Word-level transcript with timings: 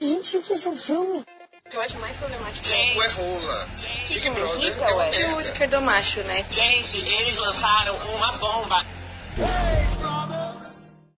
Gente, 0.00 0.38
que 0.40 0.52
esse 0.52 0.66
é 0.66 0.70
um 0.70 0.76
filme? 0.76 1.24
Eu 1.72 1.80
acho 1.80 1.98
mais 1.98 2.16
problemático. 2.16 2.64
Tempo 2.66 3.02
é 3.02 3.08
rola. 3.08 3.66
Big 4.08 4.30
Brother 4.30 4.72
é 4.78 4.92
uma 4.92 5.04
o 5.04 5.10
merda. 5.10 5.40
esquerdomacho, 5.40 6.20
né? 6.22 6.44
Gente, 6.50 6.98
eles 6.98 7.38
lançaram 7.38 7.94
uma 8.16 8.32
bomba. 8.38 8.76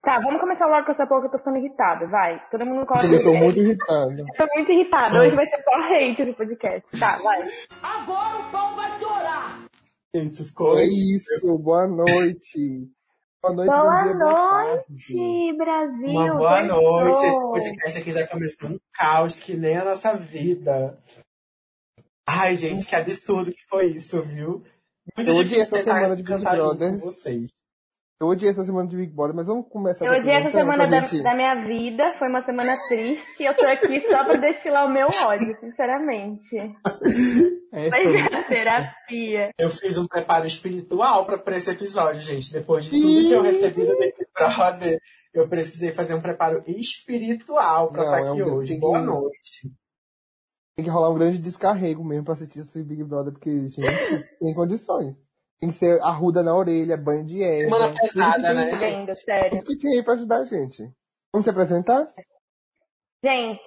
Tá, 0.02 0.18
vamos 0.20 0.40
começar 0.40 0.66
logo 0.66 0.86
com 0.86 0.92
essa 0.92 1.06
porra 1.06 1.20
que 1.20 1.26
eu 1.26 1.30
tô 1.32 1.38
ficando 1.38 1.58
irritada, 1.58 2.06
vai. 2.06 2.42
Todo 2.50 2.64
mundo 2.64 2.86
coloca. 2.86 3.06
Eu 3.06 3.22
tô 3.22 3.34
muito 3.36 3.58
irritado. 3.60 4.18
Eu 4.18 4.26
tô 4.34 4.54
muito 4.54 4.72
irritada. 4.72 5.20
Hoje 5.20 5.36
vai 5.36 5.46
ser 5.46 5.62
só 5.62 5.70
hate 5.72 6.24
no 6.24 6.34
podcast. 6.34 6.98
Tá, 6.98 7.18
vai. 7.18 7.46
Gente, 10.14 10.42
ficou. 10.42 10.78
É 10.78 10.86
isso, 10.86 11.58
boa 11.58 11.86
noite. 11.86 12.88
Boa 13.42 13.54
noite, 13.54 13.70
Boa 13.70 14.02
dia, 14.02 14.14
boa 14.14 14.64
noite, 14.64 15.56
Brasil. 15.56 16.08
Uma 16.10 16.34
boa 16.36 16.62
noite. 16.62 17.26
Esse 17.26 17.40
podcast 17.40 17.98
aqui 17.98 18.12
já 18.12 18.26
começou 18.26 18.68
um 18.68 18.78
caos 18.92 19.38
que 19.38 19.56
nem 19.56 19.78
a 19.78 19.84
nossa 19.84 20.14
vida. 20.14 21.02
Ai, 22.26 22.54
gente, 22.54 22.86
que 22.86 22.94
absurdo 22.94 23.50
que 23.50 23.64
foi 23.66 23.86
isso, 23.86 24.22
viu? 24.22 24.62
Muito 25.16 25.30
odiei 25.30 25.44
difícil 25.44 25.70
tentar 25.70 25.94
semana 25.94 26.16
de 26.16 26.22
cantar 26.22 26.56
Brother. 26.56 27.00
com 27.00 27.06
vocês. 27.06 27.50
Eu 28.20 28.26
odiei 28.28 28.50
essa 28.50 28.64
semana 28.64 28.86
de 28.86 28.96
Big 28.96 29.14
Brother, 29.14 29.34
mas 29.34 29.46
vamos 29.46 29.66
começar 29.70 30.04
Eu 30.04 30.12
odiei 30.12 30.36
essa 30.36 30.50
semana 30.50 30.86
da, 30.86 31.00
gente- 31.00 31.22
da 31.22 31.34
minha 31.34 31.54
vida, 31.66 32.14
foi 32.18 32.28
uma 32.28 32.44
semana 32.44 32.76
triste. 32.86 33.42
Eu 33.42 33.56
tô 33.56 33.66
aqui 33.66 33.98
só 34.10 34.24
pra 34.24 34.36
destilar 34.36 34.86
o 34.86 34.92
meu 34.92 35.06
ódio, 35.26 35.56
sinceramente. 35.58 36.56
É, 37.72 37.88
sobre- 37.88 38.28
ser 38.28 38.34
a 38.34 38.42
terapia. 38.42 39.50
Eu 39.56 39.70
fiz 39.70 39.96
um 39.96 40.04
preparo 40.04 40.44
espiritual 40.44 41.24
pra, 41.24 41.38
pra 41.38 41.56
esse 41.56 41.70
episódio, 41.70 42.20
gente. 42.20 42.52
Depois 42.52 42.84
de 42.86 42.90
tudo 42.90 43.04
que 43.28 43.30
eu 43.30 43.42
recebi 43.42 43.86
do 43.86 43.96
Big 43.96 44.12
Brother, 44.36 44.98
eu 45.32 45.48
precisei 45.48 45.92
fazer 45.92 46.14
um 46.14 46.20
preparo 46.20 46.64
espiritual 46.66 47.92
pra 47.92 48.02
Não, 48.02 48.08
estar 48.10 48.18
é 48.18 48.24
um 48.24 48.32
aqui 48.32 48.42
grande- 48.42 48.56
hoje. 48.58 48.70
tem 48.72 48.80
Boa 48.80 48.98
que- 48.98 49.06
noite. 49.06 49.72
Tem 50.76 50.84
que 50.84 50.90
rolar 50.90 51.10
um 51.10 51.14
grande 51.14 51.38
descarrego 51.38 52.04
mesmo 52.04 52.24
pra 52.24 52.32
assistir 52.34 52.58
esse 52.58 52.82
Big 52.82 53.04
Brother, 53.04 53.32
porque, 53.32 53.68
gente, 53.68 53.80
tem 54.40 54.52
condições. 54.52 55.14
Tem 55.60 55.68
que 55.70 55.76
ser 55.76 56.00
arruda 56.00 56.42
na 56.42 56.56
orelha, 56.56 56.96
banho 56.96 57.24
de 57.24 57.42
erva. 57.42 57.76
Semana 57.76 57.94
pesada, 57.94 58.54
né? 58.54 58.76
Vendo, 58.76 59.14
sério. 59.16 59.58
Tem 59.62 59.92
aí 59.98 60.02
pra 60.02 60.14
ajudar 60.14 60.38
a 60.38 60.44
gente. 60.44 60.90
Vamos 61.32 61.44
se 61.44 61.50
apresentar? 61.50 62.08
Gente, 63.22 63.60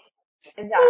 exato. 0.57 0.83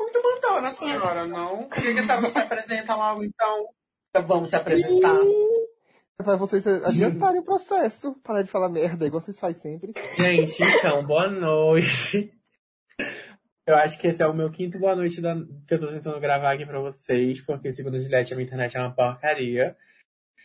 Muito 0.00 0.20
mandona, 0.22 0.72
senhora, 0.72 1.26
não? 1.26 1.68
Por 1.68 1.80
que 1.80 1.94
que 1.94 2.00
a 2.00 2.02
senhora 2.02 2.20
não 2.20 2.30
se 2.30 2.38
apresenta 2.38 2.96
logo, 2.96 3.22
então? 3.24 3.68
Então 4.10 4.26
vamos 4.26 4.50
se 4.50 4.56
apresentar. 4.56 5.16
É 6.18 6.22
pra 6.22 6.36
vocês 6.36 6.66
adiantarem 6.66 7.40
o 7.40 7.44
processo. 7.44 8.14
Parar 8.22 8.42
de 8.42 8.50
falar 8.50 8.68
merda, 8.68 9.06
igual 9.06 9.20
vocês 9.20 9.38
fazem 9.38 9.60
sempre. 9.78 9.92
Gente, 10.12 10.62
então, 10.64 11.04
boa 11.06 11.28
noite. 11.28 12.32
Eu 13.66 13.76
acho 13.76 13.98
que 13.98 14.08
esse 14.08 14.22
é 14.22 14.26
o 14.26 14.34
meu 14.34 14.50
quinto 14.50 14.78
boa 14.78 14.94
noite 14.94 15.20
da- 15.20 15.34
que 15.66 15.74
eu 15.74 15.80
tô 15.80 15.86
tentando 15.88 16.20
gravar 16.20 16.52
aqui 16.54 16.66
pra 16.66 16.80
vocês, 16.80 17.40
porque 17.40 17.72
segundo 17.72 17.94
a 17.96 17.98
Juliette, 17.98 18.32
a 18.32 18.36
minha 18.36 18.46
internet 18.46 18.76
é 18.76 18.80
uma 18.80 18.94
porcaria. 18.94 19.76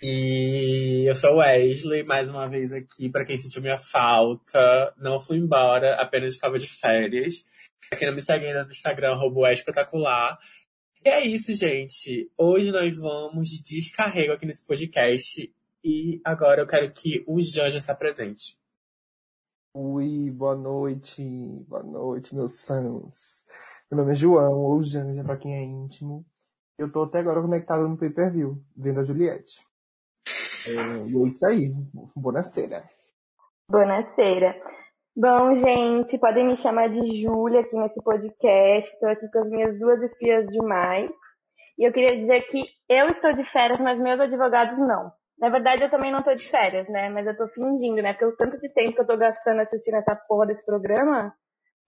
E 0.02 1.04
eu 1.10 1.14
sou 1.14 1.36
Wesley, 1.38 2.04
mais 2.04 2.30
uma 2.30 2.48
vez 2.48 2.72
aqui, 2.72 3.10
pra 3.10 3.26
quem 3.26 3.36
sentiu 3.36 3.62
minha 3.62 3.78
falta. 3.78 4.94
Não 4.98 5.20
fui 5.20 5.38
embora, 5.38 6.02
apenas 6.02 6.34
estava 6.34 6.58
de 6.58 6.68
férias. 6.68 7.46
Pra 7.90 7.98
quem 7.98 8.08
não 8.08 8.16
me 8.16 8.22
segue 8.22 8.46
ainda 8.46 8.64
no 8.64 8.72
Instagram, 8.72 9.12
arroba 9.12 9.42
o 9.42 9.48
espetacular. 9.48 10.40
E 11.04 11.10
é 11.10 11.26
isso, 11.28 11.54
gente. 11.54 12.32
Hoje 12.38 12.72
nós 12.72 12.98
vamos 12.98 13.50
de 13.50 13.62
descarrego 13.62 14.32
aqui 14.32 14.46
nesse 14.46 14.66
podcast. 14.66 15.54
E 15.84 16.22
agora 16.24 16.62
eu 16.62 16.68
quero 16.68 16.90
que 16.94 17.22
o 17.28 17.42
Janja 17.42 17.82
se 17.82 17.92
apresente. 17.92 18.58
Ui, 19.74 20.32
boa 20.32 20.56
noite, 20.56 21.22
boa 21.68 21.84
noite, 21.84 22.34
meus 22.34 22.64
fãs. 22.64 23.46
Meu 23.92 24.00
nome 24.00 24.12
é 24.14 24.16
João, 24.16 24.62
ou 24.62 24.82
Janja, 24.82 25.26
pra 25.26 25.36
quem 25.36 25.56
é 25.56 25.62
íntimo. 25.62 26.26
Eu 26.78 26.90
tô 26.90 27.04
até 27.04 27.20
agora 27.20 27.42
conectado 27.42 27.86
no 27.86 27.98
pay-per-view, 27.98 28.64
vendo 28.78 29.02
a 29.02 29.04
Juliette. 29.04 29.68
É, 30.68 31.08
e 31.08 31.16
é 31.24 31.28
isso 31.28 31.46
aí, 31.46 31.72
bonaceira. 32.16 32.84
Bonaceira. 33.70 34.56
Bom, 35.16 35.56
gente, 35.56 36.18
podem 36.18 36.48
me 36.48 36.58
chamar 36.58 36.90
de 36.90 37.22
Júlia 37.22 37.62
aqui 37.62 37.76
nesse 37.76 38.02
podcast. 38.02 38.92
Estou 38.94 39.10
aqui 39.10 39.30
com 39.32 39.40
as 39.40 39.50
minhas 39.50 39.80
duas 39.80 40.02
espias 40.02 40.46
demais. 40.48 41.10
E 41.78 41.88
eu 41.88 41.92
queria 41.94 42.18
dizer 42.18 42.42
que 42.44 42.64
eu 42.90 43.08
estou 43.10 43.34
de 43.34 43.44
férias, 43.46 43.80
mas 43.80 44.00
meus 44.00 44.20
advogados 44.20 44.78
não. 44.78 45.12
Na 45.40 45.50
verdade, 45.50 45.84
eu 45.84 45.90
também 45.90 46.12
não 46.12 46.20
estou 46.20 46.36
de 46.36 46.48
férias, 46.48 46.88
né? 46.90 47.10
Mas 47.10 47.26
eu 47.26 47.36
tô 47.38 47.48
fingindo, 47.50 48.02
né? 48.02 48.14
Porque 48.14 48.26
o 48.26 48.36
tanto 48.36 48.60
de 48.60 48.70
tempo 48.74 48.94
que 48.96 49.02
eu 49.02 49.08
tô 49.08 49.18
gastando 49.18 49.62
assistindo 49.62 49.96
essa 49.96 50.16
porra 50.16 50.48
desse 50.48 50.66
programa, 50.66 51.34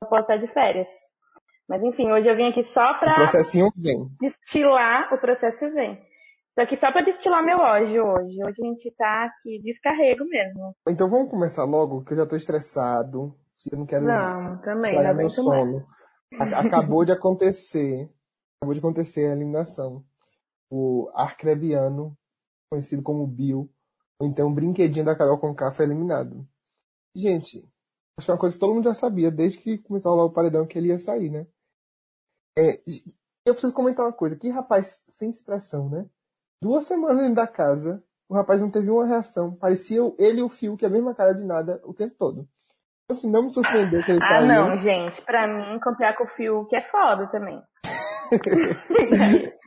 eu 0.02 0.08
posso 0.08 0.22
estar 0.22 0.38
de 0.38 0.48
férias. 0.48 0.88
Mas 1.68 1.84
enfim, 1.84 2.12
hoje 2.12 2.30
eu 2.30 2.36
vim 2.36 2.50
aqui 2.50 2.64
só 2.64 2.92
O 2.92 3.00
pra 3.00 3.14
processinho 3.14 3.70
vem. 3.78 4.08
destilar 4.20 5.14
o 5.14 5.18
processo 5.18 5.70
vem. 5.74 6.02
Tô 6.56 6.62
aqui 6.62 6.76
só 6.76 6.92
pra 6.92 7.02
destilar 7.02 7.44
meu 7.44 7.58
ódio 7.60 8.04
hoje. 8.06 8.38
Hoje 8.42 8.42
a 8.46 8.52
gente 8.52 8.92
tá 8.92 9.26
aqui 9.26 9.60
descarrego 9.64 10.26
mesmo. 10.26 10.76
Então 10.88 11.10
vamos 11.10 11.30
começar 11.32 11.64
logo, 11.64 12.04
que 12.04 12.14
eu 12.14 12.18
já 12.18 12.26
tô 12.26 12.36
estressado. 12.36 13.34
Eu 13.72 13.78
não 13.78 13.86
quero 13.86 14.06
Não, 14.06 14.60
também, 14.62 14.96
não 14.96 15.04
meu 15.04 15.16
mais. 15.16 15.36
sono. 15.36 15.88
A- 16.40 16.60
Acabou 16.60 17.06
de 17.06 17.12
acontecer. 17.12 18.10
Acabou 18.58 18.74
de 18.74 18.80
acontecer 18.80 19.28
a 19.28 19.34
eliminação. 19.34 20.04
O 20.70 21.10
arcrebiano, 21.14 22.18
conhecido 22.70 23.02
como 23.04 23.28
Bill, 23.28 23.70
ou 24.20 24.28
então 24.28 24.50
o 24.50 24.54
brinquedinho 24.54 25.06
da 25.06 25.16
Carol 25.16 25.38
Conká 25.40 25.72
foi 25.72 25.86
eliminado. 25.86 26.48
Gente, 27.16 27.68
acho 28.18 28.26
que 28.26 28.32
é 28.32 28.34
uma 28.34 28.40
coisa 28.40 28.56
que 28.56 28.60
todo 28.60 28.74
mundo 28.74 28.86
já 28.86 28.94
sabia, 28.94 29.30
desde 29.30 29.60
que 29.60 29.78
começou 29.78 30.12
a 30.12 30.16
rolar 30.16 30.26
o 30.28 30.34
paredão, 30.34 30.66
que 30.66 30.78
ele 30.78 30.88
ia 30.88 30.98
sair, 30.98 31.30
né? 31.30 31.46
É, 32.58 32.82
eu 33.46 33.54
preciso 33.54 33.74
comentar 33.74 34.06
uma 34.06 34.14
coisa. 34.14 34.36
Que 34.36 34.50
rapaz 34.50 35.04
sem 35.10 35.30
expressão, 35.30 35.90
né? 35.90 36.10
Duas 36.62 36.84
semanas 36.84 37.18
dentro 37.20 37.36
da 37.36 37.48
casa, 37.48 38.04
o 38.30 38.36
rapaz 38.36 38.62
não 38.62 38.70
teve 38.70 38.90
uma 38.90 39.06
reação. 39.06 39.56
Parecia 39.56 40.00
ele 40.20 40.40
e 40.42 40.44
o 40.44 40.50
Fio, 40.50 40.78
que 40.78 40.86
é 40.86 40.88
a 40.88 40.92
mesma 40.92 41.14
cara 41.16 41.34
de 41.34 41.44
nada 41.44 41.82
o 41.84 41.94
tempo 41.94 42.16
todo. 42.18 42.48
Então, 43.06 43.18
Assim, 43.18 43.30
não 43.30 43.44
me 43.44 43.54
surpreendeu 43.54 44.04
que 44.04 44.12
ele 44.12 44.20
Ah, 44.24 44.28
saiu. 44.28 44.48
não, 44.48 44.78
gente. 44.78 45.22
Pra 45.24 45.48
mim, 45.48 45.80
copiar 45.80 46.16
com 46.16 46.24
o 46.24 46.28
Fiuk 46.28 46.74
é 46.76 46.82
foda 46.90 47.28
também. 47.32 47.62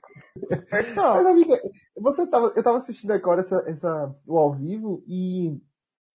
Mas, 0.71 1.27
amiga, 1.27 1.61
você 1.97 2.27
tava, 2.27 2.53
eu 2.57 2.63
tava 2.63 2.77
assistindo 2.79 3.13
agora 3.13 3.41
essa, 3.43 3.63
essa, 3.67 4.15
o 4.27 4.39
ao 4.39 4.53
vivo 4.53 5.03
e 5.07 5.61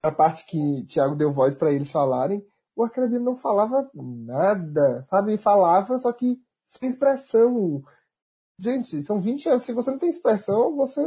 a 0.04 0.12
parte 0.12 0.46
que 0.46 0.86
Thiago 0.88 1.16
deu 1.16 1.32
voz 1.32 1.56
pra 1.56 1.72
eles 1.72 1.92
falarem, 1.92 2.44
o 2.76 2.84
Arcrebiano 2.84 3.24
não 3.26 3.36
falava 3.36 3.90
nada, 3.94 5.06
sabe? 5.10 5.38
Falava, 5.38 5.98
só 6.00 6.12
que 6.14 6.38
sem 6.68 6.90
expressão. 6.90 7.82
Gente, 8.60 9.02
são 9.04 9.22
20 9.22 9.50
anos. 9.50 9.64
Se 9.64 9.74
você 9.74 9.92
não 9.92 9.98
tem 9.98 10.10
expressão, 10.10 10.76
você 10.76 11.02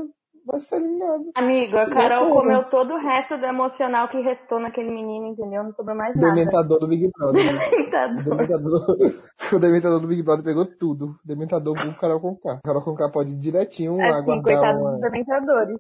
vai 0.47 0.59
ser 0.59 0.77
eliminado. 0.77 1.31
Amigo, 1.35 1.77
a 1.77 1.89
Carol 1.89 2.29
Loucura. 2.29 2.43
comeu 2.43 2.71
todo 2.71 2.95
o 2.95 2.99
resto 2.99 3.37
do 3.37 3.45
emocional 3.45 4.09
que 4.09 4.21
restou 4.21 4.59
naquele 4.59 4.91
menino, 4.91 5.27
entendeu? 5.29 5.63
Não 5.63 5.73
sobrou 5.75 5.97
mais 5.97 6.17
nada. 6.17 6.35
Dementador 6.35 6.79
do 6.81 6.89
Big 6.89 7.11
Brother. 7.17 7.45
né? 7.55 7.67
O 7.67 7.71
Dementador. 7.71 8.25
Dementador, 8.25 8.97
o 9.53 9.59
Dementador 9.59 10.01
do 10.01 10.09
Big 10.09 10.23
Brother 10.23 10.45
pegou 10.45 10.65
tudo. 10.65 11.17
O 11.23 11.27
Dementador 11.27 11.77
vulgo 11.77 11.99
Carol 12.01 12.21
Conká. 12.21 12.61
Carol 12.65 12.83
Conká 12.83 13.11
pode 13.11 13.33
ir 13.33 13.39
direitinho 13.39 13.95
Assim, 13.95 14.05
aguardar 14.05 14.43
coitado 14.43 14.81
uma... 14.81 14.93
dos 14.93 15.01
dementadores. 15.01 15.79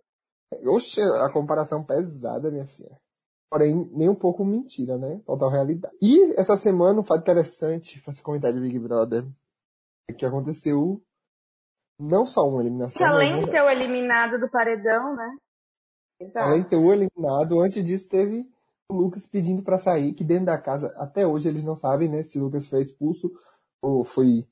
Oxe, 0.66 1.00
a 1.00 1.30
comparação 1.32 1.82
pesada, 1.82 2.50
minha 2.50 2.66
filha. 2.66 2.90
Porém, 3.50 3.88
nem 3.92 4.08
um 4.08 4.14
pouco 4.14 4.44
mentira, 4.44 4.96
né? 4.96 5.20
Total 5.26 5.48
realidade. 5.50 5.94
E 6.00 6.34
essa 6.38 6.56
semana, 6.56 7.00
um 7.00 7.02
fato 7.02 7.22
interessante 7.22 8.00
pra 8.02 8.12
se 8.12 8.22
comentar 8.22 8.52
de 8.52 8.60
Big 8.60 8.78
Brother 8.78 9.24
é 10.08 10.12
que 10.12 10.24
aconteceu 10.24 11.00
não 11.98 12.24
só 12.24 12.48
uma 12.48 12.60
eliminação, 12.60 12.98
Que 12.98 13.04
além 13.04 13.38
de 13.38 13.50
ser 13.50 13.62
o 13.62 13.70
eliminado 13.70 14.38
do 14.38 14.50
paredão, 14.50 15.14
né? 15.16 15.36
Exato. 16.20 16.46
além 16.46 16.62
de 16.62 16.68
ter 16.68 16.76
o 16.76 16.92
eliminado, 16.92 17.60
antes 17.60 17.82
disso 17.82 18.08
teve 18.08 18.46
o 18.88 18.94
Lucas 18.94 19.26
pedindo 19.26 19.62
pra 19.62 19.78
sair, 19.78 20.12
que 20.12 20.22
dentro 20.22 20.46
da 20.46 20.58
casa, 20.58 20.92
até 20.96 21.26
hoje 21.26 21.48
eles 21.48 21.64
não 21.64 21.76
sabem, 21.76 22.08
né, 22.08 22.22
se 22.22 22.38
o 22.38 22.44
Lucas 22.44 22.68
foi 22.68 22.82
expulso 22.82 23.30
ou 23.80 24.04
foi 24.04 24.46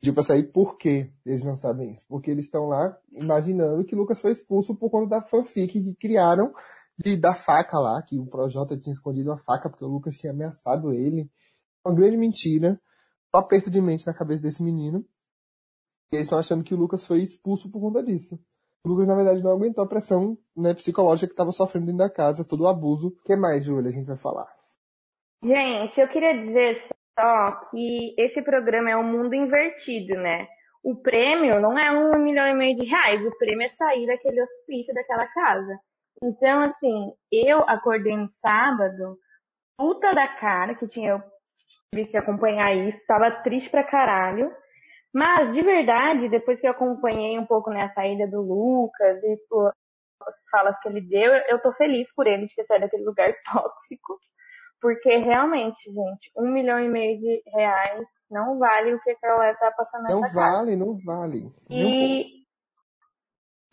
pediu 0.00 0.14
pra 0.14 0.22
sair, 0.22 0.44
por 0.44 0.78
quê? 0.78 1.12
Eles 1.24 1.44
não 1.44 1.56
sabem 1.56 1.92
isso. 1.92 2.04
Porque 2.08 2.30
eles 2.30 2.46
estão 2.46 2.66
lá 2.66 2.96
imaginando 3.12 3.84
que 3.84 3.94
o 3.94 3.98
Lucas 3.98 4.20
foi 4.20 4.32
expulso 4.32 4.74
por 4.74 4.90
conta 4.90 5.08
da 5.08 5.22
fanfic 5.22 5.72
que 5.72 5.94
criaram 5.94 6.52
de, 6.98 7.16
da 7.16 7.34
faca 7.34 7.78
lá, 7.78 8.02
que 8.02 8.18
o 8.18 8.26
Projota 8.26 8.78
tinha 8.78 8.92
escondido 8.92 9.30
a 9.30 9.38
faca 9.38 9.68
porque 9.68 9.84
o 9.84 9.88
Lucas 9.88 10.16
tinha 10.16 10.32
ameaçado 10.32 10.92
ele. 10.92 11.30
Uma 11.84 11.94
grande 11.94 12.16
mentira. 12.16 12.80
Só 13.30 13.40
aperto 13.40 13.70
de 13.70 13.80
mente 13.80 14.06
na 14.06 14.14
cabeça 14.14 14.42
desse 14.42 14.62
menino. 14.62 15.04
E 16.12 16.16
eles 16.16 16.26
estão 16.26 16.38
achando 16.38 16.64
que 16.64 16.74
o 16.74 16.76
Lucas 16.76 17.06
foi 17.06 17.20
expulso 17.20 17.70
por 17.70 17.80
conta 17.80 18.02
disso. 18.02 18.38
O 18.84 18.88
Lucas, 18.88 19.06
na 19.06 19.14
verdade, 19.14 19.42
não 19.42 19.52
aguentou 19.52 19.84
a 19.84 19.88
pressão 19.88 20.36
né, 20.56 20.74
psicológica 20.74 21.28
que 21.28 21.32
estava 21.32 21.52
sofrendo 21.52 21.86
dentro 21.86 21.98
da 21.98 22.10
casa, 22.10 22.44
todo 22.44 22.64
o 22.64 22.68
abuso. 22.68 23.08
O 23.08 23.22
que 23.22 23.36
mais, 23.36 23.64
Júlia, 23.64 23.90
a 23.90 23.92
gente 23.92 24.06
vai 24.06 24.16
falar? 24.16 24.48
Gente, 25.44 26.00
eu 26.00 26.08
queria 26.08 26.34
dizer 26.34 26.82
só 27.18 27.52
que 27.70 28.14
esse 28.18 28.42
programa 28.42 28.90
é 28.90 28.96
um 28.96 29.04
mundo 29.04 29.34
invertido, 29.34 30.14
né? 30.14 30.48
O 30.82 30.96
prêmio 30.96 31.60
não 31.60 31.78
é 31.78 31.92
um 31.92 32.18
milhão 32.18 32.46
e 32.46 32.54
meio 32.54 32.74
de 32.74 32.86
reais, 32.86 33.24
o 33.24 33.36
prêmio 33.38 33.66
é 33.66 33.68
sair 33.68 34.06
daquele 34.06 34.42
hospício, 34.42 34.94
daquela 34.94 35.26
casa. 35.26 35.78
Então, 36.22 36.62
assim, 36.62 37.12
eu 37.30 37.60
acordei 37.68 38.16
no 38.16 38.28
sábado, 38.28 39.18
puta 39.76 40.10
da 40.10 40.26
cara, 40.26 40.74
que 40.74 40.86
tinha, 40.88 41.22
que 41.92 42.16
acompanhar 42.16 42.74
isso, 42.74 42.98
tava 43.06 43.30
triste 43.30 43.70
pra 43.70 43.84
caralho. 43.84 44.50
Mas, 45.12 45.52
de 45.52 45.60
verdade, 45.62 46.28
depois 46.28 46.60
que 46.60 46.66
eu 46.66 46.70
acompanhei 46.70 47.38
um 47.38 47.46
pouco 47.46 47.70
né, 47.70 47.82
a 47.82 47.92
saída 47.92 48.26
do 48.28 48.40
Lucas 48.40 49.22
e 49.22 49.36
pô, 49.48 49.68
as 50.26 50.36
falas 50.50 50.78
que 50.80 50.88
ele 50.88 51.00
deu, 51.00 51.32
eu 51.48 51.60
tô 51.60 51.72
feliz 51.72 52.12
por 52.14 52.26
ele 52.26 52.46
de 52.46 52.54
ter 52.54 52.64
saído 52.64 52.84
daquele 52.84 53.04
lugar 53.04 53.32
tóxico. 53.52 54.18
Porque 54.80 55.14
realmente, 55.16 55.92
gente, 55.92 56.30
um 56.36 56.50
milhão 56.50 56.80
e 56.80 56.88
meio 56.88 57.18
de 57.18 57.42
reais 57.54 58.08
não 58.30 58.58
vale 58.58 58.94
o 58.94 59.00
que 59.00 59.10
a 59.10 59.18
Carolina 59.18 59.54
tá 59.56 59.70
passando 59.72 60.02
nessa 60.04 60.14
Não 60.14 60.32
vale, 60.32 60.76
não 60.76 60.98
vale. 61.04 61.52
E, 61.68 62.44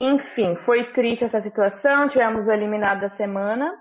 enfim, 0.01 0.55
foi 0.65 0.91
triste 0.91 1.23
essa 1.23 1.39
situação. 1.39 2.09
Tivemos 2.09 2.45
o 2.45 2.51
eliminado 2.51 3.01
da 3.01 3.09
semana. 3.09 3.73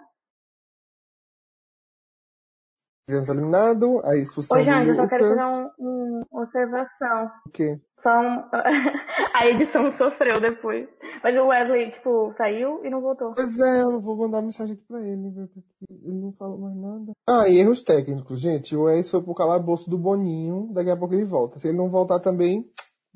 Tivemos 3.07 3.29
eliminado, 3.29 4.01
a 4.05 4.17
expulsão 4.17 4.59
Ô, 4.59 4.63
Jane, 4.63 4.87
do 4.87 4.91
eu 4.91 4.95
só 4.97 5.07
quero 5.07 5.25
fazer 5.29 5.45
um, 5.45 5.71
um- 5.79 6.23
uma 6.33 6.43
observação. 6.43 7.31
O 7.47 7.51
quê? 7.51 7.81
Só 8.03 8.11
um... 8.11 8.45
a 9.33 9.47
edição 9.47 9.89
sofreu 9.93 10.41
depois. 10.41 10.89
Mas 11.23 11.37
o 11.37 11.47
Wesley, 11.47 11.93
tipo, 11.93 12.35
saiu 12.37 12.85
e 12.85 12.91
não 12.91 13.01
voltou. 13.01 13.33
Pois 13.35 13.61
é, 13.61 13.83
eu 13.83 13.93
não 13.93 14.01
vou 14.01 14.17
mandar 14.17 14.43
mensagem 14.43 14.75
aqui 14.75 14.83
pra 14.89 15.01
ele, 15.01 15.31
viu, 15.31 15.47
porque 15.47 15.71
ele 15.89 16.21
não 16.21 16.33
falou 16.33 16.59
mais 16.59 16.75
nada. 16.77 17.13
Ah, 17.29 17.49
e 17.49 17.59
erros 17.61 17.85
técnicos, 17.85 18.41
gente. 18.41 18.75
O 18.75 18.83
Wes 18.83 19.09
foi 19.09 19.23
pro 19.23 19.35
calabouço 19.37 19.89
do 19.89 19.97
Boninho, 19.97 20.69
daqui 20.73 20.91
a 20.91 20.97
pouco 20.97 21.15
ele 21.15 21.25
volta. 21.25 21.61
Se 21.61 21.69
ele 21.69 21.79
não 21.79 21.89
voltar 21.89 22.19
também, 22.19 22.69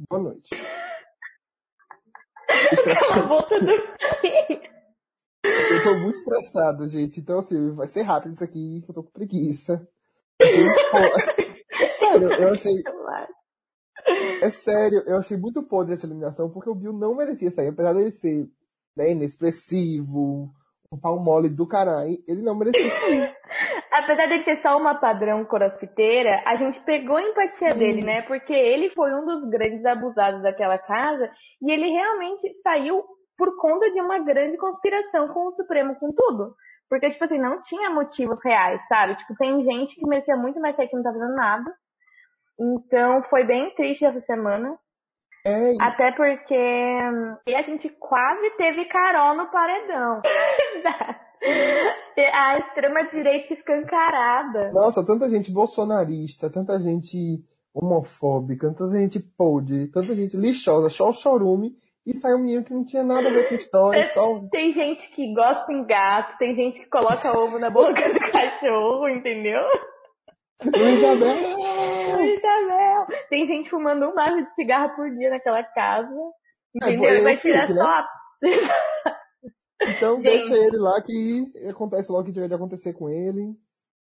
boa 0.09 0.23
noite. 0.23 0.51
Volta 3.29 3.59
do... 3.59 3.67
Eu 5.43 5.83
tô 5.83 5.95
muito 5.95 6.17
estressado, 6.17 6.87
gente. 6.87 7.21
Então, 7.21 7.39
assim, 7.39 7.75
vai 7.75 7.87
ser 7.87 8.03
rápido 8.03 8.35
isso 8.35 8.45
aqui, 8.45 8.85
eu 8.87 8.95
tô 8.95 9.03
com 9.03 9.11
preguiça. 9.11 9.87
É 10.41 10.47
sério, 11.99 12.33
eu 12.33 12.53
achei. 12.53 12.83
É 14.43 14.51
sério, 14.51 15.03
eu 15.07 15.19
achei 15.19 15.37
muito 15.37 15.63
podre 15.63 15.95
essa 15.95 16.07
eliminação, 16.07 16.51
porque 16.51 16.71
o 16.71 16.75
Bill 16.75 16.93
não 16.93 17.15
merecia 17.15 17.51
sair, 17.51 17.69
apesar 17.69 17.93
dele 17.93 18.11
ser 18.11 18.49
né, 18.97 19.11
inexpressivo, 19.11 20.51
um 20.93 20.99
pau 20.99 21.21
mole 21.21 21.49
do 21.49 21.67
caralho, 21.67 22.19
ele 22.27 22.43
não 22.43 22.55
merecia 22.55 22.91
sair. 22.91 23.35
Apesar 23.93 24.27
de 24.27 24.43
ser 24.45 24.63
só 24.63 24.77
uma 24.77 24.95
padrão 24.95 25.45
crossfiteira, 25.45 26.43
a 26.47 26.55
gente 26.57 26.81
pegou 26.83 27.17
a 27.17 27.23
empatia 27.23 27.75
dele, 27.75 28.03
né? 28.03 28.23
Porque 28.23 28.53
ele 28.53 28.91
foi 28.91 29.13
um 29.13 29.25
dos 29.25 29.51
grandes 29.51 29.85
abusados 29.85 30.43
daquela 30.43 30.79
casa 30.79 31.31
e 31.61 31.71
ele 31.71 31.91
realmente 31.91 32.49
saiu 32.63 33.05
por 33.41 33.57
conta 33.57 33.91
de 33.91 33.99
uma 34.03 34.19
grande 34.19 34.59
conspiração 34.59 35.29
com 35.29 35.47
o 35.49 35.53
Supremo, 35.53 35.95
com 35.97 36.13
tudo. 36.13 36.55
Porque, 36.91 37.09
tipo 37.09 37.25
assim, 37.25 37.39
não 37.39 37.63
tinha 37.63 37.89
motivos 37.89 38.39
reais, 38.45 38.83
sabe? 38.87 39.15
Tipo, 39.17 39.35
tem 39.37 39.65
gente 39.65 39.95
que 39.95 40.07
merecia 40.07 40.37
muito 40.37 40.61
mais 40.61 40.77
sair 40.77 40.89
que 40.89 40.97
não 40.97 41.03
tá 41.03 41.11
fazendo 41.11 41.35
nada. 41.35 41.75
Então, 42.61 43.23
foi 43.31 43.45
bem 43.45 43.75
triste 43.75 44.05
essa 44.05 44.21
semana. 44.21 44.77
É, 45.47 45.73
e- 45.73 45.81
Até 45.81 46.13
porque 46.13 46.55
e 47.47 47.55
a 47.55 47.63
gente 47.63 47.89
quase 47.89 48.51
teve 48.59 48.85
Carol 48.85 49.35
no 49.37 49.51
paredão. 49.51 50.21
a 52.35 52.59
extrema-direita 52.59 53.55
escancarada. 53.55 54.71
nossa, 54.73 55.07
tanta 55.07 55.31
gente 55.31 55.51
bolsonarista, 55.51 56.51
tanta 56.51 56.79
gente 56.79 57.43
homofóbica, 57.73 58.69
tanta 58.75 58.99
gente 58.99 59.19
podre, 59.21 59.89
tanta 59.89 60.15
gente 60.15 60.37
lixosa, 60.37 60.91
só 60.91 61.09
o 61.09 61.15
chorume, 61.15 61.75
e 62.11 62.15
saiu 62.15 62.37
um 62.37 62.41
menino 62.41 62.65
que 62.65 62.75
não 62.75 62.85
tinha 62.85 63.03
nada 63.03 63.29
a 63.29 63.33
ver 63.33 63.49
com 63.49 63.55
história, 63.55 64.09
só 64.11 64.41
Tem 64.51 64.73
gente 64.73 65.09
que 65.11 65.33
gosta 65.33 65.73
em 65.73 65.85
gato, 65.85 66.37
tem 66.39 66.55
gente 66.55 66.81
que 66.81 66.89
coloca 66.89 67.37
ovo 67.37 67.59
na 67.59 67.71
boca 67.71 68.13
do 68.13 68.21
cachorro, 68.33 69.09
entendeu? 69.09 69.63
Luísa 70.65 71.15
Mel. 71.15 72.25
Isabel. 72.27 73.07
Tem 73.31 73.47
gente 73.47 73.71
fumando 73.71 74.07
um 74.07 74.15
maço 74.15 74.43
de 74.43 74.55
cigarro 74.55 74.95
por 74.95 75.11
dia 75.11 75.31
naquela 75.31 75.63
casa. 75.63 76.11
Entendeu? 76.75 77.09
É, 77.09 77.15
Ele 77.15 77.23
vai 77.23 77.37
tirar 77.37 77.69
né? 77.69 77.75
só 77.75 77.89
a 77.89 78.09
Então 79.97 80.21
Gente. 80.21 80.31
deixa 80.31 80.55
ele 80.55 80.77
lá 80.77 81.01
que 81.03 81.53
acontece 81.69 82.13
logo 82.13 82.23
o 82.23 82.27
que 82.27 82.33
tiver 82.33 82.49
de 82.49 82.55
acontecer 82.55 82.93
com 82.93 83.09
ele. 83.09 83.55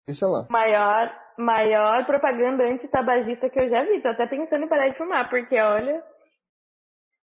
Deixa 0.06 0.28
lá. 0.28 0.48
maior, 0.50 1.14
maior 1.38 2.06
propaganda 2.06 2.64
antitabagista 2.64 3.50
que 3.50 3.60
eu 3.60 3.70
já 3.70 3.84
vi. 3.84 4.02
Tô 4.02 4.10
até 4.10 4.26
pensando 4.28 4.66
em 4.66 4.68
parar 4.68 4.90
de 4.90 4.98
fumar, 4.98 5.30
porque 5.30 5.58
olha. 5.60 6.04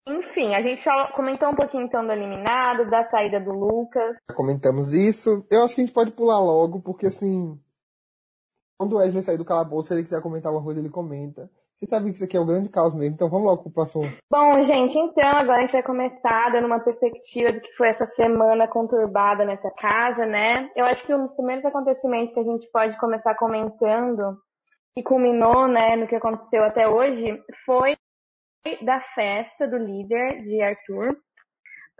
Enfim, 0.07 0.53
a 0.53 0.61
gente 0.61 0.83
só 0.83 1.11
comentou 1.13 1.49
um 1.49 1.55
pouquinho 1.55 1.85
então 1.85 2.05
do 2.05 2.11
eliminado, 2.11 2.89
da 2.89 3.09
saída 3.09 3.39
do 3.39 3.51
Lucas. 3.51 4.15
Já 4.29 4.35
comentamos 4.35 4.93
isso. 4.93 5.45
Eu 5.49 5.63
acho 5.63 5.73
que 5.73 5.81
a 5.81 5.85
gente 5.85 5.93
pode 5.93 6.11
pular 6.11 6.39
logo, 6.39 6.81
porque 6.81 7.07
assim. 7.07 7.59
Quando 8.77 8.93
o 8.93 8.97
Wesley 8.97 9.23
sair 9.23 9.37
do 9.37 9.45
calabouço, 9.45 9.87
se 9.87 9.93
ele 9.93 10.03
quiser 10.03 10.21
comentar 10.21 10.49
alguma 10.49 10.63
coisa, 10.63 10.79
ele 10.79 10.89
comenta. 10.89 11.49
Você 11.77 11.87
sabe 11.87 12.09
que 12.09 12.15
isso 12.15 12.23
aqui 12.23 12.37
é 12.37 12.39
o 12.39 12.45
grande 12.45 12.69
caos 12.69 12.93
mesmo, 12.93 13.15
então 13.15 13.29
vamos 13.29 13.45
logo 13.45 13.63
pro 13.63 13.71
próximo. 13.71 14.03
Bom, 14.31 14.63
gente, 14.63 14.97
então 14.97 15.27
agora 15.27 15.57
a 15.57 15.61
gente 15.61 15.73
vai 15.73 15.83
começar 15.83 16.49
dando 16.51 16.67
uma 16.67 16.79
perspectiva 16.79 17.51
do 17.51 17.59
que 17.59 17.73
foi 17.73 17.89
essa 17.89 18.05
semana 18.07 18.67
conturbada 18.67 19.43
nessa 19.43 19.69
casa, 19.71 20.25
né? 20.25 20.69
Eu 20.75 20.85
acho 20.85 21.05
que 21.05 21.13
um 21.13 21.21
dos 21.21 21.33
primeiros 21.33 21.65
acontecimentos 21.65 22.33
que 22.33 22.39
a 22.39 22.43
gente 22.43 22.69
pode 22.71 22.97
começar 22.97 23.35
comentando, 23.35 24.37
que 24.95 25.03
culminou, 25.03 25.67
né, 25.67 25.97
no 25.97 26.07
que 26.07 26.15
aconteceu 26.15 26.63
até 26.63 26.87
hoje, 26.87 27.43
foi 27.65 27.95
da 28.81 28.99
festa 29.13 29.67
do 29.67 29.77
líder 29.77 30.41
de 30.43 30.61
Arthur. 30.61 31.17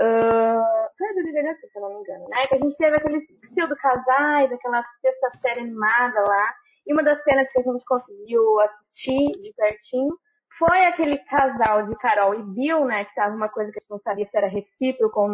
Ah, 0.01 0.89
foi 0.97 1.13
do 1.13 1.21
líder 1.21 1.41
de 1.43 1.47
Arthur, 1.49 1.69
se 1.69 1.77
eu 1.77 1.81
não 1.81 1.89
me 1.89 2.01
engano, 2.01 2.27
né? 2.29 2.47
Que 2.47 2.55
a 2.55 2.59
gente 2.59 2.77
teve 2.77 2.95
aquele 2.97 3.21
pseudo 3.21 3.75
casais, 3.75 4.51
aquela 4.51 4.83
sexta 5.01 5.31
série 5.41 5.61
animada 5.61 6.19
lá. 6.27 6.53
E 6.87 6.93
uma 6.93 7.03
das 7.03 7.23
cenas 7.23 7.51
que 7.51 7.59
a 7.59 7.63
gente 7.63 7.83
conseguiu 7.85 8.59
assistir 8.61 9.31
de 9.41 9.53
pertinho 9.53 10.17
foi 10.57 10.85
aquele 10.85 11.17
casal 11.25 11.87
de 11.87 11.95
Carol 11.97 12.33
e 12.35 12.43
Bill, 12.43 12.85
né? 12.85 13.05
Que 13.05 13.15
tava 13.15 13.35
uma 13.35 13.49
coisa 13.49 13.71
que 13.71 13.79
a 13.79 13.81
gente 13.81 13.89
não 13.89 13.99
sabia 13.99 14.27
se 14.27 14.37
era 14.37 14.47
recíproco 14.47 15.19
ou 15.19 15.33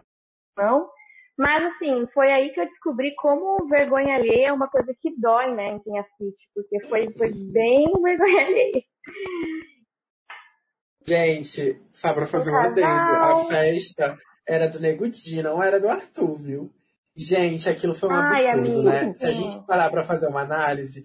não. 0.57 0.89
Mas 1.37 1.63
assim, 1.73 2.05
foi 2.13 2.31
aí 2.31 2.51
que 2.51 2.59
eu 2.59 2.67
descobri 2.67 3.15
como 3.15 3.67
vergonha 3.67 4.15
alheia 4.15 4.49
é 4.49 4.53
uma 4.53 4.67
coisa 4.67 4.93
que 5.01 5.15
dói, 5.19 5.51
né, 5.55 5.69
em 5.69 5.79
quem 5.79 5.97
assiste, 5.97 6.49
porque 6.53 6.79
foi, 6.87 7.11
foi 7.13 7.31
bem 7.31 7.87
vergonha 8.03 8.45
alheia. 8.45 8.83
Gente, 11.05 11.81
só 11.91 12.13
pra 12.13 12.27
fazer 12.27 12.51
um 12.51 12.53
Casal. 12.53 12.71
adendo, 12.71 12.87
a 12.87 13.45
festa 13.45 14.17
era 14.47 14.67
do 14.67 14.79
Nego 14.79 15.09
Di, 15.09 15.41
não 15.41 15.61
era 15.61 15.79
do 15.79 15.89
Arthur, 15.89 16.35
viu? 16.35 16.73
Gente, 17.15 17.69
aquilo 17.69 17.93
foi 17.93 18.09
um 18.09 18.13
Ai, 18.13 18.47
absurdo, 18.47 18.89
amiga, 18.89 19.05
né? 19.07 19.13
Se 19.13 19.25
a 19.25 19.31
gente 19.31 19.59
parar 19.65 19.89
pra 19.89 20.03
fazer 20.03 20.27
uma 20.27 20.41
análise, 20.41 21.03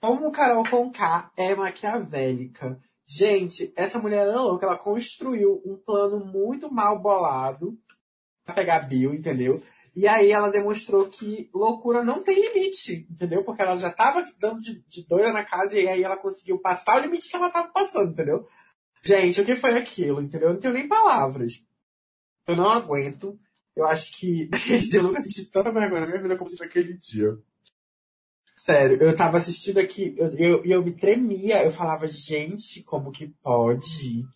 como 0.00 0.30
Carol 0.30 0.64
Conká 0.64 1.30
é 1.36 1.54
maquiavélica. 1.54 2.78
Gente, 3.06 3.72
essa 3.76 3.98
mulher 3.98 4.26
é 4.26 4.30
louca, 4.30 4.66
ela 4.66 4.78
construiu 4.78 5.60
um 5.64 5.76
plano 5.76 6.24
muito 6.24 6.72
mal 6.72 7.00
bolado 7.00 7.76
pra 8.44 8.54
pegar 8.54 8.80
Bill, 8.80 9.14
entendeu? 9.14 9.62
E 9.94 10.06
aí 10.06 10.30
ela 10.30 10.48
demonstrou 10.48 11.06
que 11.06 11.50
loucura 11.52 12.04
não 12.04 12.22
tem 12.22 12.40
limite, 12.40 13.08
entendeu? 13.10 13.42
Porque 13.42 13.62
ela 13.62 13.76
já 13.76 13.90
tava 13.90 14.24
dando 14.38 14.60
de, 14.60 14.80
de 14.86 15.06
doida 15.06 15.32
na 15.32 15.44
casa 15.44 15.78
e 15.78 15.88
aí 15.88 16.04
ela 16.04 16.16
conseguiu 16.16 16.60
passar 16.60 16.98
o 16.98 17.00
limite 17.00 17.28
que 17.28 17.34
ela 17.34 17.50
tava 17.50 17.68
passando, 17.68 18.12
entendeu? 18.12 18.46
Gente, 19.02 19.40
o 19.40 19.44
que 19.44 19.56
foi 19.56 19.76
aquilo, 19.76 20.20
entendeu? 20.20 20.48
Eu 20.48 20.54
não 20.54 20.60
tenho 20.60 20.74
nem 20.74 20.88
palavras. 20.88 21.62
Eu 22.46 22.56
não 22.56 22.68
aguento. 22.68 23.38
Eu 23.74 23.86
acho 23.86 24.12
que 24.18 24.48
naquele 24.52 24.78
dia 24.80 24.98
eu 25.00 25.02
nunca 25.04 25.18
assisti 25.20 25.44
tanta 25.46 25.72
vergonha 25.72 26.02
na 26.02 26.06
minha 26.06 26.20
vida 26.22 26.36
como 26.36 26.46
assisti 26.46 26.62
naquele 26.64 26.94
dia. 26.98 27.36
Sério, 28.56 29.02
eu 29.02 29.16
tava 29.16 29.38
assistindo 29.38 29.78
aqui 29.78 30.14
e 30.14 30.18
eu, 30.18 30.28
eu, 30.36 30.64
eu 30.66 30.84
me 30.84 30.92
tremia. 30.92 31.64
Eu 31.64 31.72
falava, 31.72 32.06
gente, 32.06 32.82
como 32.82 33.10
que 33.10 33.28
pode? 33.42 34.26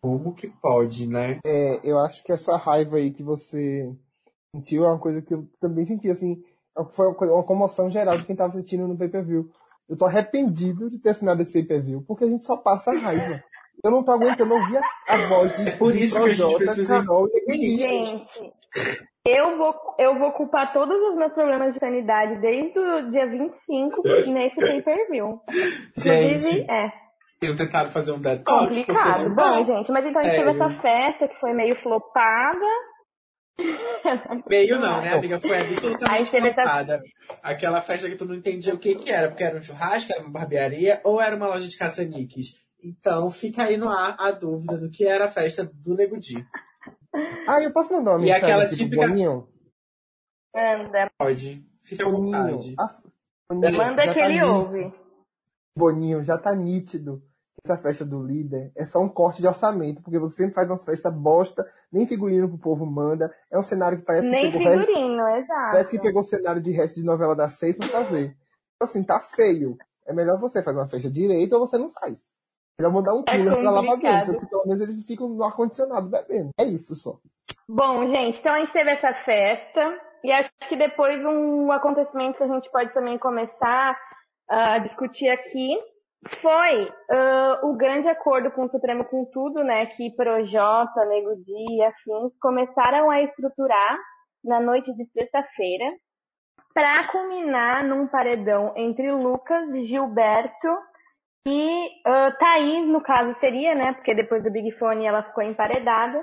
Como 0.00 0.34
que 0.34 0.48
pode, 0.48 1.06
né? 1.06 1.40
É, 1.44 1.80
eu 1.84 1.98
acho 1.98 2.24
que 2.24 2.32
essa 2.32 2.56
raiva 2.56 2.96
aí 2.96 3.12
que 3.12 3.22
você 3.22 3.94
sentiu 4.56 4.84
é 4.84 4.88
uma 4.88 4.98
coisa 4.98 5.20
que 5.20 5.34
eu 5.34 5.46
também 5.60 5.84
senti, 5.84 6.08
assim, 6.08 6.42
foi 6.94 7.08
uma, 7.08 7.14
coisa- 7.14 7.34
uma 7.34 7.44
comoção 7.44 7.90
geral 7.90 8.16
de 8.16 8.24
quem 8.24 8.34
tava 8.34 8.54
assistindo 8.56 8.88
no 8.88 8.96
pay-per-view. 8.96 9.50
Eu 9.86 9.96
tô 9.96 10.06
arrependido 10.06 10.88
de 10.88 10.98
ter 10.98 11.10
assinado 11.10 11.42
esse 11.42 11.52
pay-per-view, 11.52 12.02
porque 12.06 12.24
a 12.24 12.28
gente 12.30 12.44
só 12.46 12.56
passa 12.56 12.92
raiva. 12.92 13.42
Eu 13.84 13.90
não 13.90 14.02
tô 14.04 14.12
aguentando 14.12 14.54
ouvir 14.54 14.76
a, 15.08 15.14
a 15.14 15.26
voz 15.28 15.56
de, 15.56 15.70
Por 15.72 15.92
de 15.92 16.02
isso 16.02 16.16
que 16.22 16.30
a 16.30 16.34
gente 16.34 16.56
precisa- 16.56 16.98
Carol 17.00 17.28
e. 17.48 17.78
Gente, 17.78 18.52
eu 19.26 19.56
vou, 19.56 19.74
eu 19.98 20.18
vou 20.18 20.32
culpar 20.32 20.72
todos 20.72 20.96
os 20.96 21.16
meus 21.16 21.32
problemas 21.32 21.72
de 21.72 21.78
sanidade 21.80 22.40
desde 22.40 22.78
o 22.78 23.10
dia 23.10 23.26
25 23.26 24.02
nesse 24.32 24.56
pay-per-view. 24.56 25.40
Inclusive, 25.96 26.66
é 26.70 26.90
eu 27.42 27.56
tentaram 27.56 27.88
fazer 27.90 28.12
um 28.12 28.18
detox. 28.20 28.66
complicado. 28.76 29.28
não. 29.30 29.34
Bom, 29.34 29.64
gente, 29.64 29.90
mas 29.90 30.04
então 30.04 30.20
a 30.20 30.24
gente 30.24 30.36
teve 30.36 30.44
Sério. 30.52 30.62
essa 30.62 30.80
festa 30.82 31.26
que 31.28 31.40
foi 31.40 31.54
meio 31.54 31.74
flopada. 31.80 32.66
Meio 34.46 34.78
não, 34.78 35.00
né, 35.00 35.14
amiga? 35.14 35.38
Foi 35.40 35.58
absolutamente 35.58 36.30
teve 36.30 36.48
essa- 36.48 36.62
flopada. 36.62 37.00
Aquela 37.42 37.80
festa 37.80 38.08
que 38.08 38.16
tu 38.16 38.24
não 38.26 38.34
entendia 38.34 38.74
o 38.74 38.78
que 38.78 38.94
que 38.94 39.10
era, 39.10 39.28
porque 39.28 39.44
era 39.44 39.56
um 39.56 39.62
churrasco, 39.62 40.12
era 40.12 40.22
uma 40.22 40.30
barbearia 40.30 41.00
ou 41.04 41.20
era 41.20 41.34
uma 41.36 41.46
loja 41.46 41.66
de 41.66 41.76
caça-níqueis. 41.78 42.48
Então 42.82 43.30
fica 43.30 43.64
aí 43.64 43.76
no 43.76 43.88
ar 43.88 44.16
a 44.18 44.30
dúvida 44.30 44.78
do 44.78 44.90
que 44.90 45.04
era 45.06 45.26
a 45.26 45.30
festa 45.30 45.64
do 45.64 45.94
Nego 45.94 46.18
Di. 46.18 46.46
Ah, 47.46 47.60
eu 47.62 47.72
posso 47.72 47.92
mandar 47.92 48.12
uma 48.12 48.18
E 48.20 48.22
mensagem 48.22 48.44
aquela 48.44 48.62
aqui 48.64 48.76
típica- 48.76 49.06
Boninho? 49.08 49.48
Anda, 50.54 51.10
Pode. 51.18 51.64
Fica 51.82 52.06
à 52.06 52.10
Boninho, 52.10 52.32
vontade. 52.56 52.74
a- 52.78 53.00
Boninho, 53.48 53.76
manda 53.76 54.04
já 54.04 54.12
que 54.12 54.18
tá 54.20 54.24
ele 54.26 54.34
nítido. 54.40 54.52
ouve. 54.52 54.94
Boninho, 55.76 56.24
já 56.24 56.38
tá 56.38 56.54
nítido 56.54 57.18
que 57.18 57.70
essa 57.70 57.76
festa 57.80 58.04
do 58.04 58.22
líder 58.22 58.72
é 58.76 58.84
só 58.84 59.00
um 59.00 59.08
corte 59.08 59.40
de 59.40 59.48
orçamento, 59.48 60.02
porque 60.02 60.18
você 60.18 60.36
sempre 60.36 60.54
faz 60.54 60.68
uma 60.68 60.78
festa 60.78 61.10
bosta, 61.10 61.66
nem 61.92 62.06
figurino 62.06 62.48
pro 62.48 62.58
povo 62.58 62.86
manda. 62.86 63.34
É 63.50 63.58
um 63.58 63.62
cenário 63.62 63.98
que 63.98 64.04
parece 64.04 64.28
Nem 64.28 64.50
que 64.50 64.58
pegou 64.58 64.72
resto- 64.72 64.86
figurino, 64.86 65.28
exato. 65.28 65.70
Parece 65.72 65.90
que 65.90 65.98
pegou 66.00 66.20
o 66.20 66.24
cenário 66.24 66.62
de 66.62 66.70
resto 66.70 66.94
de 66.96 67.04
novela 67.04 67.34
das 67.36 67.52
seis 67.52 67.76
pra 67.76 67.88
fazer. 67.88 68.26
Então, 68.76 68.88
assim, 68.88 69.02
tá 69.04 69.20
feio. 69.20 69.76
É 70.06 70.12
melhor 70.12 70.38
você 70.40 70.62
fazer 70.62 70.78
uma 70.78 70.88
festa 70.88 71.10
direito 71.10 71.52
ou 71.54 71.60
você 71.66 71.76
não 71.78 71.90
faz. 71.90 72.29
É 72.80 72.88
melhor 72.88 72.92
mandar 72.92 73.14
um 73.14 73.22
É 73.26 73.36
cooler 73.36 73.60
pra 73.60 73.70
lá 73.70 73.82
pra 73.82 73.90
complicado. 73.92 74.26
dentro, 74.26 74.40
que 74.40 74.50
pelo 74.50 74.66
menos 74.66 74.82
eles 74.82 75.04
ficam 75.04 75.28
no 75.28 75.44
ar-condicionado 75.44 76.08
bebendo. 76.08 76.50
É 76.58 76.64
isso 76.64 76.94
só. 76.94 77.16
Bom, 77.68 78.06
gente, 78.06 78.40
então 78.40 78.54
a 78.54 78.58
gente 78.58 78.72
teve 78.72 78.90
essa 78.90 79.12
festa 79.12 80.00
e 80.24 80.32
acho 80.32 80.50
que 80.68 80.76
depois 80.76 81.24
um 81.24 81.70
acontecimento 81.70 82.38
que 82.38 82.42
a 82.42 82.48
gente 82.48 82.70
pode 82.70 82.92
também 82.92 83.18
começar 83.18 83.96
ah, 84.48 84.74
a 84.74 84.78
discutir 84.78 85.28
aqui 85.28 85.78
foi 86.40 86.92
ah, 87.10 87.60
o 87.62 87.76
grande 87.76 88.08
acordo 88.08 88.50
com 88.50 88.64
o 88.64 88.70
Supremo 88.70 89.04
com 89.04 89.24
tudo, 89.26 89.62
né, 89.62 89.86
que 89.86 90.10
Projota, 90.16 91.04
Nego 91.06 91.36
Di 91.36 91.76
e 91.76 91.82
afins 91.82 92.32
começaram 92.40 93.10
a 93.10 93.22
estruturar 93.22 93.98
na 94.42 94.58
noite 94.60 94.92
de 94.94 95.04
sexta-feira 95.12 95.84
para 96.74 97.08
culminar 97.08 97.84
num 97.84 98.06
paredão 98.06 98.72
entre 98.76 99.12
Lucas, 99.12 99.86
Gilberto 99.86 100.89
e 101.46 101.88
ah, 102.04 102.30
Thaís, 102.38 102.86
no 102.86 103.02
caso 103.02 103.32
seria, 103.34 103.74
né, 103.74 103.92
porque 103.94 104.14
depois 104.14 104.42
do 104.42 104.50
Big 104.50 104.70
Fone 104.72 105.06
ela 105.06 105.22
ficou 105.22 105.42
emparedada. 105.42 106.22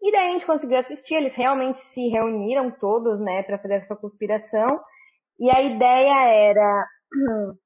E 0.00 0.12
daí 0.12 0.28
a 0.28 0.32
gente 0.32 0.46
conseguiu 0.46 0.78
assistir, 0.78 1.16
eles 1.16 1.34
realmente 1.34 1.78
se 1.88 2.08
reuniram 2.08 2.70
todos, 2.70 3.20
né, 3.20 3.42
para 3.42 3.58
fazer 3.58 3.74
essa 3.74 3.96
conspiração. 3.96 4.80
E 5.40 5.50
a 5.50 5.62
ideia 5.62 6.50
era 6.50 6.86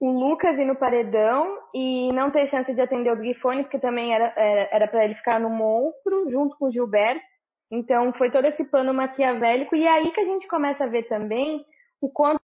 o 0.00 0.10
Lucas 0.10 0.58
ir 0.58 0.64
no 0.64 0.76
paredão 0.76 1.58
e 1.74 2.12
não 2.12 2.30
ter 2.30 2.48
chance 2.48 2.72
de 2.74 2.80
atender 2.80 3.12
o 3.12 3.16
Big 3.16 3.34
Fone, 3.40 3.62
porque 3.62 3.78
também 3.78 4.14
era 4.14 4.32
era 4.36 4.68
era 4.72 4.88
para 4.88 5.04
ele 5.04 5.14
ficar 5.14 5.38
no 5.40 5.50
monstro 5.50 6.30
junto 6.30 6.56
com 6.58 6.66
o 6.66 6.72
Gilberto. 6.72 7.22
Então 7.70 8.12
foi 8.14 8.30
todo 8.30 8.46
esse 8.46 8.64
plano 8.64 8.92
maquiavélico 8.92 9.74
e 9.76 9.86
é 9.86 9.90
aí 9.90 10.10
que 10.12 10.20
a 10.20 10.24
gente 10.24 10.46
começa 10.48 10.84
a 10.84 10.88
ver 10.88 11.04
também 11.04 11.64
o 12.00 12.10
quanto 12.10 12.41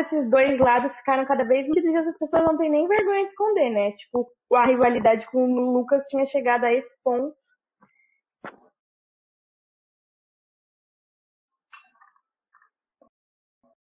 esses 0.00 0.30
dois 0.30 0.58
lados 0.58 0.94
ficaram 0.96 1.24
cada 1.26 1.44
vez 1.44 1.68
mais 1.68 1.84
e 1.84 1.96
as 1.96 2.18
pessoas 2.18 2.42
não 2.42 2.56
têm 2.56 2.70
nem 2.70 2.88
vergonha 2.88 3.24
de 3.24 3.30
esconder, 3.30 3.70
né? 3.70 3.92
Tipo, 3.92 4.30
a 4.54 4.66
rivalidade 4.66 5.26
com 5.30 5.44
o 5.44 5.72
Lucas 5.72 6.04
tinha 6.06 6.26
chegado 6.26 6.64
a 6.64 6.72
esse 6.72 6.94
ponto. 7.02 7.34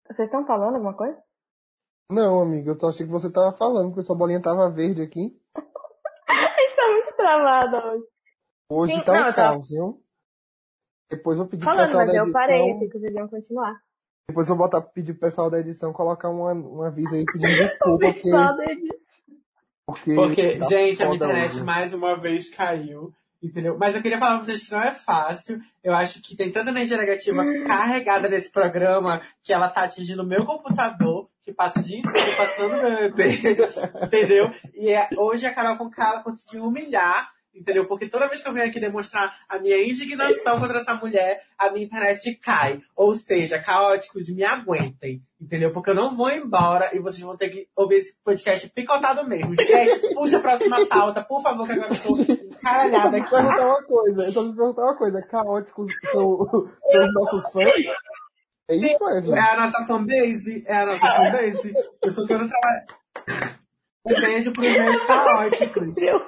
Vocês 0.06 0.28
estão 0.28 0.46
falando 0.46 0.74
alguma 0.74 0.94
coisa? 0.94 1.20
Não, 2.10 2.40
amigo, 2.40 2.70
eu 2.70 2.88
achando 2.88 3.06
que 3.06 3.12
você 3.12 3.32
tava 3.32 3.50
falando, 3.52 3.88
porque 3.88 4.02
sua 4.02 4.14
bolinha 4.14 4.40
tava 4.40 4.70
verde 4.70 5.02
aqui. 5.02 5.40
A 6.28 6.60
gente 6.60 6.76
tá 6.76 6.88
muito 6.88 7.16
travado 7.16 7.76
hoje. 7.76 8.04
Hoje 8.70 8.94
Sim, 8.94 9.04
tá 9.04 9.12
não, 9.12 9.22
um 9.22 9.26
eu 9.26 9.34
caos, 9.34 9.68
viu? 9.68 10.02
Depois 11.10 11.38
eu 11.38 11.44
vou 11.44 11.50
pedir 11.50 11.64
pro 11.64 11.74
Falando, 11.74 11.94
mas 11.94 12.06
da 12.06 12.14
eu 12.14 12.22
edição. 12.22 12.32
parei, 12.32 12.72
achei 12.72 12.88
que 12.88 12.98
vocês 12.98 13.14
iam 13.14 13.28
continuar. 13.28 13.80
Depois 14.28 14.48
eu 14.48 14.56
vou 14.56 14.66
botar, 14.66 14.80
pedir 14.80 15.12
pro 15.12 15.22
pessoal 15.22 15.50
da 15.50 15.60
edição 15.60 15.92
colocar 15.92 16.30
uma, 16.30 16.52
um 16.52 16.82
aviso 16.82 17.14
aí 17.14 17.24
pedindo 17.24 17.56
desculpa, 17.56 18.06
porque. 18.12 18.30
Porque, 19.86 20.14
Porque, 20.14 20.56
tá 20.56 20.66
gente, 20.66 21.02
a 21.02 21.14
internet 21.14 21.56
hoje. 21.56 21.62
mais 21.62 21.92
uma 21.92 22.16
vez 22.16 22.48
caiu. 22.48 23.12
Entendeu? 23.42 23.76
Mas 23.78 23.94
eu 23.94 24.00
queria 24.00 24.18
falar 24.18 24.36
pra 24.36 24.44
vocês 24.46 24.62
que 24.62 24.72
não 24.72 24.80
é 24.80 24.92
fácil. 24.92 25.60
Eu 25.82 25.92
acho 25.92 26.22
que 26.22 26.34
tem 26.34 26.50
tanta 26.50 26.70
energia 26.70 26.96
negativa 26.96 27.44
carregada 27.66 28.26
nesse 28.26 28.50
programa 28.50 29.20
que 29.42 29.52
ela 29.52 29.68
tá 29.68 29.82
atingindo 29.82 30.22
o 30.22 30.26
meu 30.26 30.46
computador, 30.46 31.28
que 31.42 31.52
passa 31.52 31.78
o 31.78 31.82
dia 31.82 31.98
inteiro 31.98 32.34
passando 32.38 32.70
meu 32.70 33.12
bebê. 33.14 33.38
entendeu? 34.02 34.50
E 34.72 34.88
é- 34.88 35.10
hoje 35.18 35.46
a 35.46 35.52
Carol 35.52 35.76
com 35.76 35.90
ela 35.98 36.22
conseguiu 36.22 36.64
humilhar. 36.64 37.28
Entendeu? 37.54 37.86
Porque 37.86 38.08
toda 38.08 38.26
vez 38.28 38.42
que 38.42 38.48
eu 38.48 38.52
venho 38.52 38.66
aqui 38.66 38.80
demonstrar 38.80 39.32
a 39.48 39.58
minha 39.60 39.80
indignação 39.82 40.58
contra 40.58 40.78
essa 40.80 40.94
mulher, 40.94 41.40
a 41.56 41.70
minha 41.70 41.84
internet 41.84 42.34
cai. 42.36 42.80
Ou 42.96 43.14
seja, 43.14 43.58
caóticos, 43.60 44.28
me 44.28 44.42
aguentem. 44.44 45.22
Entendeu? 45.40 45.72
Porque 45.72 45.90
eu 45.90 45.94
não 45.94 46.16
vou 46.16 46.30
embora 46.30 46.90
e 46.94 46.98
vocês 46.98 47.20
vão 47.20 47.36
ter 47.36 47.50
que 47.50 47.68
ouvir 47.76 47.96
esse 47.96 48.16
podcast 48.24 48.68
picotado 48.70 49.26
mesmo. 49.28 49.54
Gente, 49.54 50.00
puxa 50.14 50.38
a 50.38 50.40
próxima 50.40 50.84
pauta, 50.86 51.22
por 51.22 51.40
favor, 51.42 51.66
que 51.66 51.72
agora 51.72 51.92
eu 51.94 52.00
tô 52.02 52.16
Eu 52.18 52.24
só 52.26 52.32
encaralhada 52.32 53.10
me 53.10 53.20
aqui. 53.20 53.30
perguntar 53.30 53.66
uma 53.66 53.82
coisa, 53.84 54.22
eu 54.24 54.32
só 54.32 54.42
me 54.42 54.56
perguntar 54.56 54.82
uma 54.82 54.96
coisa, 54.96 55.22
caóticos 55.22 55.92
são, 56.10 56.38
são 56.46 57.06
os 57.06 57.14
nossos 57.14 57.52
fãs? 57.52 57.86
É 58.68 58.76
isso, 58.76 59.04
É 59.04 59.14
Wesley? 59.14 59.38
a 59.38 59.56
nossa 59.56 59.84
fanbase? 59.84 60.64
É 60.66 60.74
a 60.74 60.86
nossa 60.86 61.06
fanbase? 61.06 61.74
Eu 62.02 62.10
só 62.10 62.26
quero 62.26 62.48
trabalhar. 62.48 62.86
Um 64.06 64.20
beijo 64.20 64.52
pros 64.52 64.70
meus 64.70 65.04
caóticos. 65.04 65.96
Eu, 65.98 66.20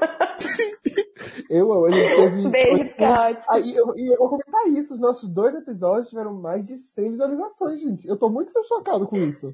eu, 1.50 1.86
ele 1.88 2.16
teve... 2.16 2.48
Beijo, 2.48 2.96
caótico. 2.96 3.44
Aí, 3.52 3.74
eu, 3.74 3.92
e 3.96 4.12
eu 4.12 4.18
vou 4.18 4.30
comentar 4.30 4.66
isso, 4.68 4.94
os 4.94 5.00
nossos 5.00 5.28
dois 5.28 5.54
episódios 5.54 6.08
tiveram 6.08 6.32
mais 6.32 6.64
de 6.64 6.76
100 6.76 7.10
visualizações, 7.10 7.80
gente. 7.80 8.08
Eu 8.08 8.18
tô 8.18 8.30
muito 8.30 8.50
chocado 8.66 9.06
com 9.06 9.16
isso. 9.18 9.52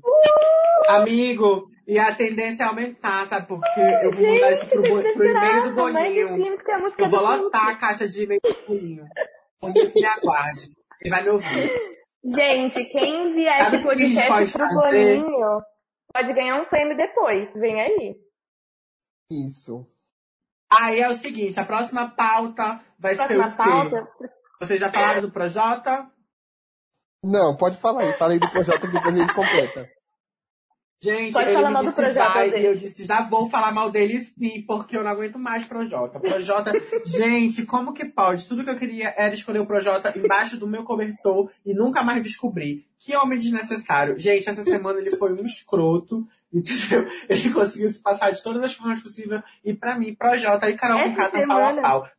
Amigo, 0.88 1.69
e 1.87 1.99
a 1.99 2.14
tendência 2.14 2.62
é 2.62 2.67
aumentar, 2.67 3.26
sabe? 3.26 3.49
Porque 3.49 3.81
eu 3.81 4.12
vou 4.12 4.26
mandar 4.26 4.52
isso 4.52 4.67
pro, 4.67 4.83
pro 4.83 5.26
e-mail 5.26 5.64
do 5.64 5.75
Boninho. 5.75 6.55
Eu 6.99 7.09
vou 7.09 7.21
lotar 7.21 7.69
a 7.71 7.76
caixa 7.76 8.07
de 8.07 8.23
e-mail 8.23 8.41
do 8.41 8.67
Boninho. 8.69 9.05
Boninho 9.61 9.93
me 9.95 10.05
aguarde. 10.05 10.71
Ele 11.00 11.11
vai 11.11 11.23
me 11.25 11.31
ouvir. 11.31 11.73
Gente, 12.25 12.85
quem 12.85 13.31
enviar 13.31 13.64
Sabe 13.64 13.76
esse 13.79 13.95
gente 13.97 14.14
podcast 14.14 14.29
pode 14.29 14.52
pro 14.52 14.81
fazer? 14.81 15.21
Boninho 15.21 15.72
pode 16.12 16.33
ganhar 16.33 16.61
um 16.61 16.66
prêmio 16.66 16.97
depois. 16.97 17.52
Vem 17.54 17.81
aí. 17.81 18.16
Isso. 19.31 19.87
Aí 20.71 21.00
é 21.00 21.09
o 21.09 21.16
seguinte, 21.16 21.61
a 21.61 21.64
próxima 21.64 22.11
pauta 22.14 22.81
vai 22.99 23.14
Próxima 23.14 23.45
ser 23.45 23.49
o 23.49 23.50
quê? 23.50 23.57
pauta. 23.57 24.09
Vocês 24.61 24.81
já 24.81 24.90
falaram 24.90 25.23
do 25.23 25.31
Projota? 25.31 26.11
Não, 27.23 27.57
pode 27.57 27.76
falar 27.76 28.02
aí. 28.02 28.12
Fala 28.14 28.33
aí 28.33 28.38
do 28.40 28.50
projeto 28.50 28.83
que 28.83 28.92
depois 28.92 29.14
a 29.14 29.19
gente 29.19 29.35
completa. 29.35 29.88
Gente, 31.02 31.32
Pode 31.32 31.50
ele 31.50 31.68
me 31.68 31.80
disse 31.80 32.12
vai 32.12 32.50
e 32.50 32.64
eu 32.64 32.76
disse, 32.76 33.04
já 33.04 33.23
vou 33.23 33.50
falar 33.50 33.73
mal 33.73 33.90
dele 33.90 34.21
sim, 34.21 34.62
porque 34.62 34.97
eu 34.97 35.02
não 35.02 35.11
aguento 35.11 35.37
mais 35.37 35.66
Projota. 35.66 36.21
Projota, 36.21 36.71
gente, 37.04 37.66
como 37.66 37.92
que 37.92 38.04
pode? 38.04 38.47
Tudo 38.47 38.62
que 38.62 38.71
eu 38.71 38.78
queria 38.78 39.12
era 39.16 39.35
escolher 39.35 39.59
o 39.59 39.66
Projota 39.66 40.16
embaixo 40.16 40.56
do 40.56 40.68
meu 40.68 40.85
cobertor 40.85 41.50
e 41.66 41.75
nunca 41.75 42.04
mais 42.04 42.23
descobrir. 42.23 42.87
Que 43.00 43.16
homem 43.16 43.37
desnecessário. 43.37 44.16
Gente, 44.16 44.49
essa 44.49 44.62
semana 44.62 45.00
ele 45.00 45.16
foi 45.16 45.32
um 45.32 45.44
escroto, 45.44 46.25
entendeu? 46.52 47.04
Ele 47.28 47.50
conseguiu 47.50 47.88
se 47.88 47.99
passar 47.99 48.30
de 48.30 48.40
todas 48.40 48.62
as 48.62 48.75
formas 48.75 49.02
possíveis 49.02 49.42
e 49.64 49.75
pra 49.75 49.99
mim, 49.99 50.14
Projota 50.14 50.71
e 50.71 50.76
Carol 50.76 51.00
estão 51.09 51.49
pau 51.49 51.64
a 51.64 51.80
pau. 51.80 52.11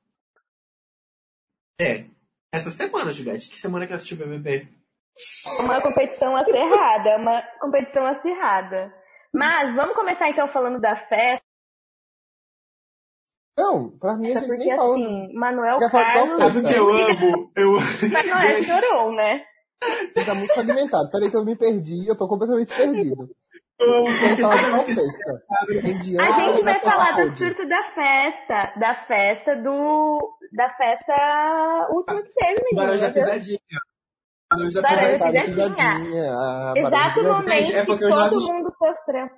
É. 1.80 2.04
Essa 2.52 2.70
semana, 2.70 3.12
Juliette. 3.12 3.50
Que 3.50 3.58
semana 3.58 3.88
que 3.88 3.94
eu 3.94 3.96
assisti 3.96 4.14
o 4.14 4.18
BBB? 4.18 4.68
Uma 5.60 5.82
competição 5.82 6.36
acirrada, 6.36 7.18
uma 7.18 7.42
competição 7.60 8.06
acirrada. 8.06 8.94
Mas 9.34 9.76
vamos 9.76 9.96
começar 9.96 10.30
então 10.30 10.48
falando 10.48 10.80
da 10.80 10.96
festa, 10.96 11.44
Não, 13.58 13.98
pra 14.00 14.16
mim 14.16 14.32
a 14.32 14.40
gente 14.40 14.48
porque 14.48 14.66
nem 14.66 14.76
falou. 14.76 14.94
assim, 14.96 15.34
Manuel 15.36 15.78
qual 15.78 15.90
Carlos. 15.92 16.30
festa? 16.30 16.38
Sabe 16.38 16.58
o 16.66 16.68
que 16.70 16.74
eu 16.76 16.90
amo? 16.90 17.52
Eu 17.56 17.72
Mas 18.12 18.26
não 18.26 18.38
é, 18.38 18.62
chorou, 18.64 19.12
né? 19.14 19.46
Fica 20.18 20.34
muito 20.34 20.54
fragmentado. 20.54 21.12
Peraí 21.12 21.30
que 21.30 21.36
eu 21.36 21.46
me 21.46 21.56
perdi, 21.56 22.08
eu 22.08 22.16
tô 22.18 22.28
completamente 22.28 22.74
perdido. 22.76 23.30
A 26.20 26.32
gente 26.32 26.64
vai 26.64 26.80
falar 26.80 27.12
do 27.26 27.36
surto 27.38 27.68
da 27.68 27.84
festa, 27.90 28.74
da 28.80 28.96
festa 29.06 29.56
do. 29.58 30.38
da 30.54 30.70
festa 30.76 31.88
última 31.90 32.22
que 32.22 32.34
teve, 32.34 32.62
menino. 32.72 32.76
Da 32.76 32.88
meu 32.88 32.98
Deus. 33.00 33.14
Pisadinha. 33.14 33.60
Da 34.56 34.66
Pisadinha. 34.66 35.44
Pisadinha, 35.46 35.46
Pisadinha. 35.46 36.34
a 36.34 36.74
Exato 36.76 37.24
momento 37.24 37.72
é 37.76 37.86
porque 37.86 38.00
que 38.00 38.06
os 38.06 38.14
todo 38.14 38.20
nossos- 38.24 38.50
mundo 38.50 38.74
sofreu. 38.78 39.30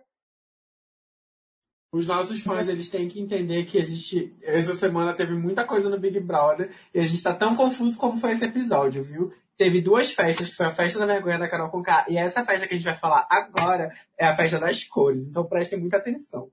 Os 1.92 2.08
nossos 2.08 2.42
fãs, 2.42 2.68
eles 2.68 2.90
têm 2.90 3.08
que 3.08 3.22
entender 3.22 3.64
que 3.66 3.78
existe... 3.78 4.36
Essa 4.44 4.76
semana 4.76 5.14
teve 5.16 5.34
muita 5.34 5.64
coisa 5.66 5.90
no 5.90 5.98
Big 5.98 6.20
Brother 6.20 6.70
e 6.94 7.00
a 7.00 7.04
gente 7.04 7.24
tá 7.24 7.34
tão 7.34 7.56
confuso 7.56 7.98
como 7.98 8.18
foi 8.18 8.32
esse 8.32 8.44
episódio, 8.44 9.02
viu? 9.02 9.34
Teve 9.56 9.82
duas 9.82 10.12
festas, 10.12 10.50
que 10.50 10.56
foi 10.58 10.66
a 10.66 10.72
festa 10.72 11.00
da 11.00 11.06
vergonha 11.06 11.40
da 11.40 11.48
Carol 11.48 11.70
Conká 11.70 12.06
e 12.10 12.18
essa 12.18 12.44
festa 12.44 12.68
que 12.68 12.74
a 12.74 12.78
gente 12.78 12.86
vai 12.86 12.98
falar 12.98 13.26
agora 13.30 13.94
é 14.20 14.26
a 14.26 14.36
festa 14.36 14.60
das 14.60 14.84
cores. 14.84 15.24
Então 15.26 15.46
prestem 15.46 15.80
muita 15.80 15.96
atenção. 15.96 16.52